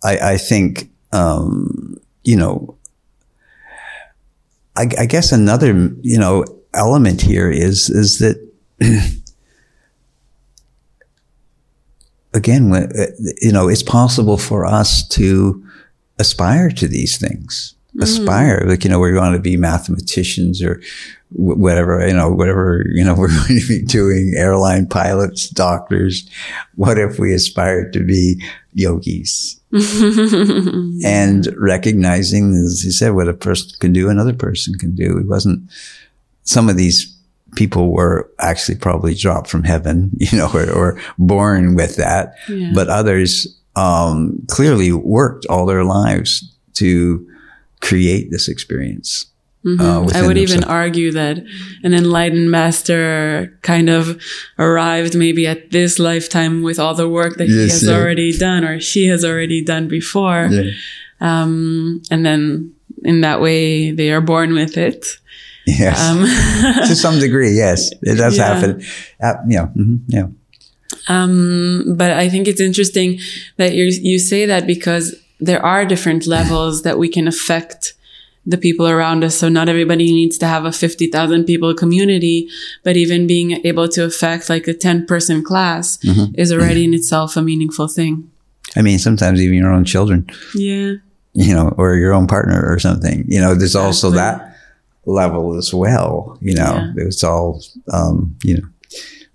I, 0.03 0.33
I 0.33 0.37
think, 0.37 0.89
um, 1.11 1.96
you 2.27 2.35
know, 2.35 2.77
I, 4.75 4.89
I 4.99 5.05
guess 5.05 5.31
another 5.31 5.69
you 6.01 6.19
know 6.19 6.43
element 6.73 7.21
here 7.21 7.49
is 7.49 7.89
is 7.89 8.19
that 8.19 8.37
again, 12.33 12.73
uh, 12.73 12.87
you 13.41 13.53
know, 13.53 13.69
it's 13.69 13.81
possible 13.81 14.37
for 14.37 14.65
us 14.65 15.07
to 15.09 15.65
aspire 16.19 16.69
to 16.71 16.87
these 16.87 17.17
things. 17.17 17.75
Aspire, 17.99 18.63
like 18.67 18.83
you 18.83 18.91
know, 18.91 18.99
we're 18.99 19.13
going 19.13 19.33
to 19.33 19.39
be 19.39 19.57
mathematicians 19.57 20.61
or 20.61 20.79
wh- 21.29 21.57
whatever, 21.57 22.05
you 22.05 22.13
know, 22.13 22.29
whatever 22.29 22.85
you 22.93 23.03
know, 23.03 23.15
we're 23.17 23.29
going 23.29 23.59
to 23.59 23.67
be 23.67 23.83
doing. 23.83 24.33
Airline 24.35 24.85
pilots, 24.85 25.49
doctors. 25.49 26.29
What 26.75 26.99
if 26.99 27.17
we 27.17 27.33
aspired 27.33 27.93
to 27.93 28.03
be 28.03 28.43
yogis? 28.73 29.59
and 31.03 31.47
recognizing, 31.57 32.53
as 32.53 32.83
you 32.85 32.91
said, 32.91 33.11
what 33.13 33.27
a 33.27 33.33
person 33.33 33.69
can 33.79 33.93
do, 33.93 34.09
another 34.09 34.33
person 34.33 34.75
can 34.75 34.95
do. 34.95 35.17
It 35.17 35.27
wasn't. 35.27 35.69
Some 36.43 36.69
of 36.69 36.77
these 36.77 37.13
people 37.55 37.91
were 37.91 38.29
actually 38.39 38.77
probably 38.77 39.13
dropped 39.15 39.49
from 39.49 39.63
heaven, 39.63 40.11
you 40.17 40.37
know, 40.37 40.49
or, 40.53 40.69
or 40.71 41.01
born 41.17 41.75
with 41.75 41.95
that, 41.97 42.35
Yeah. 42.47 42.71
but 42.73 42.87
others 42.89 43.47
um, 43.75 44.43
clearly 44.47 44.91
worked 44.91 45.45
all 45.47 45.65
their 45.65 45.83
lives 45.83 46.53
to 46.73 47.27
create 47.81 48.31
this 48.31 48.47
experience. 48.47 49.25
Uh, 49.67 50.01
Mm-hmm. 50.01 50.15
I 50.17 50.25
would 50.25 50.37
even 50.37 50.63
argue 50.63 51.11
that 51.11 51.37
an 51.83 51.93
enlightened 51.93 52.49
master 52.51 53.57
kind 53.61 53.89
of 53.89 54.21
arrived 54.57 55.15
maybe 55.15 55.45
at 55.47 55.71
this 55.71 55.99
lifetime 55.99 56.63
with 56.63 56.79
all 56.79 56.95
the 56.95 57.09
work 57.09 57.37
that 57.37 57.47
he 57.47 57.61
has 57.69 57.83
yeah. 57.83 57.93
already 57.95 58.31
done 58.37 58.63
or 58.63 58.79
she 58.79 59.07
has 59.07 59.23
already 59.25 59.63
done 59.63 59.87
before. 59.87 60.47
Yeah. 60.51 60.71
Um, 61.19 62.01
and 62.11 62.25
then 62.25 62.73
in 63.03 63.21
that 63.21 63.41
way, 63.41 63.91
they 63.91 64.11
are 64.11 64.21
born 64.21 64.53
with 64.53 64.77
it. 64.77 65.05
Yes, 65.65 65.99
Um, 65.99 66.19
to 66.87 66.95
some 66.95 67.19
degree, 67.19 67.51
yes, 67.51 67.91
it 68.01 68.15
does 68.15 68.37
Yeah. 68.37 68.53
happen. 68.53 68.81
Uh, 69.21 69.33
yeah, 69.49 69.67
mhm, 69.75 69.99
yeah. 70.07 70.27
Um, 71.09 71.95
but 71.97 72.11
I 72.11 72.29
think 72.29 72.47
it's 72.47 72.61
interesting 72.61 73.19
that 73.57 73.73
you 73.73 73.85
you 74.01 74.19
say 74.19 74.45
that 74.45 74.65
because 74.65 75.15
there 75.39 75.63
are 75.63 75.85
different 75.85 76.25
levels 76.25 76.81
that 76.83 76.97
we 76.97 77.09
can 77.09 77.27
affect 77.27 77.93
the 78.49 78.57
people 78.57 78.87
around 78.87 79.23
us. 79.23 79.35
So 79.37 79.49
not 79.49 79.67
everybody 79.69 80.05
needs 80.11 80.37
to 80.37 80.47
have 80.47 80.63
a 80.65 80.71
50,000 80.71 81.43
people 81.43 81.73
community, 81.75 82.47
but 82.83 82.95
even 82.95 83.27
being 83.27 83.51
able 83.65 83.87
to 83.89 84.05
affect 84.05 84.49
like 84.49 84.67
a 84.67 84.73
10 84.73 85.05
person 85.05 85.43
class 85.43 85.99
is 86.35 86.51
already 86.53 86.85
in 86.85 86.93
itself 86.93 87.35
a 87.35 87.41
meaningful 87.41 87.87
thing. 87.89 88.31
I 88.75 88.81
mean, 88.81 88.99
sometimes 88.99 89.41
even 89.41 89.57
your 89.57 89.71
own 89.73 89.83
children. 89.85 90.27
Yeah. 90.55 90.93
you 91.33 91.53
know, 91.53 91.73
or 91.77 91.95
your 91.95 92.13
own 92.13 92.25
partner 92.25 92.65
or 92.71 92.79
something. 92.79 93.25
You 93.27 93.39
know, 93.41 93.53
there's 93.53 93.75
also 93.75 94.09
that 94.11 94.55
level 95.05 95.55
as 95.57 95.73
well. 95.73 96.37
You 96.41 96.55
know, 96.55 96.91
Yeah. 96.95 97.05
it's 97.07 97.23
all, 97.23 97.61
um, 97.93 98.35
you 98.43 98.55
know, 98.57 98.67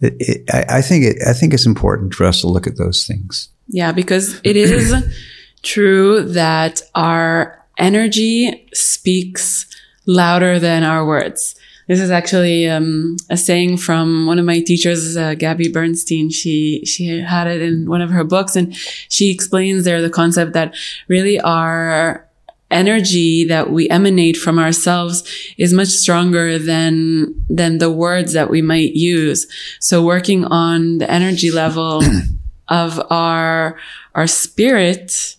it, 0.01 0.15
it, 0.19 0.51
I, 0.53 0.79
I 0.79 0.83
think 0.83 1.05
it, 1.05 1.17
I 1.27 1.33
think 1.33 1.55
it's 1.55 1.67
important 1.67 2.15
for 2.15 2.25
us 2.25 2.41
to 2.41 2.49
look 2.49 2.67
at 2.67 2.77
those 2.77 3.07
things. 3.07 3.49
Yeah, 3.69 3.93
because 3.93 4.41
it 4.43 4.57
is 4.57 4.93
true 5.63 6.23
that 6.23 6.83
our 6.95 7.62
energy 7.83 8.69
speaks 8.73 9.67
louder 10.07 10.59
than 10.59 10.85
our 10.85 11.05
words. 11.05 11.55
This 11.89 12.01
is 12.01 12.11
actually 12.11 12.69
um, 12.69 13.17
a 13.29 13.37
saying 13.37 13.77
from 13.79 14.27
one 14.27 14.39
of 14.39 14.45
my 14.45 14.61
teachers, 14.61 15.17
uh, 15.17 15.35
Gabby 15.35 15.69
Bernstein. 15.69 16.31
She 16.31 16.85
she 16.87 17.21
had 17.21 17.47
it 17.49 17.61
in 17.61 17.87
one 17.87 18.01
of 18.01 18.11
her 18.11 18.25
books, 18.25 18.57
and 18.57 18.75
she 18.75 19.31
explains 19.31 19.85
there 19.85 20.01
the 20.01 20.09
concept 20.09 20.53
that 20.53 20.75
really 21.09 21.41
our 21.41 22.27
energy 22.71 23.45
that 23.45 23.71
we 23.71 23.89
emanate 23.91 24.37
from 24.37 24.59
ourselves 24.59 25.23
is 25.59 25.75
much 25.75 25.89
stronger 25.89 26.59
than 26.59 27.35
than 27.51 27.79
the 27.79 27.91
words 27.91 28.33
that 28.33 28.49
we 28.49 28.63
might 28.63 28.93
use. 28.95 29.47
So 29.81 30.03
working 30.03 30.45
on 30.45 30.99
the 30.99 31.11
energy 31.11 31.51
level 31.51 32.03
of 32.69 33.03
our 33.11 33.77
our 34.15 34.27
spirit 34.29 35.37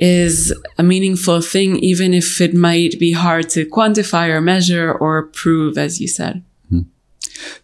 is 0.00 0.52
a 0.78 0.82
meaningful 0.82 1.42
thing, 1.42 1.76
even 1.76 2.14
if 2.14 2.40
it 2.40 2.54
might 2.54 2.98
be 2.98 3.12
hard 3.12 3.50
to 3.50 3.66
quantify 3.66 4.28
or 4.28 4.40
measure 4.40 4.90
or 4.90 5.26
prove, 5.26 5.76
as 5.76 6.00
you 6.00 6.08
said. 6.08 6.42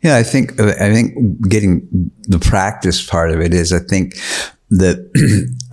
Yeah, 0.03 0.17
I 0.17 0.23
think 0.23 0.61
I 0.61 0.93
think 0.93 1.49
getting 1.49 2.11
the 2.23 2.39
practice 2.39 3.05
part 3.05 3.31
of 3.31 3.41
it 3.41 3.53
is 3.53 3.73
I 3.73 3.79
think 3.79 4.17
that 4.71 4.99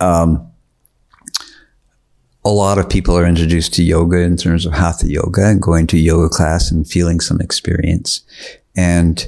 um, 0.00 0.50
a 2.44 2.50
lot 2.50 2.78
of 2.78 2.88
people 2.88 3.16
are 3.16 3.26
introduced 3.26 3.74
to 3.74 3.82
yoga 3.82 4.18
in 4.18 4.36
terms 4.36 4.66
of 4.66 4.72
hatha 4.72 5.08
yoga 5.08 5.46
and 5.46 5.60
going 5.60 5.86
to 5.88 5.98
yoga 5.98 6.28
class 6.28 6.70
and 6.70 6.88
feeling 6.88 7.20
some 7.20 7.40
experience, 7.40 8.22
and 8.76 9.26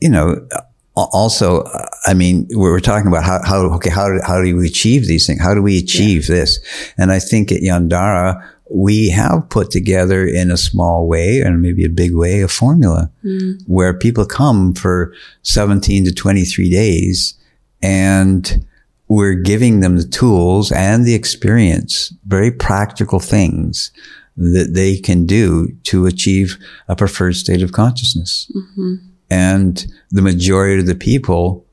you 0.00 0.10
know. 0.10 0.46
Also, 0.94 1.62
uh, 1.62 1.86
I 2.06 2.14
mean, 2.14 2.46
we 2.50 2.56
we're 2.56 2.80
talking 2.80 3.06
about 3.06 3.24
how, 3.24 3.40
how 3.44 3.60
okay, 3.76 3.90
how 3.90 4.08
do, 4.08 4.20
how 4.26 4.42
do 4.42 4.56
we 4.56 4.66
achieve 4.66 5.06
these 5.06 5.26
things? 5.26 5.40
How 5.40 5.54
do 5.54 5.62
we 5.62 5.78
achieve 5.78 6.26
this? 6.26 6.58
And 6.98 7.10
I 7.10 7.18
think 7.18 7.50
at 7.50 7.62
Yandara, 7.62 8.46
we 8.70 9.10
have 9.10 9.48
put 9.48 9.70
together 9.70 10.26
in 10.26 10.50
a 10.50 10.56
small 10.56 11.06
way 11.06 11.40
and 11.40 11.62
maybe 11.62 11.84
a 11.84 11.90
big 11.90 12.14
way 12.14 12.40
a 12.40 12.48
formula 12.48 13.10
where 13.66 13.92
people 13.92 14.24
come 14.24 14.74
for 14.74 15.14
17 15.42 16.04
to 16.06 16.12
23 16.12 16.70
days 16.70 17.34
and 17.82 18.64
we're 19.08 19.34
giving 19.34 19.80
them 19.80 19.98
the 19.98 20.06
tools 20.06 20.72
and 20.72 21.04
the 21.04 21.14
experience, 21.14 22.14
very 22.26 22.50
practical 22.50 23.20
things 23.20 23.90
that 24.38 24.72
they 24.72 24.96
can 24.96 25.26
do 25.26 25.68
to 25.84 26.06
achieve 26.06 26.56
a 26.88 26.96
preferred 26.96 27.34
state 27.36 27.62
of 27.62 27.72
consciousness. 27.72 28.50
And 29.32 29.86
the 30.10 30.22
majority 30.22 30.80
of 30.80 30.86
the 30.86 30.94
people 30.94 31.64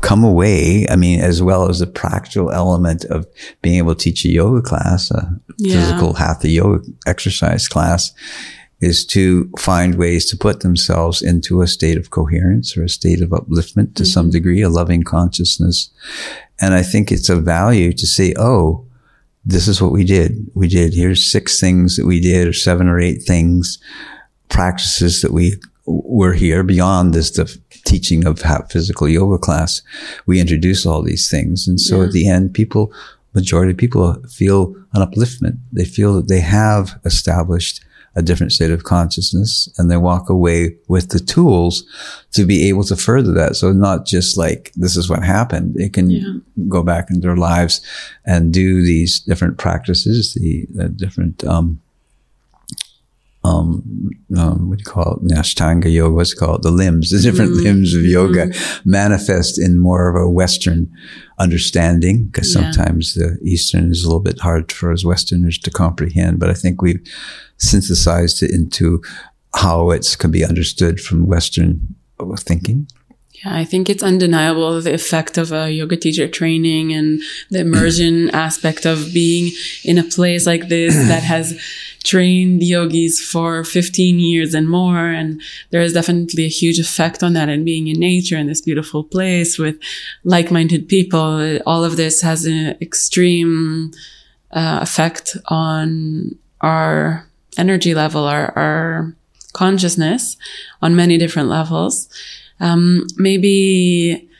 come 0.00 0.24
away, 0.24 0.86
I 0.90 0.96
mean, 0.96 1.20
as 1.20 1.42
well 1.42 1.68
as 1.68 1.78
the 1.78 1.86
practical 1.86 2.50
element 2.50 3.04
of 3.04 3.26
being 3.62 3.78
able 3.78 3.94
to 3.94 4.00
teach 4.00 4.24
a 4.24 4.28
yoga 4.28 4.62
class, 4.62 5.10
a 5.10 5.38
Yeah. 5.58 5.74
physical 5.74 6.14
hatha 6.14 6.48
yoga 6.48 6.84
exercise 7.06 7.68
class, 7.68 8.12
is 8.80 9.06
to 9.06 9.48
find 9.58 9.94
ways 9.94 10.26
to 10.26 10.36
put 10.36 10.60
themselves 10.60 11.22
into 11.22 11.62
a 11.62 11.68
state 11.68 11.96
of 11.96 12.10
coherence 12.10 12.76
or 12.76 12.82
a 12.82 12.88
state 12.88 13.22
of 13.22 13.30
upliftment 13.30 13.94
to 13.94 14.04
some 14.04 14.26
mm-hmm. 14.26 14.32
degree, 14.32 14.62
a 14.62 14.68
loving 14.68 15.04
consciousness. 15.04 15.90
And 16.60 16.74
I 16.74 16.82
think 16.82 17.12
it's 17.12 17.28
of 17.28 17.44
value 17.44 17.92
to 17.92 18.06
say, 18.06 18.34
oh, 18.36 18.84
this 19.44 19.68
is 19.68 19.80
what 19.80 19.92
we 19.92 20.04
did. 20.04 20.50
We 20.54 20.68
did, 20.68 20.94
here's 20.94 21.30
six 21.30 21.60
things 21.60 21.96
that 21.96 22.06
we 22.06 22.20
did, 22.20 22.48
or 22.48 22.52
seven 22.52 22.88
or 22.88 22.98
eight 22.98 23.22
things, 23.22 23.78
practices 24.48 25.20
that 25.22 25.32
we 25.32 25.56
were 25.86 26.32
here 26.32 26.62
beyond 26.62 27.12
this, 27.12 27.30
the 27.32 27.58
teaching 27.84 28.26
of 28.26 28.40
physical 28.70 29.08
yoga 29.08 29.38
class. 29.38 29.82
We 30.26 30.40
introduce 30.40 30.86
all 30.86 31.02
these 31.02 31.28
things. 31.30 31.66
And 31.66 31.80
so 31.80 31.98
Yeah. 32.00 32.06
at 32.06 32.12
the 32.12 32.28
end, 32.28 32.54
people, 32.54 32.92
majority 33.34 33.72
of 33.72 33.78
people 33.78 34.14
feel 34.30 34.74
an 34.94 35.02
upliftment. 35.02 35.58
They 35.72 35.84
feel 35.84 36.14
that 36.14 36.28
they 36.28 36.40
have 36.40 36.98
established 37.04 37.80
a 38.14 38.20
different 38.22 38.52
state 38.52 38.70
of 38.70 38.84
consciousness 38.84 39.70
and 39.78 39.90
they 39.90 39.96
walk 39.96 40.28
away 40.28 40.76
with 40.86 41.08
the 41.08 41.18
tools 41.18 41.82
to 42.32 42.44
be 42.44 42.68
able 42.68 42.84
to 42.84 42.94
further 42.94 43.32
that. 43.32 43.56
So 43.56 43.72
not 43.72 44.04
just 44.04 44.36
like, 44.36 44.70
this 44.76 44.96
is 44.96 45.08
what 45.08 45.24
happened. 45.24 45.74
They 45.74 45.88
can 45.88 46.10
Yeah. 46.10 46.34
go 46.68 46.82
back 46.82 47.08
into 47.08 47.22
their 47.22 47.38
lives 47.38 47.80
and 48.26 48.52
do 48.52 48.82
these 48.84 49.18
different 49.20 49.56
practices, 49.56 50.34
the, 50.34 50.66
the 50.74 50.90
different, 50.90 51.42
um, 51.44 51.80
um, 53.44 54.10
um, 54.36 54.68
what 54.68 54.78
do 54.78 54.82
you 54.86 54.90
call 54.90 55.14
it? 55.22 55.32
Ashtanga 55.32 55.92
yoga, 55.92 56.14
what's 56.14 56.32
it 56.32 56.36
called? 56.36 56.62
The 56.62 56.70
limbs, 56.70 57.10
the 57.10 57.18
different 57.18 57.52
limbs 57.52 57.92
of 57.94 58.04
yoga 58.04 58.52
manifest 58.84 59.58
in 59.58 59.78
more 59.80 60.08
of 60.08 60.14
a 60.16 60.28
Western 60.30 60.90
understanding 61.38 62.26
because 62.26 62.54
Yeah. 62.54 62.70
sometimes 62.70 63.14
the 63.14 63.38
Eastern 63.42 63.90
is 63.90 64.04
a 64.04 64.06
little 64.06 64.20
bit 64.20 64.40
hard 64.40 64.70
for 64.70 64.92
us 64.92 65.04
Westerners 65.04 65.58
to 65.58 65.70
comprehend. 65.70 66.38
But 66.38 66.50
I 66.50 66.54
think 66.54 66.80
we've 66.82 67.02
synthesized 67.56 68.42
it 68.42 68.50
into 68.52 69.02
how 69.54 69.90
it 69.90 70.16
can 70.18 70.30
be 70.30 70.44
understood 70.44 71.00
from 71.00 71.26
Western 71.26 71.94
thinking. 72.38 72.86
Yeah, 73.44 73.56
I 73.56 73.64
think 73.64 73.90
it's 73.90 74.02
undeniable 74.02 74.80
the 74.80 74.94
effect 74.94 75.36
of 75.36 75.52
a 75.52 75.70
yoga 75.70 75.96
teacher 75.96 76.28
training 76.28 76.92
and 76.92 77.20
the 77.50 77.60
immersion 77.60 78.30
aspect 78.34 78.86
of 78.86 79.12
being 79.12 79.52
in 79.84 79.98
a 79.98 80.04
place 80.04 80.46
like 80.46 80.68
this 80.68 80.94
that 81.08 81.22
has 81.24 81.60
trained 82.04 82.62
yogis 82.62 83.20
for 83.20 83.64
15 83.64 84.18
years 84.18 84.54
and 84.54 84.68
more. 84.68 85.08
And 85.08 85.40
there 85.70 85.82
is 85.82 85.92
definitely 85.92 86.44
a 86.44 86.48
huge 86.48 86.78
effect 86.78 87.22
on 87.22 87.32
that 87.32 87.48
and 87.48 87.64
being 87.64 87.88
in 87.88 87.98
nature 87.98 88.36
in 88.36 88.46
this 88.46 88.60
beautiful 88.60 89.02
place 89.02 89.58
with 89.58 89.78
like-minded 90.24 90.88
people. 90.88 91.58
All 91.66 91.84
of 91.84 91.96
this 91.96 92.22
has 92.22 92.44
an 92.44 92.76
extreme 92.80 93.92
uh, 94.52 94.80
effect 94.82 95.36
on 95.46 96.38
our 96.60 97.26
energy 97.56 97.94
level, 97.94 98.24
our, 98.24 98.56
our 98.56 99.16
consciousness 99.52 100.36
on 100.80 100.96
many 100.96 101.18
different 101.18 101.48
levels. 101.48 102.08
Um, 102.62 103.06
maybe 103.16 104.30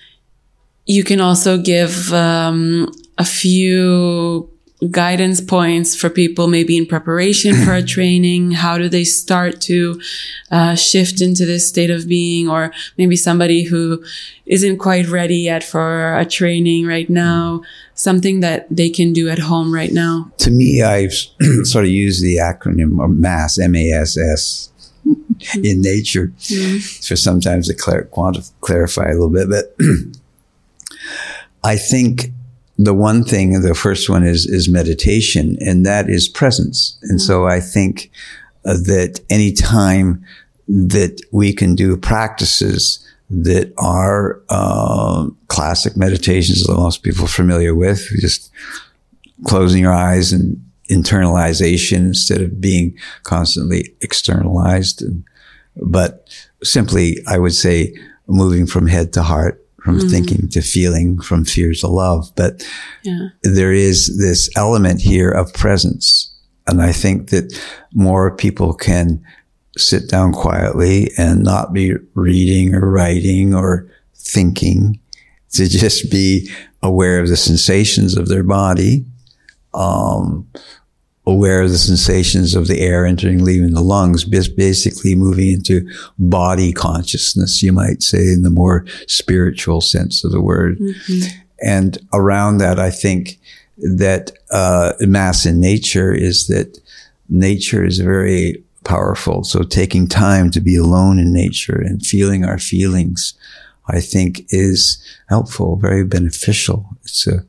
you 0.86 1.04
can 1.04 1.20
also 1.20 1.58
give 1.58 2.12
um, 2.14 2.90
a 3.18 3.24
few 3.24 4.48
guidance 4.90 5.40
points 5.40 5.94
for 5.94 6.10
people 6.10 6.48
maybe 6.48 6.76
in 6.76 6.86
preparation 6.86 7.54
for 7.64 7.74
a 7.74 7.82
training. 7.94 8.52
How 8.52 8.78
do 8.78 8.88
they 8.88 9.04
start 9.04 9.60
to 9.62 10.00
uh, 10.50 10.74
shift 10.74 11.20
into 11.20 11.46
this 11.46 11.68
state 11.68 11.90
of 11.90 12.08
being? 12.08 12.48
Or 12.48 12.72
maybe 12.98 13.16
somebody 13.16 13.64
who 13.64 14.04
isn't 14.46 14.78
quite 14.78 15.08
ready 15.08 15.36
yet 15.36 15.62
for 15.62 16.16
a 16.16 16.24
training 16.24 16.86
right 16.86 17.08
now. 17.08 17.62
Something 17.94 18.40
that 18.40 18.66
they 18.70 18.90
can 18.90 19.12
do 19.12 19.28
at 19.28 19.38
home 19.38 19.72
right 19.72 19.92
now. 19.92 20.32
To 20.38 20.50
me 20.50 20.82
i've 20.82 21.14
sort 21.62 21.84
of 21.84 21.90
used 21.90 22.22
the 22.22 22.36
acronym 22.36 23.16
mass 23.16 23.58
m-a-s-s. 23.58 24.71
in 25.62 25.80
nature 25.80 26.28
mm-hmm. 26.38 26.78
for 27.06 27.16
sometimes 27.16 27.68
to 27.68 27.74
clar- 27.74 28.04
quanti- 28.04 28.42
clarify 28.60 29.08
a 29.10 29.14
little 29.14 29.30
bit 29.30 29.48
but 29.48 29.76
i 31.64 31.76
think 31.76 32.30
the 32.78 32.94
one 32.94 33.24
thing, 33.24 33.60
the 33.60 33.74
first 33.74 34.08
one 34.08 34.24
is, 34.24 34.46
is 34.46 34.68
meditation, 34.68 35.56
and 35.60 35.84
that 35.86 36.08
is 36.08 36.28
presence. 36.28 36.98
And 37.02 37.18
mm-hmm. 37.18 37.26
so 37.26 37.46
I 37.46 37.60
think 37.60 38.10
uh, 38.64 38.74
that 38.74 39.20
any 39.30 39.52
time 39.52 40.24
that 40.68 41.20
we 41.32 41.52
can 41.52 41.74
do 41.74 41.96
practices 41.96 43.06
that 43.30 43.72
are 43.78 44.42
uh, 44.48 45.28
classic 45.48 45.96
meditations 45.96 46.64
that 46.64 46.74
most 46.74 47.02
people 47.02 47.24
are 47.24 47.28
familiar 47.28 47.74
with, 47.74 48.08
just 48.20 48.50
closing 49.46 49.82
your 49.82 49.92
eyes 49.92 50.32
and 50.32 50.62
internalization 50.92 51.98
instead 51.98 52.40
of 52.40 52.60
being 52.60 52.96
constantly 53.22 53.94
externalized. 54.00 55.02
And, 55.02 55.24
but 55.76 56.28
simply, 56.62 57.18
I 57.26 57.38
would 57.38 57.54
say, 57.54 57.94
moving 58.26 58.66
from 58.66 58.86
head 58.86 59.12
to 59.14 59.22
heart 59.22 59.62
from 59.82 59.98
mm-hmm. 59.98 60.08
thinking 60.08 60.48
to 60.48 60.62
feeling, 60.62 61.20
from 61.20 61.44
fear 61.44 61.72
to 61.74 61.88
love. 61.88 62.30
But 62.36 62.66
yeah. 63.02 63.28
there 63.42 63.72
is 63.72 64.18
this 64.18 64.48
element 64.56 65.00
here 65.00 65.30
of 65.30 65.52
presence. 65.54 66.32
And 66.66 66.80
I 66.80 66.92
think 66.92 67.30
that 67.30 67.58
more 67.92 68.36
people 68.36 68.74
can 68.74 69.24
sit 69.76 70.08
down 70.08 70.32
quietly 70.32 71.10
and 71.18 71.42
not 71.42 71.72
be 71.72 71.94
reading 72.14 72.74
or 72.74 72.90
writing 72.90 73.54
or 73.54 73.90
thinking 74.14 75.00
to 75.52 75.68
just 75.68 76.10
be 76.10 76.48
aware 76.82 77.20
of 77.20 77.28
the 77.28 77.36
sensations 77.36 78.16
of 78.16 78.28
their 78.28 78.42
body, 78.42 79.04
um, 79.74 80.46
aware 81.24 81.62
of 81.62 81.70
the 81.70 81.78
sensations 81.78 82.54
of 82.54 82.66
the 82.66 82.80
air 82.80 83.06
entering, 83.06 83.44
leaving 83.44 83.74
the 83.74 83.80
lungs, 83.80 84.24
basically 84.24 85.14
moving 85.14 85.52
into 85.52 85.88
body 86.18 86.72
consciousness, 86.72 87.62
you 87.62 87.72
might 87.72 88.02
say, 88.02 88.18
in 88.18 88.42
the 88.42 88.50
more 88.50 88.84
spiritual 89.06 89.80
sense 89.80 90.24
of 90.24 90.32
the 90.32 90.40
word. 90.40 90.78
Mm-hmm. 90.78 91.38
And 91.64 91.98
around 92.12 92.58
that, 92.58 92.80
I 92.80 92.90
think 92.90 93.38
that 93.78 94.32
uh, 94.50 94.94
mass 95.00 95.46
in 95.46 95.60
nature 95.60 96.12
is 96.12 96.48
that 96.48 96.80
nature 97.28 97.84
is 97.84 98.00
very 98.00 98.62
powerful. 98.84 99.44
So 99.44 99.62
taking 99.62 100.08
time 100.08 100.50
to 100.50 100.60
be 100.60 100.76
alone 100.76 101.20
in 101.20 101.32
nature 101.32 101.80
and 101.80 102.04
feeling 102.04 102.44
our 102.44 102.58
feelings, 102.58 103.34
I 103.86 104.00
think 104.00 104.44
is 104.48 104.98
helpful, 105.28 105.76
very 105.76 106.04
beneficial. 106.04 106.86
It's 107.02 107.28
a 107.28 107.44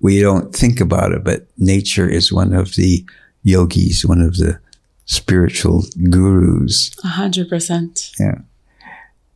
we 0.00 0.20
don't 0.20 0.54
think 0.54 0.80
about 0.80 1.12
it, 1.12 1.24
but 1.24 1.46
nature 1.58 2.08
is 2.08 2.32
one 2.32 2.52
of 2.52 2.74
the 2.74 3.04
yogis, 3.42 4.04
one 4.04 4.20
of 4.20 4.36
the 4.36 4.58
spiritual 5.06 5.84
gurus. 6.10 6.90
A 7.04 7.08
hundred 7.08 7.48
percent. 7.48 8.12
Yeah. 8.18 8.38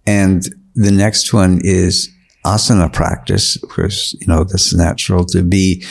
And 0.06 0.42
the 0.74 0.90
next 0.90 1.32
one 1.32 1.60
is 1.62 2.10
asana 2.44 2.92
practice. 2.92 3.56
Of 3.62 3.68
course, 3.68 4.14
you 4.20 4.26
know, 4.26 4.44
that's 4.44 4.74
natural 4.74 5.24
to 5.26 5.42
be, 5.42 5.84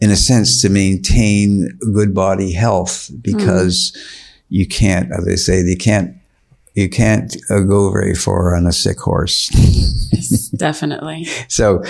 in 0.00 0.10
a 0.10 0.16
sense, 0.16 0.62
to 0.62 0.68
maintain 0.68 1.68
good 1.92 2.14
body 2.14 2.52
health 2.52 3.10
because 3.20 3.92
mm. 3.94 4.32
you 4.48 4.66
can't, 4.66 5.12
as 5.12 5.24
they 5.24 5.36
say, 5.36 5.60
you 5.60 5.76
can't 5.76 6.16
you 6.74 6.88
can't 6.88 7.36
uh, 7.50 7.60
go 7.60 7.92
very 7.92 8.14
far 8.14 8.56
on 8.56 8.66
a 8.66 8.72
sick 8.72 8.98
horse. 8.98 9.50
yes, 10.12 10.48
definitely. 10.48 11.26
So 11.48 11.82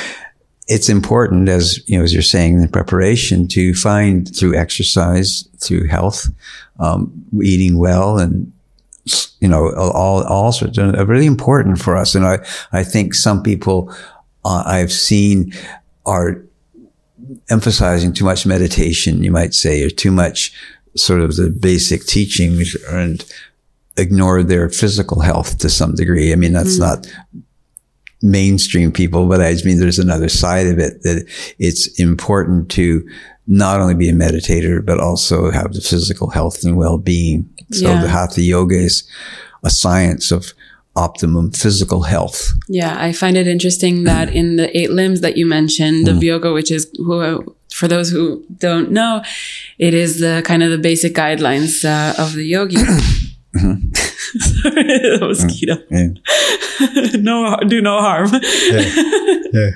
it's 0.72 0.88
important 0.88 1.50
as 1.50 1.86
you 1.86 1.98
know 1.98 2.04
as 2.04 2.14
you're 2.14 2.22
saying 2.22 2.54
in 2.54 2.68
preparation 2.68 3.46
to 3.46 3.74
find 3.74 4.34
through 4.34 4.56
exercise 4.56 5.46
through 5.58 5.86
health 5.86 6.28
um, 6.80 7.12
eating 7.42 7.76
well 7.76 8.18
and 8.18 8.50
you 9.40 9.48
know 9.48 9.70
all 9.74 10.24
all 10.24 10.50
sorts 10.50 10.78
of 10.78 11.08
really 11.08 11.26
important 11.26 11.78
for 11.78 11.94
us 11.94 12.14
and 12.14 12.24
i 12.24 12.38
i 12.72 12.82
think 12.82 13.12
some 13.12 13.42
people 13.42 13.94
uh, 14.46 14.62
i've 14.64 14.92
seen 14.92 15.52
are 16.06 16.42
emphasizing 17.50 18.12
too 18.14 18.24
much 18.24 18.46
meditation 18.46 19.22
you 19.22 19.30
might 19.30 19.52
say 19.52 19.82
or 19.82 19.90
too 19.90 20.10
much 20.10 20.54
sort 20.96 21.20
of 21.20 21.36
the 21.36 21.50
basic 21.50 22.04
teachings 22.04 22.76
and 22.88 23.26
ignore 23.98 24.42
their 24.42 24.70
physical 24.70 25.20
health 25.20 25.58
to 25.58 25.68
some 25.68 25.94
degree 25.94 26.32
i 26.32 26.36
mean 26.36 26.54
that's 26.54 26.76
mm. 26.76 26.80
not 26.80 27.06
mainstream 28.22 28.92
people, 28.92 29.26
but 29.26 29.40
I 29.40 29.54
mean, 29.64 29.80
there's 29.80 29.98
another 29.98 30.28
side 30.28 30.66
of 30.66 30.78
it 30.78 31.02
that 31.02 31.26
it's 31.58 31.88
important 31.98 32.70
to 32.72 33.06
not 33.46 33.80
only 33.80 33.94
be 33.94 34.08
a 34.08 34.12
meditator, 34.12 34.84
but 34.84 35.00
also 35.00 35.50
have 35.50 35.72
the 35.72 35.80
physical 35.80 36.30
health 36.30 36.64
and 36.64 36.76
well-being. 36.76 37.48
So 37.72 37.88
yeah. 37.88 38.00
the 38.00 38.08
Hatha 38.08 38.40
Yoga 38.40 38.76
is 38.76 39.08
a 39.64 39.70
science 39.70 40.30
of 40.30 40.52
optimum 40.94 41.50
physical 41.50 42.02
health. 42.02 42.52
Yeah, 42.68 42.96
I 42.98 43.12
find 43.12 43.36
it 43.36 43.48
interesting 43.48 44.04
that 44.04 44.32
in 44.34 44.56
the 44.56 44.76
eight 44.76 44.90
limbs 44.90 45.22
that 45.22 45.36
you 45.36 45.46
mentioned 45.46 46.06
of 46.06 46.16
mm. 46.16 46.22
yoga, 46.22 46.52
which 46.52 46.70
is 46.70 46.90
who, 46.98 47.56
for 47.72 47.88
those 47.88 48.10
who 48.10 48.44
don't 48.58 48.90
know, 48.90 49.22
it 49.78 49.94
is 49.94 50.20
the 50.20 50.42
kind 50.44 50.62
of 50.62 50.70
the 50.70 50.78
basic 50.78 51.14
guidelines 51.14 51.84
uh, 51.84 52.22
of 52.22 52.34
the 52.34 52.44
yogi. 52.44 52.76
Mm-hmm. 53.54 53.92
Sorry, 53.94 54.82
the 54.82 55.18
mosquito. 55.20 55.74
Mm, 55.90 56.18
yeah. 56.80 57.20
no, 57.20 57.56
do 57.68 57.82
no 57.82 57.98
harm. 58.00 58.30
yeah. 58.32 58.90
yeah. 59.52 59.70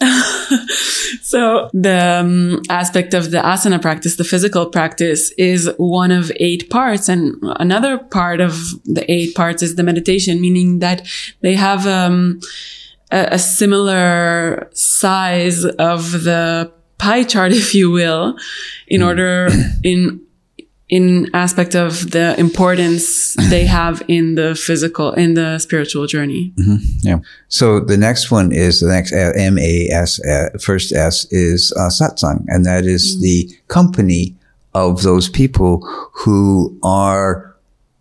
so 1.22 1.70
the 1.72 2.20
um, 2.20 2.62
aspect 2.68 3.14
of 3.14 3.30
the 3.30 3.38
asana 3.38 3.80
practice, 3.80 4.16
the 4.16 4.24
physical 4.24 4.66
practice, 4.66 5.30
is 5.32 5.70
one 5.76 6.10
of 6.10 6.32
eight 6.36 6.68
parts, 6.70 7.08
and 7.08 7.36
another 7.60 7.98
part 7.98 8.40
of 8.40 8.52
the 8.84 9.04
eight 9.08 9.34
parts 9.34 9.62
is 9.62 9.76
the 9.76 9.82
meditation, 9.82 10.40
meaning 10.40 10.80
that 10.80 11.06
they 11.42 11.54
have 11.54 11.86
um, 11.86 12.40
a, 13.12 13.28
a 13.32 13.38
similar 13.38 14.68
size 14.72 15.64
of 15.64 16.24
the 16.24 16.72
pie 16.98 17.24
chart, 17.24 17.52
if 17.62 17.74
you 17.74 17.90
will, 17.90 18.36
in 18.88 19.00
mm. 19.00 19.06
order 19.06 19.48
in 19.84 20.20
in 20.90 21.30
aspect 21.34 21.74
of 21.74 22.10
the 22.10 22.34
importance 22.38 23.34
they 23.48 23.64
have 23.64 24.02
in 24.08 24.34
the 24.34 24.54
physical 24.54 25.12
in 25.12 25.34
the 25.34 25.58
spiritual 25.58 26.06
journey 26.06 26.52
mm-hmm. 26.56 26.76
yeah 27.00 27.18
so 27.48 27.80
the 27.80 27.96
next 27.96 28.30
one 28.30 28.52
is 28.52 28.80
the 28.80 28.88
next 28.88 29.12
uh, 29.12 29.32
m-a-s 29.36 30.20
uh, 30.24 30.48
first 30.60 30.92
s 30.92 31.26
is 31.30 31.72
uh, 31.78 31.88
satsang 31.88 32.44
and 32.48 32.66
that 32.66 32.84
is 32.84 33.14
mm-hmm. 33.14 33.22
the 33.22 33.58
company 33.68 34.34
of 34.74 35.02
those 35.02 35.28
people 35.28 35.80
who 36.12 36.76
are 36.82 37.54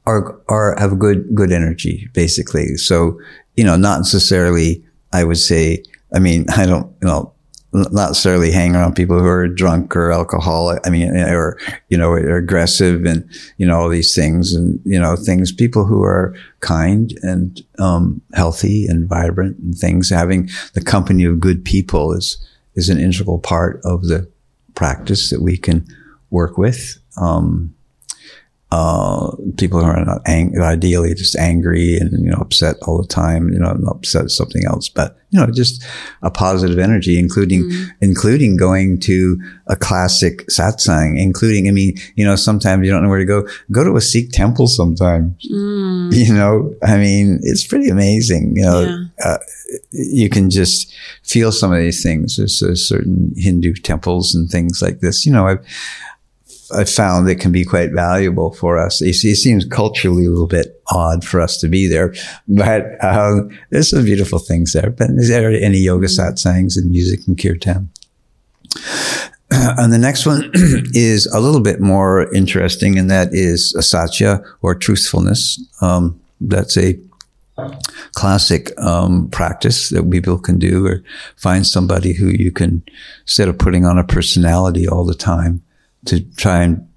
are 0.06 0.40
are 0.48 0.76
have 0.80 0.98
good 0.98 1.24
good 1.36 1.52
energy 1.52 2.10
basically 2.14 2.76
so 2.76 3.20
you 3.56 3.64
know 3.64 3.78
not 3.78 4.00
necessarily 4.00 4.84
i 5.14 5.24
would 5.24 5.38
say 5.38 5.84
i 6.14 6.20
mean 6.20 6.46
i 6.58 6.66
don't 6.66 6.92
you 7.02 7.08
know 7.08 7.32
not 7.72 7.92
necessarily 7.94 8.52
hang 8.52 8.76
around 8.76 8.96
people 8.96 9.20
who 9.20 9.28
are 9.28 9.48
drunk 9.48 9.96
or 9.96 10.12
alcoholic. 10.12 10.86
I 10.86 10.90
mean, 10.90 11.16
or, 11.16 11.58
you 11.90 11.98
know, 11.98 12.16
aggressive 12.16 13.06
and, 13.06 13.30
you 13.58 13.68
know, 13.68 13.80
all 13.80 13.90
these 13.90 14.16
things 14.16 14.54
and, 14.54 14.80
you 14.84 15.00
know, 15.00 15.16
things, 15.16 15.52
people 15.52 15.86
who 15.86 16.04
are 16.04 16.36
kind 16.62 17.14
and, 17.22 17.62
um, 17.78 18.22
healthy 18.34 18.88
and 18.88 19.08
vibrant 19.08 19.58
and 19.60 19.78
things. 19.78 20.10
Having 20.10 20.50
the 20.74 20.82
company 20.82 21.26
of 21.26 21.40
good 21.40 21.64
people 21.64 22.14
is, 22.14 22.38
is 22.76 22.90
an 22.90 23.00
integral 23.00 23.40
part 23.40 23.80
of 23.84 24.06
the 24.06 24.28
practice 24.74 25.30
that 25.30 25.42
we 25.42 25.58
can 25.58 25.86
work 26.32 26.58
with. 26.58 26.98
Um, 27.18 27.76
uh, 28.72 29.36
people 29.58 29.80
who 29.80 29.86
are 29.86 30.06
not 30.06 30.22
ang- 30.28 30.60
ideally 30.60 31.14
just 31.16 31.36
angry 31.36 31.98
and 31.98 32.12
you 32.24 32.30
know 32.32 32.38
upset 32.38 32.76
all 32.84 33.02
the 33.02 33.08
time. 33.08 33.50
You 33.50 33.60
know, 33.60 33.76
upset 33.88 34.26
at 34.26 34.32
something 34.32 34.64
else, 34.66 34.90
but 34.90 35.18
you 35.32 35.40
know, 35.40 35.52
just 35.52 35.84
a 36.22 36.32
positive 36.32 36.80
energy, 36.80 37.18
including 37.18 37.64
mm. 37.64 37.88
including 38.02 38.58
going 38.58 39.00
to 39.02 39.42
a 39.68 39.76
classic 39.76 40.48
satsang, 40.48 41.20
including. 41.20 41.68
I 41.68 41.72
mean, 41.72 41.98
you 42.16 42.26
know, 42.26 42.36
sometimes 42.36 42.86
you 42.86 42.92
don't 42.92 43.04
know 43.04 43.10
where 43.10 43.20
to 43.20 43.26
go. 43.26 43.48
Go 43.72 43.84
to 43.84 43.96
a 43.96 44.02
Sikh 44.02 44.32
temple 44.32 44.68
sometimes. 44.68 45.34
Mm. 45.52 46.14
You 46.14 46.34
know, 46.34 46.76
I 46.84 46.98
mean, 46.98 47.40
it's 47.44 47.66
pretty 47.66 47.90
amazing. 47.90 48.56
You 48.56 48.64
know, 48.64 48.82
yeah. 48.82 49.26
uh, 49.26 49.38
you 49.92 50.30
can 50.30 50.50
just 50.50 50.94
feel 51.24 51.52
some 51.52 51.72
of 51.72 51.80
these 51.80 52.04
things. 52.04 52.38
There's, 52.38 52.60
there's 52.60 52.88
certain 52.88 53.34
Hindu 53.36 53.74
temples 53.76 54.36
and 54.36 54.50
things 54.50 54.82
like 54.82 55.00
this. 55.00 55.26
You 55.26 55.34
know, 55.34 55.48
I've 55.48 55.66
I 56.72 56.84
found 56.84 57.28
that 57.28 57.40
can 57.40 57.52
be 57.52 57.66
quite 57.66 57.92
valuable 57.92 58.54
for 58.54 58.78
us. 58.78 59.02
It, 59.02 59.14
seems 59.14 59.66
culturally 59.66 60.26
a 60.26 60.30
little 60.30 60.48
bit 60.48 60.82
odd 60.92 61.24
for 61.24 61.42
us 61.42 61.58
to 61.58 61.68
be 61.68 61.88
there, 61.88 62.14
but 62.48 63.04
um, 63.04 63.50
there's 63.70 63.90
some 63.90 64.06
beautiful 64.06 64.40
things 64.40 64.74
there. 64.74 64.90
But 64.90 65.10
is 65.12 65.30
there 65.30 65.50
any 65.50 65.80
yoga 65.80 66.08
satsangs 66.08 66.78
and 66.78 66.90
music 66.90 67.22
and 67.28 67.42
kirtan? 67.42 67.90
and 69.52 69.92
the 69.92 69.98
next 69.98 70.26
one 70.26 70.52
is 70.94 71.26
a 71.28 71.40
little 71.40 71.62
bit 71.62 71.80
more 71.80 72.32
interesting, 72.34 73.00
and 73.00 73.10
that 73.10 73.30
is 73.34 73.76
satya 73.80 74.44
or 74.62 74.76
truthfulness. 74.76 75.60
Um, 75.82 76.20
that's 76.42 76.78
a 76.78 77.00
classic 78.14 78.72
um, 78.80 79.30
practice 79.30 79.90
that 79.90 80.10
people 80.10 80.38
can 80.38 80.60
do, 80.60 80.86
or 80.86 81.04
find 81.36 81.66
somebody 81.66 82.14
who 82.14 82.28
you 82.28 82.52
can, 82.52 82.84
instead 83.22 83.48
of 83.48 83.58
putting 83.58 83.86
on 83.86 83.98
a 83.98 84.04
personality 84.04 84.88
all 84.88 85.06
the 85.06 85.16
time, 85.16 85.64
to 86.06 86.22
try 86.36 86.64
and 86.64 86.88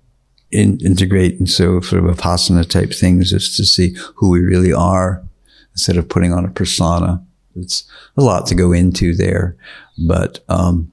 in, 0.50 0.78
integrate 0.84 1.38
and 1.38 1.48
so 1.48 1.80
sort 1.80 2.04
of 2.04 2.16
vipassana 2.16 2.68
type 2.68 2.92
things 2.92 3.32
is 3.32 3.56
to 3.56 3.64
see 3.64 3.94
who 4.16 4.28
we 4.28 4.40
really 4.40 4.72
are 4.72 5.22
instead 5.72 5.96
of 5.96 6.08
putting 6.08 6.32
on 6.32 6.44
a 6.44 6.50
persona. 6.50 7.24
It's 7.56 7.84
a 8.16 8.22
lot 8.22 8.46
to 8.46 8.54
go 8.54 8.72
into 8.72 9.14
there, 9.14 9.56
but 10.06 10.40
um, 10.48 10.92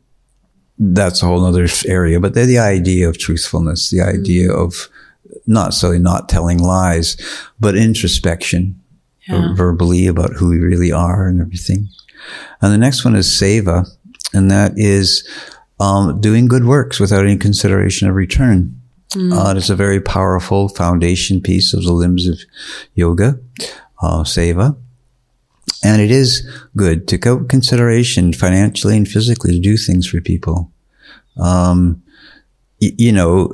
that's 0.77 1.21
a 1.21 1.25
whole 1.25 1.45
other 1.45 1.67
area. 1.85 2.19
But 2.19 2.33
the 2.33 2.57
idea 2.57 3.07
of 3.07 3.17
truthfulness, 3.17 3.89
the 3.89 4.01
idea 4.01 4.49
mm-hmm. 4.49 4.61
of 4.61 4.89
not 5.45 5.67
necessarily 5.67 5.99
not 5.99 6.29
telling 6.29 6.59
lies, 6.59 7.17
but 7.59 7.75
introspection 7.75 8.79
yeah. 9.27 9.53
verbally 9.55 10.07
about 10.07 10.33
who 10.33 10.49
we 10.49 10.59
really 10.59 10.91
are 10.91 11.27
and 11.27 11.41
everything. 11.41 11.89
And 12.61 12.73
the 12.73 12.77
next 12.77 13.05
one 13.05 13.15
is 13.15 13.27
seva, 13.27 13.87
and 14.33 14.49
that 14.51 14.73
is 14.75 15.27
um, 15.79 16.19
doing 16.19 16.47
good 16.47 16.65
works 16.65 16.99
without 16.99 17.25
any 17.25 17.37
consideration 17.37 18.07
of 18.07 18.15
return. 18.15 18.79
Mm. 19.11 19.33
Uh, 19.33 19.57
it's 19.57 19.69
a 19.69 19.75
very 19.75 19.99
powerful 19.99 20.69
foundation 20.69 21.41
piece 21.41 21.73
of 21.73 21.83
the 21.83 21.93
limbs 21.93 22.27
of 22.27 22.39
yoga, 22.93 23.39
uh, 24.01 24.23
seva. 24.23 24.77
And 25.83 26.01
it 26.01 26.11
is 26.11 26.47
good 26.75 27.07
to 27.07 27.17
go 27.17 27.43
consideration 27.43 28.33
financially 28.33 28.97
and 28.97 29.07
physically 29.07 29.53
to 29.53 29.59
do 29.59 29.77
things 29.77 30.07
for 30.07 30.19
people. 30.21 30.71
Um, 31.37 32.03
y- 32.81 32.91
you 32.97 33.11
know, 33.11 33.51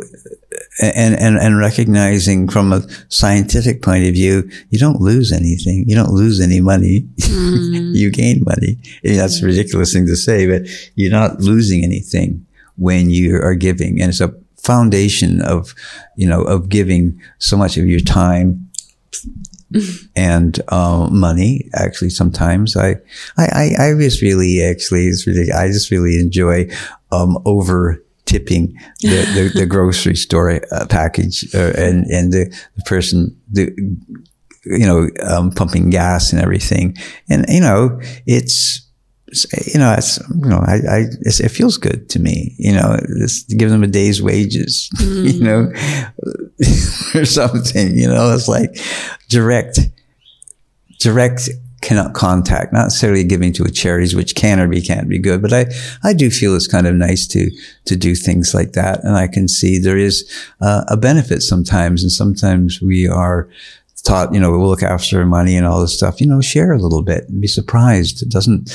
and, 0.81 1.15
and, 1.15 1.37
and 1.37 1.57
recognizing 1.57 2.49
from 2.49 2.73
a 2.73 2.81
scientific 3.07 3.81
point 3.81 4.05
of 4.05 4.13
view, 4.13 4.49
you 4.69 4.79
don't 4.79 4.99
lose 4.99 5.31
anything. 5.31 5.85
You 5.87 5.95
don't 5.95 6.11
lose 6.11 6.41
any 6.41 6.59
money. 6.59 7.07
Mm. 7.19 7.95
you 7.95 8.11
gain 8.11 8.43
money. 8.45 8.77
And 9.03 9.17
that's 9.17 9.41
a 9.41 9.45
ridiculous 9.45 9.93
thing 9.93 10.05
to 10.07 10.15
say, 10.15 10.47
but 10.47 10.67
you're 10.95 11.11
not 11.11 11.39
losing 11.39 11.83
anything 11.83 12.45
when 12.75 13.09
you 13.09 13.37
are 13.37 13.55
giving. 13.55 14.01
And 14.01 14.09
it's 14.09 14.19
a 14.19 14.33
foundation 14.57 15.41
of, 15.41 15.73
you 16.17 16.27
know, 16.27 16.41
of 16.41 16.67
giving 16.67 17.21
so 17.37 17.55
much 17.55 17.77
of 17.77 17.85
your 17.85 18.01
time 18.01 18.69
and 20.15 20.59
uh, 20.69 21.07
money. 21.09 21.69
Actually, 21.73 22.09
sometimes 22.09 22.75
I, 22.75 22.95
I, 23.37 23.45
I, 23.79 23.89
I 23.89 23.93
just 23.97 24.21
really, 24.21 24.61
actually, 24.61 25.07
it's 25.07 25.25
really, 25.25 25.51
I 25.51 25.67
just 25.67 25.89
really 25.89 26.19
enjoy 26.19 26.67
um, 27.11 27.37
over 27.45 28.03
tipping 28.35 28.77
the, 29.01 29.51
the, 29.53 29.59
the 29.59 29.65
grocery 29.65 30.15
store 30.15 30.59
uh, 30.71 30.85
package 30.89 31.45
uh, 31.55 31.71
and, 31.77 32.05
and 32.07 32.33
the, 32.33 32.53
the 32.75 32.81
person, 32.85 33.39
the, 33.49 33.71
you 34.65 34.85
know, 34.85 35.09
um, 35.23 35.51
pumping 35.51 35.89
gas 35.89 36.33
and 36.33 36.41
everything. 36.41 36.97
And, 37.29 37.45
you 37.47 37.61
know, 37.61 37.97
it's, 38.25 38.81
you 39.73 39.79
know, 39.79 39.93
it's, 39.97 40.19
you 40.29 40.49
know, 40.49 40.57
I, 40.57 40.75
I 40.75 41.05
it 41.21 41.49
feels 41.49 41.77
good 41.77 42.09
to 42.09 42.19
me, 42.19 42.55
you 42.57 42.73
know, 42.73 42.99
just 43.19 43.49
give 43.49 43.69
them 43.69 43.83
a 43.83 43.87
day's 43.87 44.21
wages, 44.21 44.89
mm. 44.97 45.33
you 45.33 45.43
know, 45.43 45.71
or 47.19 47.25
something, 47.25 47.97
you 47.97 48.07
know, 48.07 48.33
it's 48.33 48.49
like 48.49 48.75
direct, 49.29 49.79
direct 50.99 51.49
cannot 51.81 52.13
contact, 52.13 52.73
not 52.73 52.83
necessarily 52.83 53.23
giving 53.23 53.53
to 53.53 53.63
a 53.63 53.69
charities, 53.69 54.15
which 54.15 54.35
can 54.35 54.59
or 54.59 54.67
be 54.67 54.81
can't 54.81 55.07
be 55.07 55.19
good, 55.19 55.41
but 55.41 55.53
I, 55.53 55.65
I 56.03 56.13
do 56.13 56.29
feel 56.29 56.55
it's 56.55 56.67
kind 56.67 56.87
of 56.87 56.95
nice 56.95 57.27
to, 57.27 57.51
to 57.85 57.95
do 57.95 58.15
things 58.15 58.53
like 58.53 58.73
that. 58.73 59.03
And 59.03 59.15
I 59.15 59.27
can 59.27 59.47
see 59.47 59.77
there 59.77 59.97
is 59.97 60.29
uh, 60.61 60.83
a 60.87 60.97
benefit 60.97 61.41
sometimes. 61.41 62.01
And 62.01 62.11
sometimes 62.11 62.81
we 62.81 63.07
are 63.07 63.49
taught, 64.03 64.33
you 64.33 64.39
know, 64.39 64.51
we'll 64.51 64.67
look 64.67 64.83
after 64.83 65.25
money 65.25 65.55
and 65.57 65.65
all 65.65 65.81
this 65.81 65.95
stuff, 65.95 66.21
you 66.21 66.27
know, 66.27 66.41
share 66.41 66.71
a 66.71 66.79
little 66.79 67.01
bit 67.01 67.27
and 67.27 67.41
be 67.41 67.47
surprised. 67.47 68.21
It 68.21 68.29
doesn't, 68.29 68.65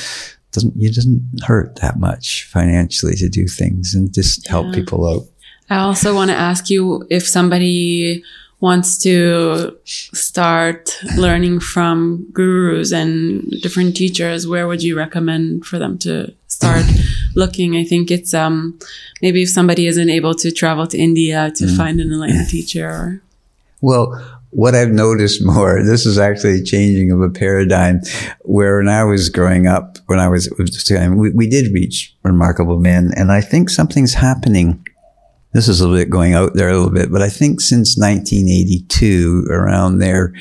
doesn't, 0.53 0.75
it 0.77 0.95
doesn't 0.95 1.45
hurt 1.45 1.77
that 1.77 1.99
much 1.99 2.45
financially 2.45 3.15
to 3.17 3.29
do 3.29 3.47
things 3.47 3.95
and 3.95 4.13
just 4.13 4.47
help 4.49 4.67
yeah. 4.67 4.75
people 4.75 5.09
out. 5.09 5.23
I 5.71 5.79
also 5.79 6.15
want 6.15 6.31
to 6.33 6.37
ask 6.37 6.69
you 6.69 7.07
if 7.11 7.27
somebody 7.27 8.25
wants 8.61 8.99
to 8.99 9.77
start 9.85 10.97
learning 11.17 11.61
from 11.61 12.27
gurus 12.33 12.93
and 12.93 13.51
different 13.63 13.97
teachers, 13.97 14.47
where 14.47 14.69
would 14.69 14.83
you 14.83 14.97
recommend 14.97 15.65
for 15.65 15.79
them 15.79 15.99
to 15.99 16.33
start 16.47 16.85
looking? 17.35 17.77
I 17.77 17.85
think 17.85 18.11
it's 18.11 18.35
um, 18.35 18.79
maybe 19.23 19.43
if 19.43 19.49
somebody 19.49 19.87
isn't 19.87 20.11
able 20.11 20.35
to 20.35 20.51
travel 20.51 20.87
to 20.89 20.99
India 20.99 21.51
to 21.57 21.65
mm. 21.65 21.77
find 21.77 22.01
an 22.01 22.13
enlightened 22.13 22.49
teacher. 22.49 23.23
Well, 23.81 24.23
what 24.51 24.75
I've 24.75 24.91
noticed 24.91 25.45
more, 25.45 25.83
this 25.85 26.05
is 26.05 26.19
actually 26.19 26.61
a 26.61 26.63
changing 26.63 27.11
of 27.13 27.21
a 27.23 27.31
paradigm 27.31 28.01
where 28.43 28.79
when 28.79 28.89
I 28.89 29.05
was 29.05 29.31
growing 29.31 29.67
up, 29.67 29.99
when 30.07 30.21
I 30.21 30.29
was, 30.29 30.53
we, 30.59 31.31
we 31.31 31.49
did 31.49 31.73
reach 31.73 32.15
remarkable 32.23 32.79
men. 32.79 33.13
And 33.17 33.33
I 33.33 33.41
think 33.41 33.71
something's 33.71 34.15
happening 34.15 34.85
this 35.53 35.69
is 35.69 35.81
a 35.81 35.89
little 35.89 35.99
bit 35.99 36.11
going 36.11 36.35
out 36.35 36.55
there 36.55 36.69
a 36.69 36.77
little 36.77 36.93
bit, 36.93 37.11
but 37.11 37.23
I 37.23 37.29
think 37.29 37.61
since 37.61 37.97
1982, 37.99 39.47
around 39.51 39.99
there, 39.99 40.33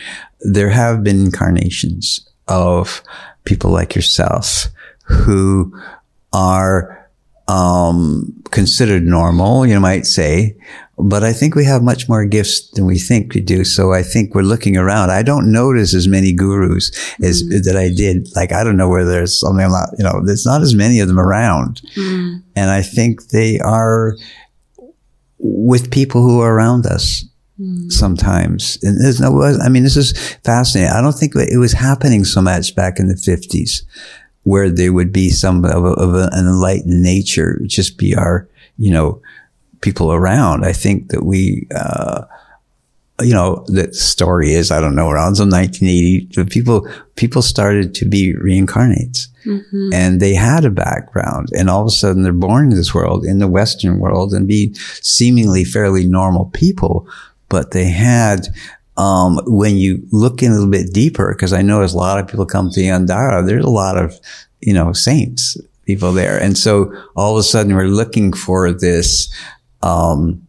there 0.41 0.69
have 0.69 1.03
been 1.03 1.25
incarnations 1.25 2.27
of 2.47 3.01
people 3.43 3.71
like 3.71 3.95
yourself 3.95 4.67
who 5.03 5.73
are 6.33 7.09
um, 7.47 8.31
considered 8.51 9.03
normal, 9.03 9.65
you 9.65 9.79
might 9.79 10.05
say. 10.05 10.55
But 11.01 11.23
I 11.23 11.31
think 11.31 11.55
we 11.55 11.63
have 11.63 11.81
much 11.81 12.09
more 12.09 12.25
gifts 12.25 12.69
than 12.71 12.85
we 12.85 12.99
think 12.99 13.33
we 13.33 13.39
do. 13.39 13.63
So 13.63 13.93
I 13.93 14.03
think 14.03 14.35
we're 14.35 14.41
looking 14.41 14.75
around. 14.75 15.11
I 15.11 15.23
don't 15.23 15.51
notice 15.51 15.93
as 15.93 16.09
many 16.09 16.33
gurus 16.33 16.91
as 17.23 17.41
mm. 17.41 17.63
that 17.63 17.77
I 17.77 17.89
did. 17.89 18.27
Like 18.35 18.51
I 18.51 18.65
don't 18.65 18.75
know 18.75 18.89
whether 18.89 19.09
there's 19.09 19.39
something 19.39 19.63
I'm 19.63 19.71
not, 19.71 19.89
you 19.97 20.03
know, 20.03 20.21
there's 20.25 20.45
not 20.45 20.61
as 20.61 20.75
many 20.75 20.99
of 20.99 21.07
them 21.07 21.19
around. 21.19 21.81
Mm. 21.95 22.43
And 22.55 22.69
I 22.69 22.81
think 22.81 23.29
they 23.29 23.59
are 23.59 24.17
with 25.39 25.91
people 25.91 26.21
who 26.21 26.41
are 26.41 26.53
around 26.53 26.85
us 26.85 27.25
mm. 27.59 27.91
sometimes. 27.91 28.77
And 28.83 29.03
there's 29.03 29.19
no, 29.19 29.41
I 29.41 29.69
mean, 29.69 29.83
this 29.83 29.97
is 29.97 30.17
fascinating. 30.43 30.91
I 30.91 31.01
don't 31.01 31.13
think 31.13 31.35
it 31.35 31.57
was 31.57 31.73
happening 31.73 32.25
so 32.25 32.41
much 32.41 32.75
back 32.75 32.99
in 32.99 33.07
the 33.07 33.15
50s 33.15 33.83
where 34.43 34.69
there 34.69 34.93
would 34.93 35.11
be 35.11 35.29
some 35.29 35.63
of, 35.65 35.83
a, 35.83 35.89
of 35.89 36.13
an 36.15 36.29
enlightened 36.33 37.03
nature, 37.03 37.59
just 37.65 37.97
be 37.97 38.15
our, 38.15 38.47
you 38.77 38.91
know, 38.91 39.21
people 39.81 40.11
around. 40.11 40.65
I 40.65 40.73
think 40.73 41.09
that 41.09 41.23
we, 41.23 41.67
uh, 41.75 42.23
you 43.21 43.33
know, 43.33 43.63
the 43.67 43.93
story 43.93 44.53
is, 44.53 44.71
I 44.71 44.79
don't 44.79 44.95
know, 44.95 45.09
around 45.09 45.35
some 45.35 45.49
1980, 45.49 46.45
people, 46.49 46.87
people 47.15 47.41
started 47.41 47.93
to 47.95 48.05
be 48.05 48.33
reincarnates 48.33 49.27
mm-hmm. 49.45 49.89
and 49.93 50.19
they 50.19 50.33
had 50.33 50.65
a 50.65 50.69
background 50.69 51.49
and 51.57 51.69
all 51.69 51.81
of 51.81 51.87
a 51.87 51.91
sudden 51.91 52.23
they're 52.23 52.33
born 52.33 52.71
in 52.71 52.77
this 52.77 52.93
world, 52.93 53.25
in 53.25 53.39
the 53.39 53.47
Western 53.47 53.99
world 53.99 54.33
and 54.33 54.47
be 54.47 54.73
seemingly 55.01 55.63
fairly 55.63 56.07
normal 56.07 56.45
people, 56.53 57.07
but 57.49 57.71
they 57.71 57.89
had, 57.89 58.47
um, 58.97 59.39
when 59.45 59.77
you 59.77 60.05
look 60.11 60.43
in 60.43 60.51
a 60.51 60.55
little 60.55 60.69
bit 60.69 60.93
deeper, 60.93 61.33
because 61.33 61.53
I 61.53 61.61
know 61.61 61.81
as 61.81 61.93
a 61.93 61.97
lot 61.97 62.19
of 62.19 62.27
people 62.27 62.45
come 62.45 62.69
to 62.71 62.81
Yandara, 62.81 63.45
there's 63.45 63.65
a 63.65 63.69
lot 63.69 63.97
of, 63.97 64.19
you 64.61 64.73
know, 64.73 64.93
saints, 64.93 65.57
people 65.85 66.11
there. 66.11 66.37
And 66.37 66.57
so 66.57 66.93
all 67.15 67.35
of 67.35 67.39
a 67.39 67.43
sudden 67.43 67.75
we're 67.75 67.87
looking 67.87 68.33
for 68.33 68.71
this, 68.71 69.33
um, 69.81 70.45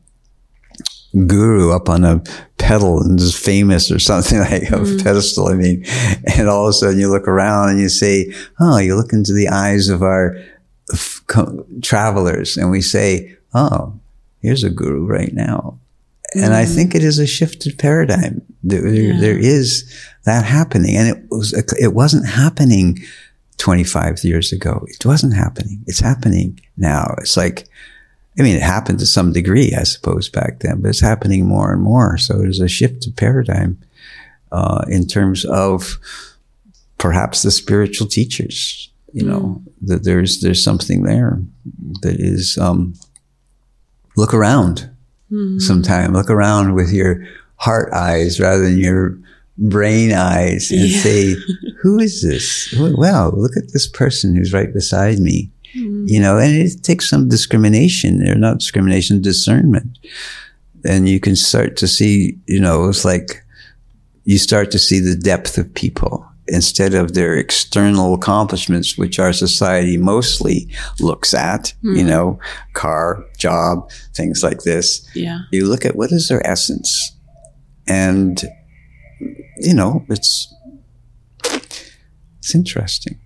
guru 1.27 1.73
up 1.73 1.89
on 1.89 2.05
a 2.05 2.23
pedal 2.59 3.03
and 3.03 3.19
is 3.19 3.35
famous 3.35 3.91
or 3.91 3.99
something 4.11 4.39
like 4.39 4.63
a 4.63 4.77
mm. 4.77 5.03
pedestal. 5.03 5.49
I 5.49 5.55
mean, 5.55 5.85
and 6.37 6.49
all 6.49 6.67
of 6.67 6.71
a 6.71 6.73
sudden 6.73 6.99
you 6.99 7.11
look 7.11 7.29
around 7.29 7.71
and 7.71 7.81
you 7.81 7.89
say, 7.89 8.33
Oh, 8.59 8.79
you 8.79 8.97
look 8.97 9.13
into 9.13 9.33
the 9.33 9.49
eyes 9.49 9.89
of 9.89 10.03
our 10.03 10.37
f- 10.93 11.23
co- 11.27 11.67
travelers 11.83 12.57
and 12.57 12.71
we 12.71 12.81
say, 12.81 13.37
Oh, 13.55 13.99
here's 14.41 14.65
a 14.65 14.71
guru 14.71 15.07
right 15.07 15.33
now. 15.33 15.79
And 16.35 16.55
I 16.55 16.65
think 16.65 16.95
it 16.95 17.03
is 17.03 17.19
a 17.19 17.27
shifted 17.27 17.77
paradigm. 17.77 18.43
There, 18.63 18.87
Yeah. 18.87 19.19
there 19.19 19.39
is 19.39 19.93
that 20.27 20.45
happening. 20.45 20.97
And 20.97 21.09
it 21.09 21.25
was, 21.29 21.53
it 21.53 21.93
wasn't 21.93 22.29
happening 22.29 23.01
25 23.59 24.23
years 24.23 24.53
ago. 24.53 24.87
It 24.89 25.05
wasn't 25.05 25.35
happening. 25.35 25.83
It's 25.87 25.99
happening 25.99 26.61
now. 26.77 27.15
It's 27.19 27.37
like, 27.37 27.67
I 28.39 28.43
mean, 28.43 28.57
it 28.57 28.63
happened 28.63 28.99
to 29.01 29.07
some 29.07 29.33
degree, 29.33 29.75
I 29.79 29.83
suppose, 29.83 30.29
back 30.29 30.61
then, 30.61 30.81
but 30.81 30.89
it's 30.91 31.01
happening 31.01 31.47
more 31.47 31.73
and 31.73 31.83
more. 31.83 32.17
So 32.17 32.39
there's 32.39 32.61
a 32.61 32.69
shift 32.69 33.07
of 33.07 33.17
paradigm 33.17 33.79
uh, 34.53 34.85
in 34.89 35.07
terms 35.07 35.45
of 35.45 35.99
perhaps 36.99 37.43
the 37.43 37.51
spiritual 37.51 38.07
teachers. 38.07 38.87
You 39.13 39.25
know 39.27 39.61
that 39.83 40.05
there's 40.05 40.41
there's 40.41 40.63
something 40.63 41.03
there 41.03 41.41
that 42.03 42.21
is 42.21 42.57
um, 42.59 42.95
look 44.17 44.33
around 44.33 44.89
sometime. 45.59 46.13
Look 46.13 46.31
around 46.31 46.75
with 46.75 46.93
your 46.93 47.27
heart 47.57 47.93
eyes 47.93 48.39
rather 48.41 48.63
than 48.63 48.79
your 48.79 49.19
brain 49.59 50.13
eyes 50.13 50.71
and 50.71 50.81
Yeah. 50.81 51.03
say, 51.03 51.35
"Who 51.83 51.99
is 51.99 52.23
this? 52.23 52.73
Well, 52.97 53.33
look 53.37 53.57
at 53.57 53.73
this 53.73 53.89
person 53.89 54.35
who's 54.37 54.53
right 54.53 54.73
beside 54.73 55.19
me." 55.19 55.51
You 55.73 56.19
mm. 56.19 56.21
know, 56.21 56.39
and 56.39 56.55
it 56.55 56.83
takes 56.83 57.09
some 57.09 57.29
discrimination, 57.29 58.27
or 58.29 58.35
not 58.35 58.59
discrimination, 58.59 59.23
discernment. 59.23 59.99
And 60.85 61.09
you 61.09 61.21
can 61.21 61.37
start 61.37 61.77
to 61.79 61.89
see, 61.89 62.39
you 62.47 62.61
know, 62.61 62.89
it's 62.89 63.05
like 63.05 63.45
you 64.25 64.39
start 64.39 64.71
to 64.71 64.79
see 64.79 65.01
the 65.01 65.17
depth 65.17 65.59
of 65.59 65.73
people 65.75 66.27
instead 66.47 66.95
of 66.95 67.15
their 67.15 67.37
external 67.37 68.13
accomplishments, 68.15 68.99
which 68.99 69.19
our 69.19 69.33
society 69.33 69.97
mostly 69.97 70.69
looks 70.99 71.33
at, 71.33 71.73
you 71.83 72.03
hmm. 72.03 72.09
know, 72.09 72.39
car, 72.73 73.25
job, 73.39 73.89
things 74.15 74.43
like 74.43 74.63
this. 74.63 75.09
Yeah. 75.15 75.43
You 75.53 75.67
look 75.67 75.85
at 75.85 75.95
what 75.95 76.11
is 76.11 76.29
their 76.29 76.45
essence. 76.47 77.13
And, 77.87 78.43
you 79.59 79.75
know, 79.75 80.05
it's, 80.09 80.53
it's 82.39 82.55
interesting. 82.55 83.19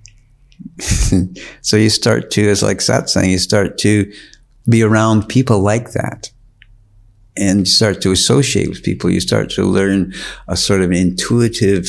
So 1.62 1.76
you 1.76 1.90
start 1.90 2.30
to, 2.32 2.48
as 2.48 2.62
like 2.62 2.78
satsang, 2.78 3.30
you 3.30 3.38
start 3.38 3.78
to 3.78 4.12
be 4.68 4.82
around 4.82 5.28
people 5.28 5.60
like 5.60 5.92
that 5.92 6.30
and 7.36 7.60
you 7.60 7.66
start 7.66 8.00
to 8.02 8.12
associate 8.12 8.68
with 8.68 8.82
people. 8.82 9.10
You 9.10 9.20
start 9.20 9.50
to 9.50 9.64
learn 9.64 10.14
a 10.48 10.56
sort 10.56 10.82
of 10.82 10.92
intuitive 10.92 11.86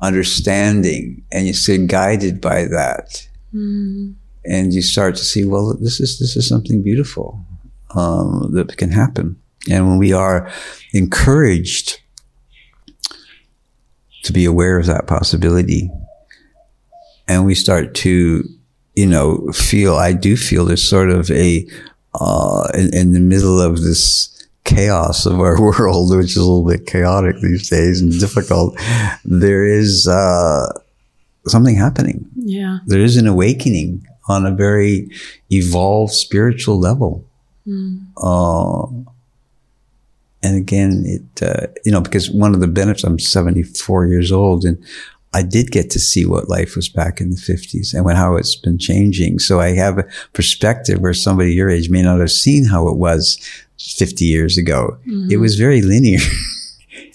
understanding 0.00 1.24
and 1.32 1.46
you 1.46 1.54
sit 1.54 1.86
guided 1.88 2.40
by 2.40 2.64
that. 2.66 3.28
And 4.44 4.72
you 4.72 4.82
start 4.82 5.16
to 5.16 5.24
see, 5.24 5.44
well, 5.44 5.76
this 5.80 6.00
is, 6.00 6.18
this 6.18 6.36
is 6.36 6.48
something 6.48 6.82
beautiful, 6.82 7.44
um, 7.94 8.50
that 8.52 8.76
can 8.76 8.90
happen. 8.90 9.36
And 9.68 9.88
when 9.88 9.98
we 9.98 10.12
are 10.12 10.48
encouraged 10.92 12.00
to 14.22 14.32
be 14.32 14.44
aware 14.44 14.78
of 14.78 14.86
that 14.86 15.06
possibility 15.06 15.90
and 17.26 17.44
we 17.44 17.54
start 17.54 17.94
to, 17.94 18.44
you 18.96 19.06
know, 19.06 19.46
feel, 19.52 19.94
I 19.94 20.12
do 20.12 20.36
feel 20.36 20.64
there's 20.64 20.86
sort 20.86 21.10
of 21.10 21.30
a, 21.30 21.66
uh, 22.14 22.68
in, 22.74 22.94
in 22.94 23.12
the 23.12 23.20
middle 23.20 23.60
of 23.60 23.82
this 23.82 24.32
chaos 24.64 25.26
of 25.26 25.38
our 25.38 25.60
world, 25.78 26.16
which 26.16 26.30
is 26.30 26.36
a 26.36 26.40
little 26.40 26.66
bit 26.66 26.86
chaotic 26.86 27.36
these 27.40 27.68
days 27.68 28.00
and 28.00 28.18
difficult, 28.18 28.76
there 29.24 29.64
is, 29.66 30.08
uh, 30.08 30.72
something 31.46 31.76
happening. 31.76 32.28
Yeah. 32.34 32.78
There 32.86 33.00
is 33.00 33.16
an 33.16 33.26
awakening 33.26 34.06
on 34.28 34.46
a 34.46 34.50
very 34.50 35.10
evolved 35.50 36.12
spiritual 36.12 36.80
level. 36.80 37.24
Uh, 38.16 38.86
and 40.42 40.56
again, 40.56 41.04
it, 41.06 41.42
uh, 41.42 41.66
you 41.84 41.92
know, 41.92 42.00
because 42.00 42.30
one 42.30 42.54
of 42.54 42.60
the 42.60 42.66
benefits, 42.66 43.04
I'm 43.04 43.18
74 43.18 44.06
years 44.06 44.32
old 44.32 44.64
and 44.64 44.82
I 45.32 45.42
did 45.42 45.70
get 45.70 45.90
to 45.90 45.98
see 45.98 46.24
what 46.24 46.48
life 46.48 46.76
was 46.76 46.88
back 46.88 47.20
in 47.20 47.30
the 47.30 47.36
50s 47.36 47.92
and 47.92 48.04
when, 48.04 48.16
how 48.16 48.36
it's 48.36 48.56
been 48.56 48.78
changing. 48.78 49.38
So 49.38 49.60
I 49.60 49.74
have 49.74 49.98
a 49.98 50.08
perspective 50.32 51.00
where 51.00 51.12
somebody 51.12 51.52
your 51.52 51.68
age 51.68 51.90
may 51.90 52.02
not 52.02 52.20
have 52.20 52.30
seen 52.30 52.64
how 52.64 52.88
it 52.88 52.96
was 52.96 53.38
50 53.78 54.24
years 54.24 54.56
ago. 54.56 54.96
Mm-hmm. 55.06 55.30
It 55.30 55.36
was 55.38 55.56
very 55.56 55.82
linear. 55.82 56.20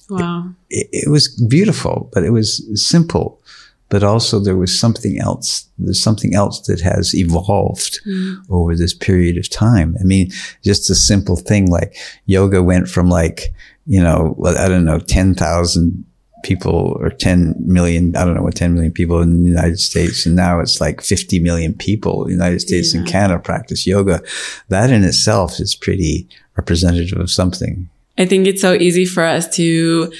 Wow. 0.09 0.49
it, 0.69 0.89
it 0.91 1.09
was 1.09 1.29
beautiful, 1.45 2.09
but 2.13 2.25
it 2.25 2.31
was 2.31 2.61
simple. 2.75 3.41
But 3.87 4.03
also 4.03 4.39
there 4.39 4.57
was 4.57 4.77
something 4.77 5.17
else. 5.19 5.69
There's 5.77 6.03
something 6.03 6.35
else 6.35 6.59
that 6.67 6.81
has 6.81 7.15
evolved 7.15 8.01
mm-hmm. 8.05 8.53
over 8.53 8.75
this 8.75 8.93
period 8.93 9.37
of 9.37 9.49
time. 9.49 9.95
I 10.01 10.03
mean, 10.03 10.31
just 10.65 10.89
a 10.89 10.95
simple 10.95 11.37
thing 11.37 11.69
like 11.69 11.95
yoga 12.25 12.61
went 12.61 12.89
from 12.89 13.09
like, 13.09 13.53
you 13.85 14.03
know, 14.03 14.35
well, 14.37 14.57
I 14.57 14.67
don't 14.67 14.83
know, 14.83 14.99
10,000 14.99 16.05
people 16.43 16.97
or 16.99 17.09
10 17.09 17.55
million, 17.59 18.15
I 18.15 18.25
don't 18.25 18.35
know 18.35 18.43
what 18.43 18.55
10 18.55 18.73
million 18.73 18.91
people 18.91 19.21
in 19.21 19.43
the 19.43 19.49
United 19.49 19.79
States. 19.79 20.25
And 20.25 20.35
now 20.35 20.59
it's 20.59 20.81
like 20.81 21.01
50 21.01 21.39
million 21.39 21.73
people 21.73 22.23
in 22.23 22.29
the 22.29 22.43
United 22.43 22.61
States 22.61 22.93
and 22.93 23.07
Canada 23.07 23.39
practice 23.39 23.87
yoga. 23.87 24.21
That 24.69 24.89
in 24.89 25.03
itself 25.03 25.59
is 25.59 25.75
pretty 25.75 26.27
representative 26.57 27.19
of 27.19 27.31
something. 27.31 27.89
I 28.17 28.25
think 28.25 28.47
it's 28.47 28.61
so 28.61 28.73
easy 28.73 29.05
for 29.05 29.23
us 29.23 29.47
to 29.55 30.11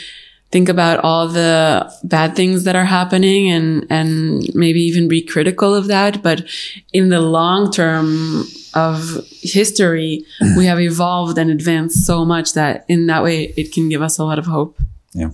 think 0.51 0.67
about 0.69 0.99
all 1.03 1.27
the 1.27 1.91
bad 2.03 2.35
things 2.35 2.65
that 2.65 2.75
are 2.75 2.85
happening 2.85 3.49
and 3.49 3.85
and 3.89 4.43
maybe 4.53 4.81
even 4.81 5.07
be 5.07 5.21
critical 5.21 5.73
of 5.73 5.87
that 5.87 6.21
but 6.21 6.43
in 6.91 7.07
the 7.07 7.21
long 7.21 7.71
term 7.71 8.43
of 8.73 9.25
history 9.41 10.25
we 10.57 10.65
have 10.65 10.79
evolved 10.79 11.37
and 11.37 11.49
advanced 11.49 12.05
so 12.05 12.25
much 12.25 12.53
that 12.53 12.83
in 12.89 13.07
that 13.07 13.23
way 13.23 13.53
it 13.55 13.71
can 13.71 13.87
give 13.87 14.01
us 14.01 14.17
a 14.19 14.25
lot 14.25 14.39
of 14.39 14.45
hope 14.45 14.77
Yeah. 15.13 15.31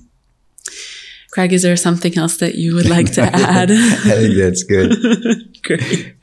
Craig 1.32 1.54
is 1.54 1.62
there 1.62 1.76
something 1.76 2.18
else 2.18 2.38
that 2.38 2.56
you 2.56 2.74
would 2.74 2.90
like 2.90 3.12
to 3.14 3.22
add 3.34 3.72
I 3.72 3.76
think 3.76 4.36
that's 4.38 4.64
good. 4.64 4.96
Great. 5.64 6.16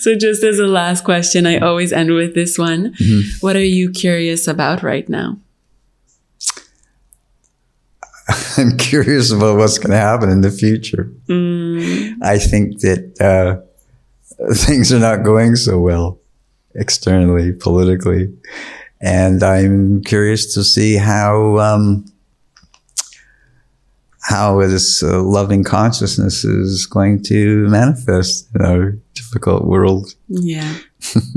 so 0.00 0.16
just 0.16 0.42
as 0.42 0.58
a 0.58 0.66
last 0.66 1.04
question, 1.04 1.46
I 1.46 1.58
always 1.58 1.92
end 1.92 2.12
with 2.12 2.34
this 2.34 2.58
one. 2.58 2.94
What 3.40 3.54
are 3.54 3.64
you 3.64 3.90
curious 3.90 4.48
about 4.48 4.82
right 4.82 5.08
now? 5.08 5.38
I'm 8.58 8.76
curious 8.76 9.30
about 9.30 9.56
what's 9.56 9.78
going 9.78 9.92
to 9.92 9.98
happen 9.98 10.30
in 10.30 10.40
the 10.40 10.50
future. 10.50 11.12
I 12.22 12.38
think 12.38 12.80
that 12.80 13.20
uh, 13.20 13.62
things 14.54 14.92
are 14.92 14.98
not 14.98 15.22
going 15.22 15.56
so 15.56 15.78
well 15.78 16.18
externally, 16.74 17.52
politically, 17.52 18.36
and 19.00 19.42
I'm 19.42 20.02
curious 20.02 20.52
to 20.54 20.64
see 20.64 20.96
how 20.96 21.58
um, 21.58 22.04
how 24.28 24.60
this 24.60 25.02
uh, 25.02 25.22
loving 25.22 25.62
consciousness 25.62 26.44
is 26.44 26.84
going 26.86 27.22
to 27.22 27.68
manifest 27.68 28.48
in 28.54 28.62
our 28.62 28.90
difficult 29.14 29.64
world. 29.66 30.14
Yeah. 30.28 30.78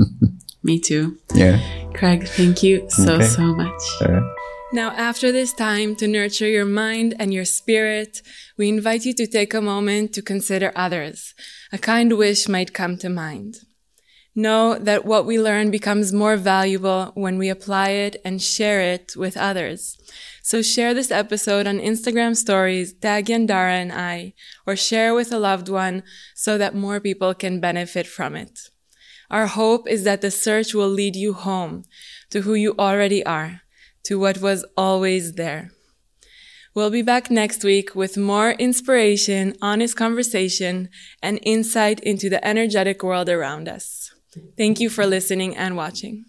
Me 0.62 0.78
too. 0.80 1.16
Yeah. 1.34 1.60
Craig, 1.94 2.26
thank 2.26 2.62
you 2.62 2.86
so, 2.90 3.14
Okay. 3.14 3.26
so 3.26 3.42
much. 3.42 3.82
All 4.02 4.08
right. 4.12 4.34
Now, 4.72 4.90
after 4.90 5.32
this 5.32 5.52
time 5.52 5.96
to 5.96 6.06
nurture 6.06 6.48
your 6.48 6.64
mind 6.64 7.14
and 7.18 7.32
your 7.32 7.44
spirit, 7.44 8.22
we 8.58 8.68
invite 8.68 9.04
you 9.04 9.14
to 9.14 9.26
take 9.26 9.52
a 9.54 9.60
moment 9.60 10.12
to 10.14 10.22
consider 10.22 10.70
others. 10.76 11.34
A 11.72 11.78
kind 11.78 12.16
wish 12.16 12.48
might 12.48 12.72
come 12.74 12.96
to 12.98 13.08
mind. 13.08 13.56
Know 14.34 14.78
that 14.78 15.04
what 15.04 15.26
we 15.26 15.40
learn 15.40 15.70
becomes 15.70 16.12
more 16.12 16.36
valuable 16.36 17.10
when 17.14 17.36
we 17.36 17.48
apply 17.48 17.90
it 17.90 18.16
and 18.24 18.40
share 18.40 18.80
it 18.80 19.14
with 19.16 19.36
others. 19.36 19.96
So 20.50 20.62
share 20.62 20.94
this 20.94 21.12
episode 21.12 21.68
on 21.68 21.78
Instagram 21.78 22.36
stories, 22.36 22.92
tag 22.92 23.26
Yandara 23.26 23.80
and 23.82 23.92
I, 23.92 24.34
or 24.66 24.74
share 24.74 25.14
with 25.14 25.30
a 25.30 25.38
loved 25.38 25.68
one 25.68 26.02
so 26.34 26.58
that 26.58 26.74
more 26.74 26.98
people 26.98 27.34
can 27.34 27.60
benefit 27.60 28.04
from 28.04 28.34
it. 28.34 28.58
Our 29.30 29.46
hope 29.46 29.88
is 29.88 30.02
that 30.02 30.22
the 30.22 30.30
search 30.32 30.74
will 30.74 30.88
lead 30.88 31.14
you 31.14 31.34
home 31.34 31.84
to 32.30 32.40
who 32.40 32.54
you 32.54 32.74
already 32.80 33.24
are, 33.24 33.62
to 34.06 34.18
what 34.18 34.38
was 34.38 34.66
always 34.76 35.34
there. 35.34 35.70
We'll 36.74 36.90
be 36.90 37.02
back 37.02 37.30
next 37.30 37.62
week 37.62 37.94
with 37.94 38.16
more 38.16 38.50
inspiration, 38.58 39.54
honest 39.62 39.94
conversation, 39.94 40.88
and 41.22 41.38
insight 41.44 42.00
into 42.00 42.28
the 42.28 42.44
energetic 42.44 43.04
world 43.04 43.28
around 43.28 43.68
us. 43.68 44.12
Thank 44.58 44.80
you 44.80 44.90
for 44.90 45.06
listening 45.06 45.56
and 45.56 45.76
watching. 45.76 46.18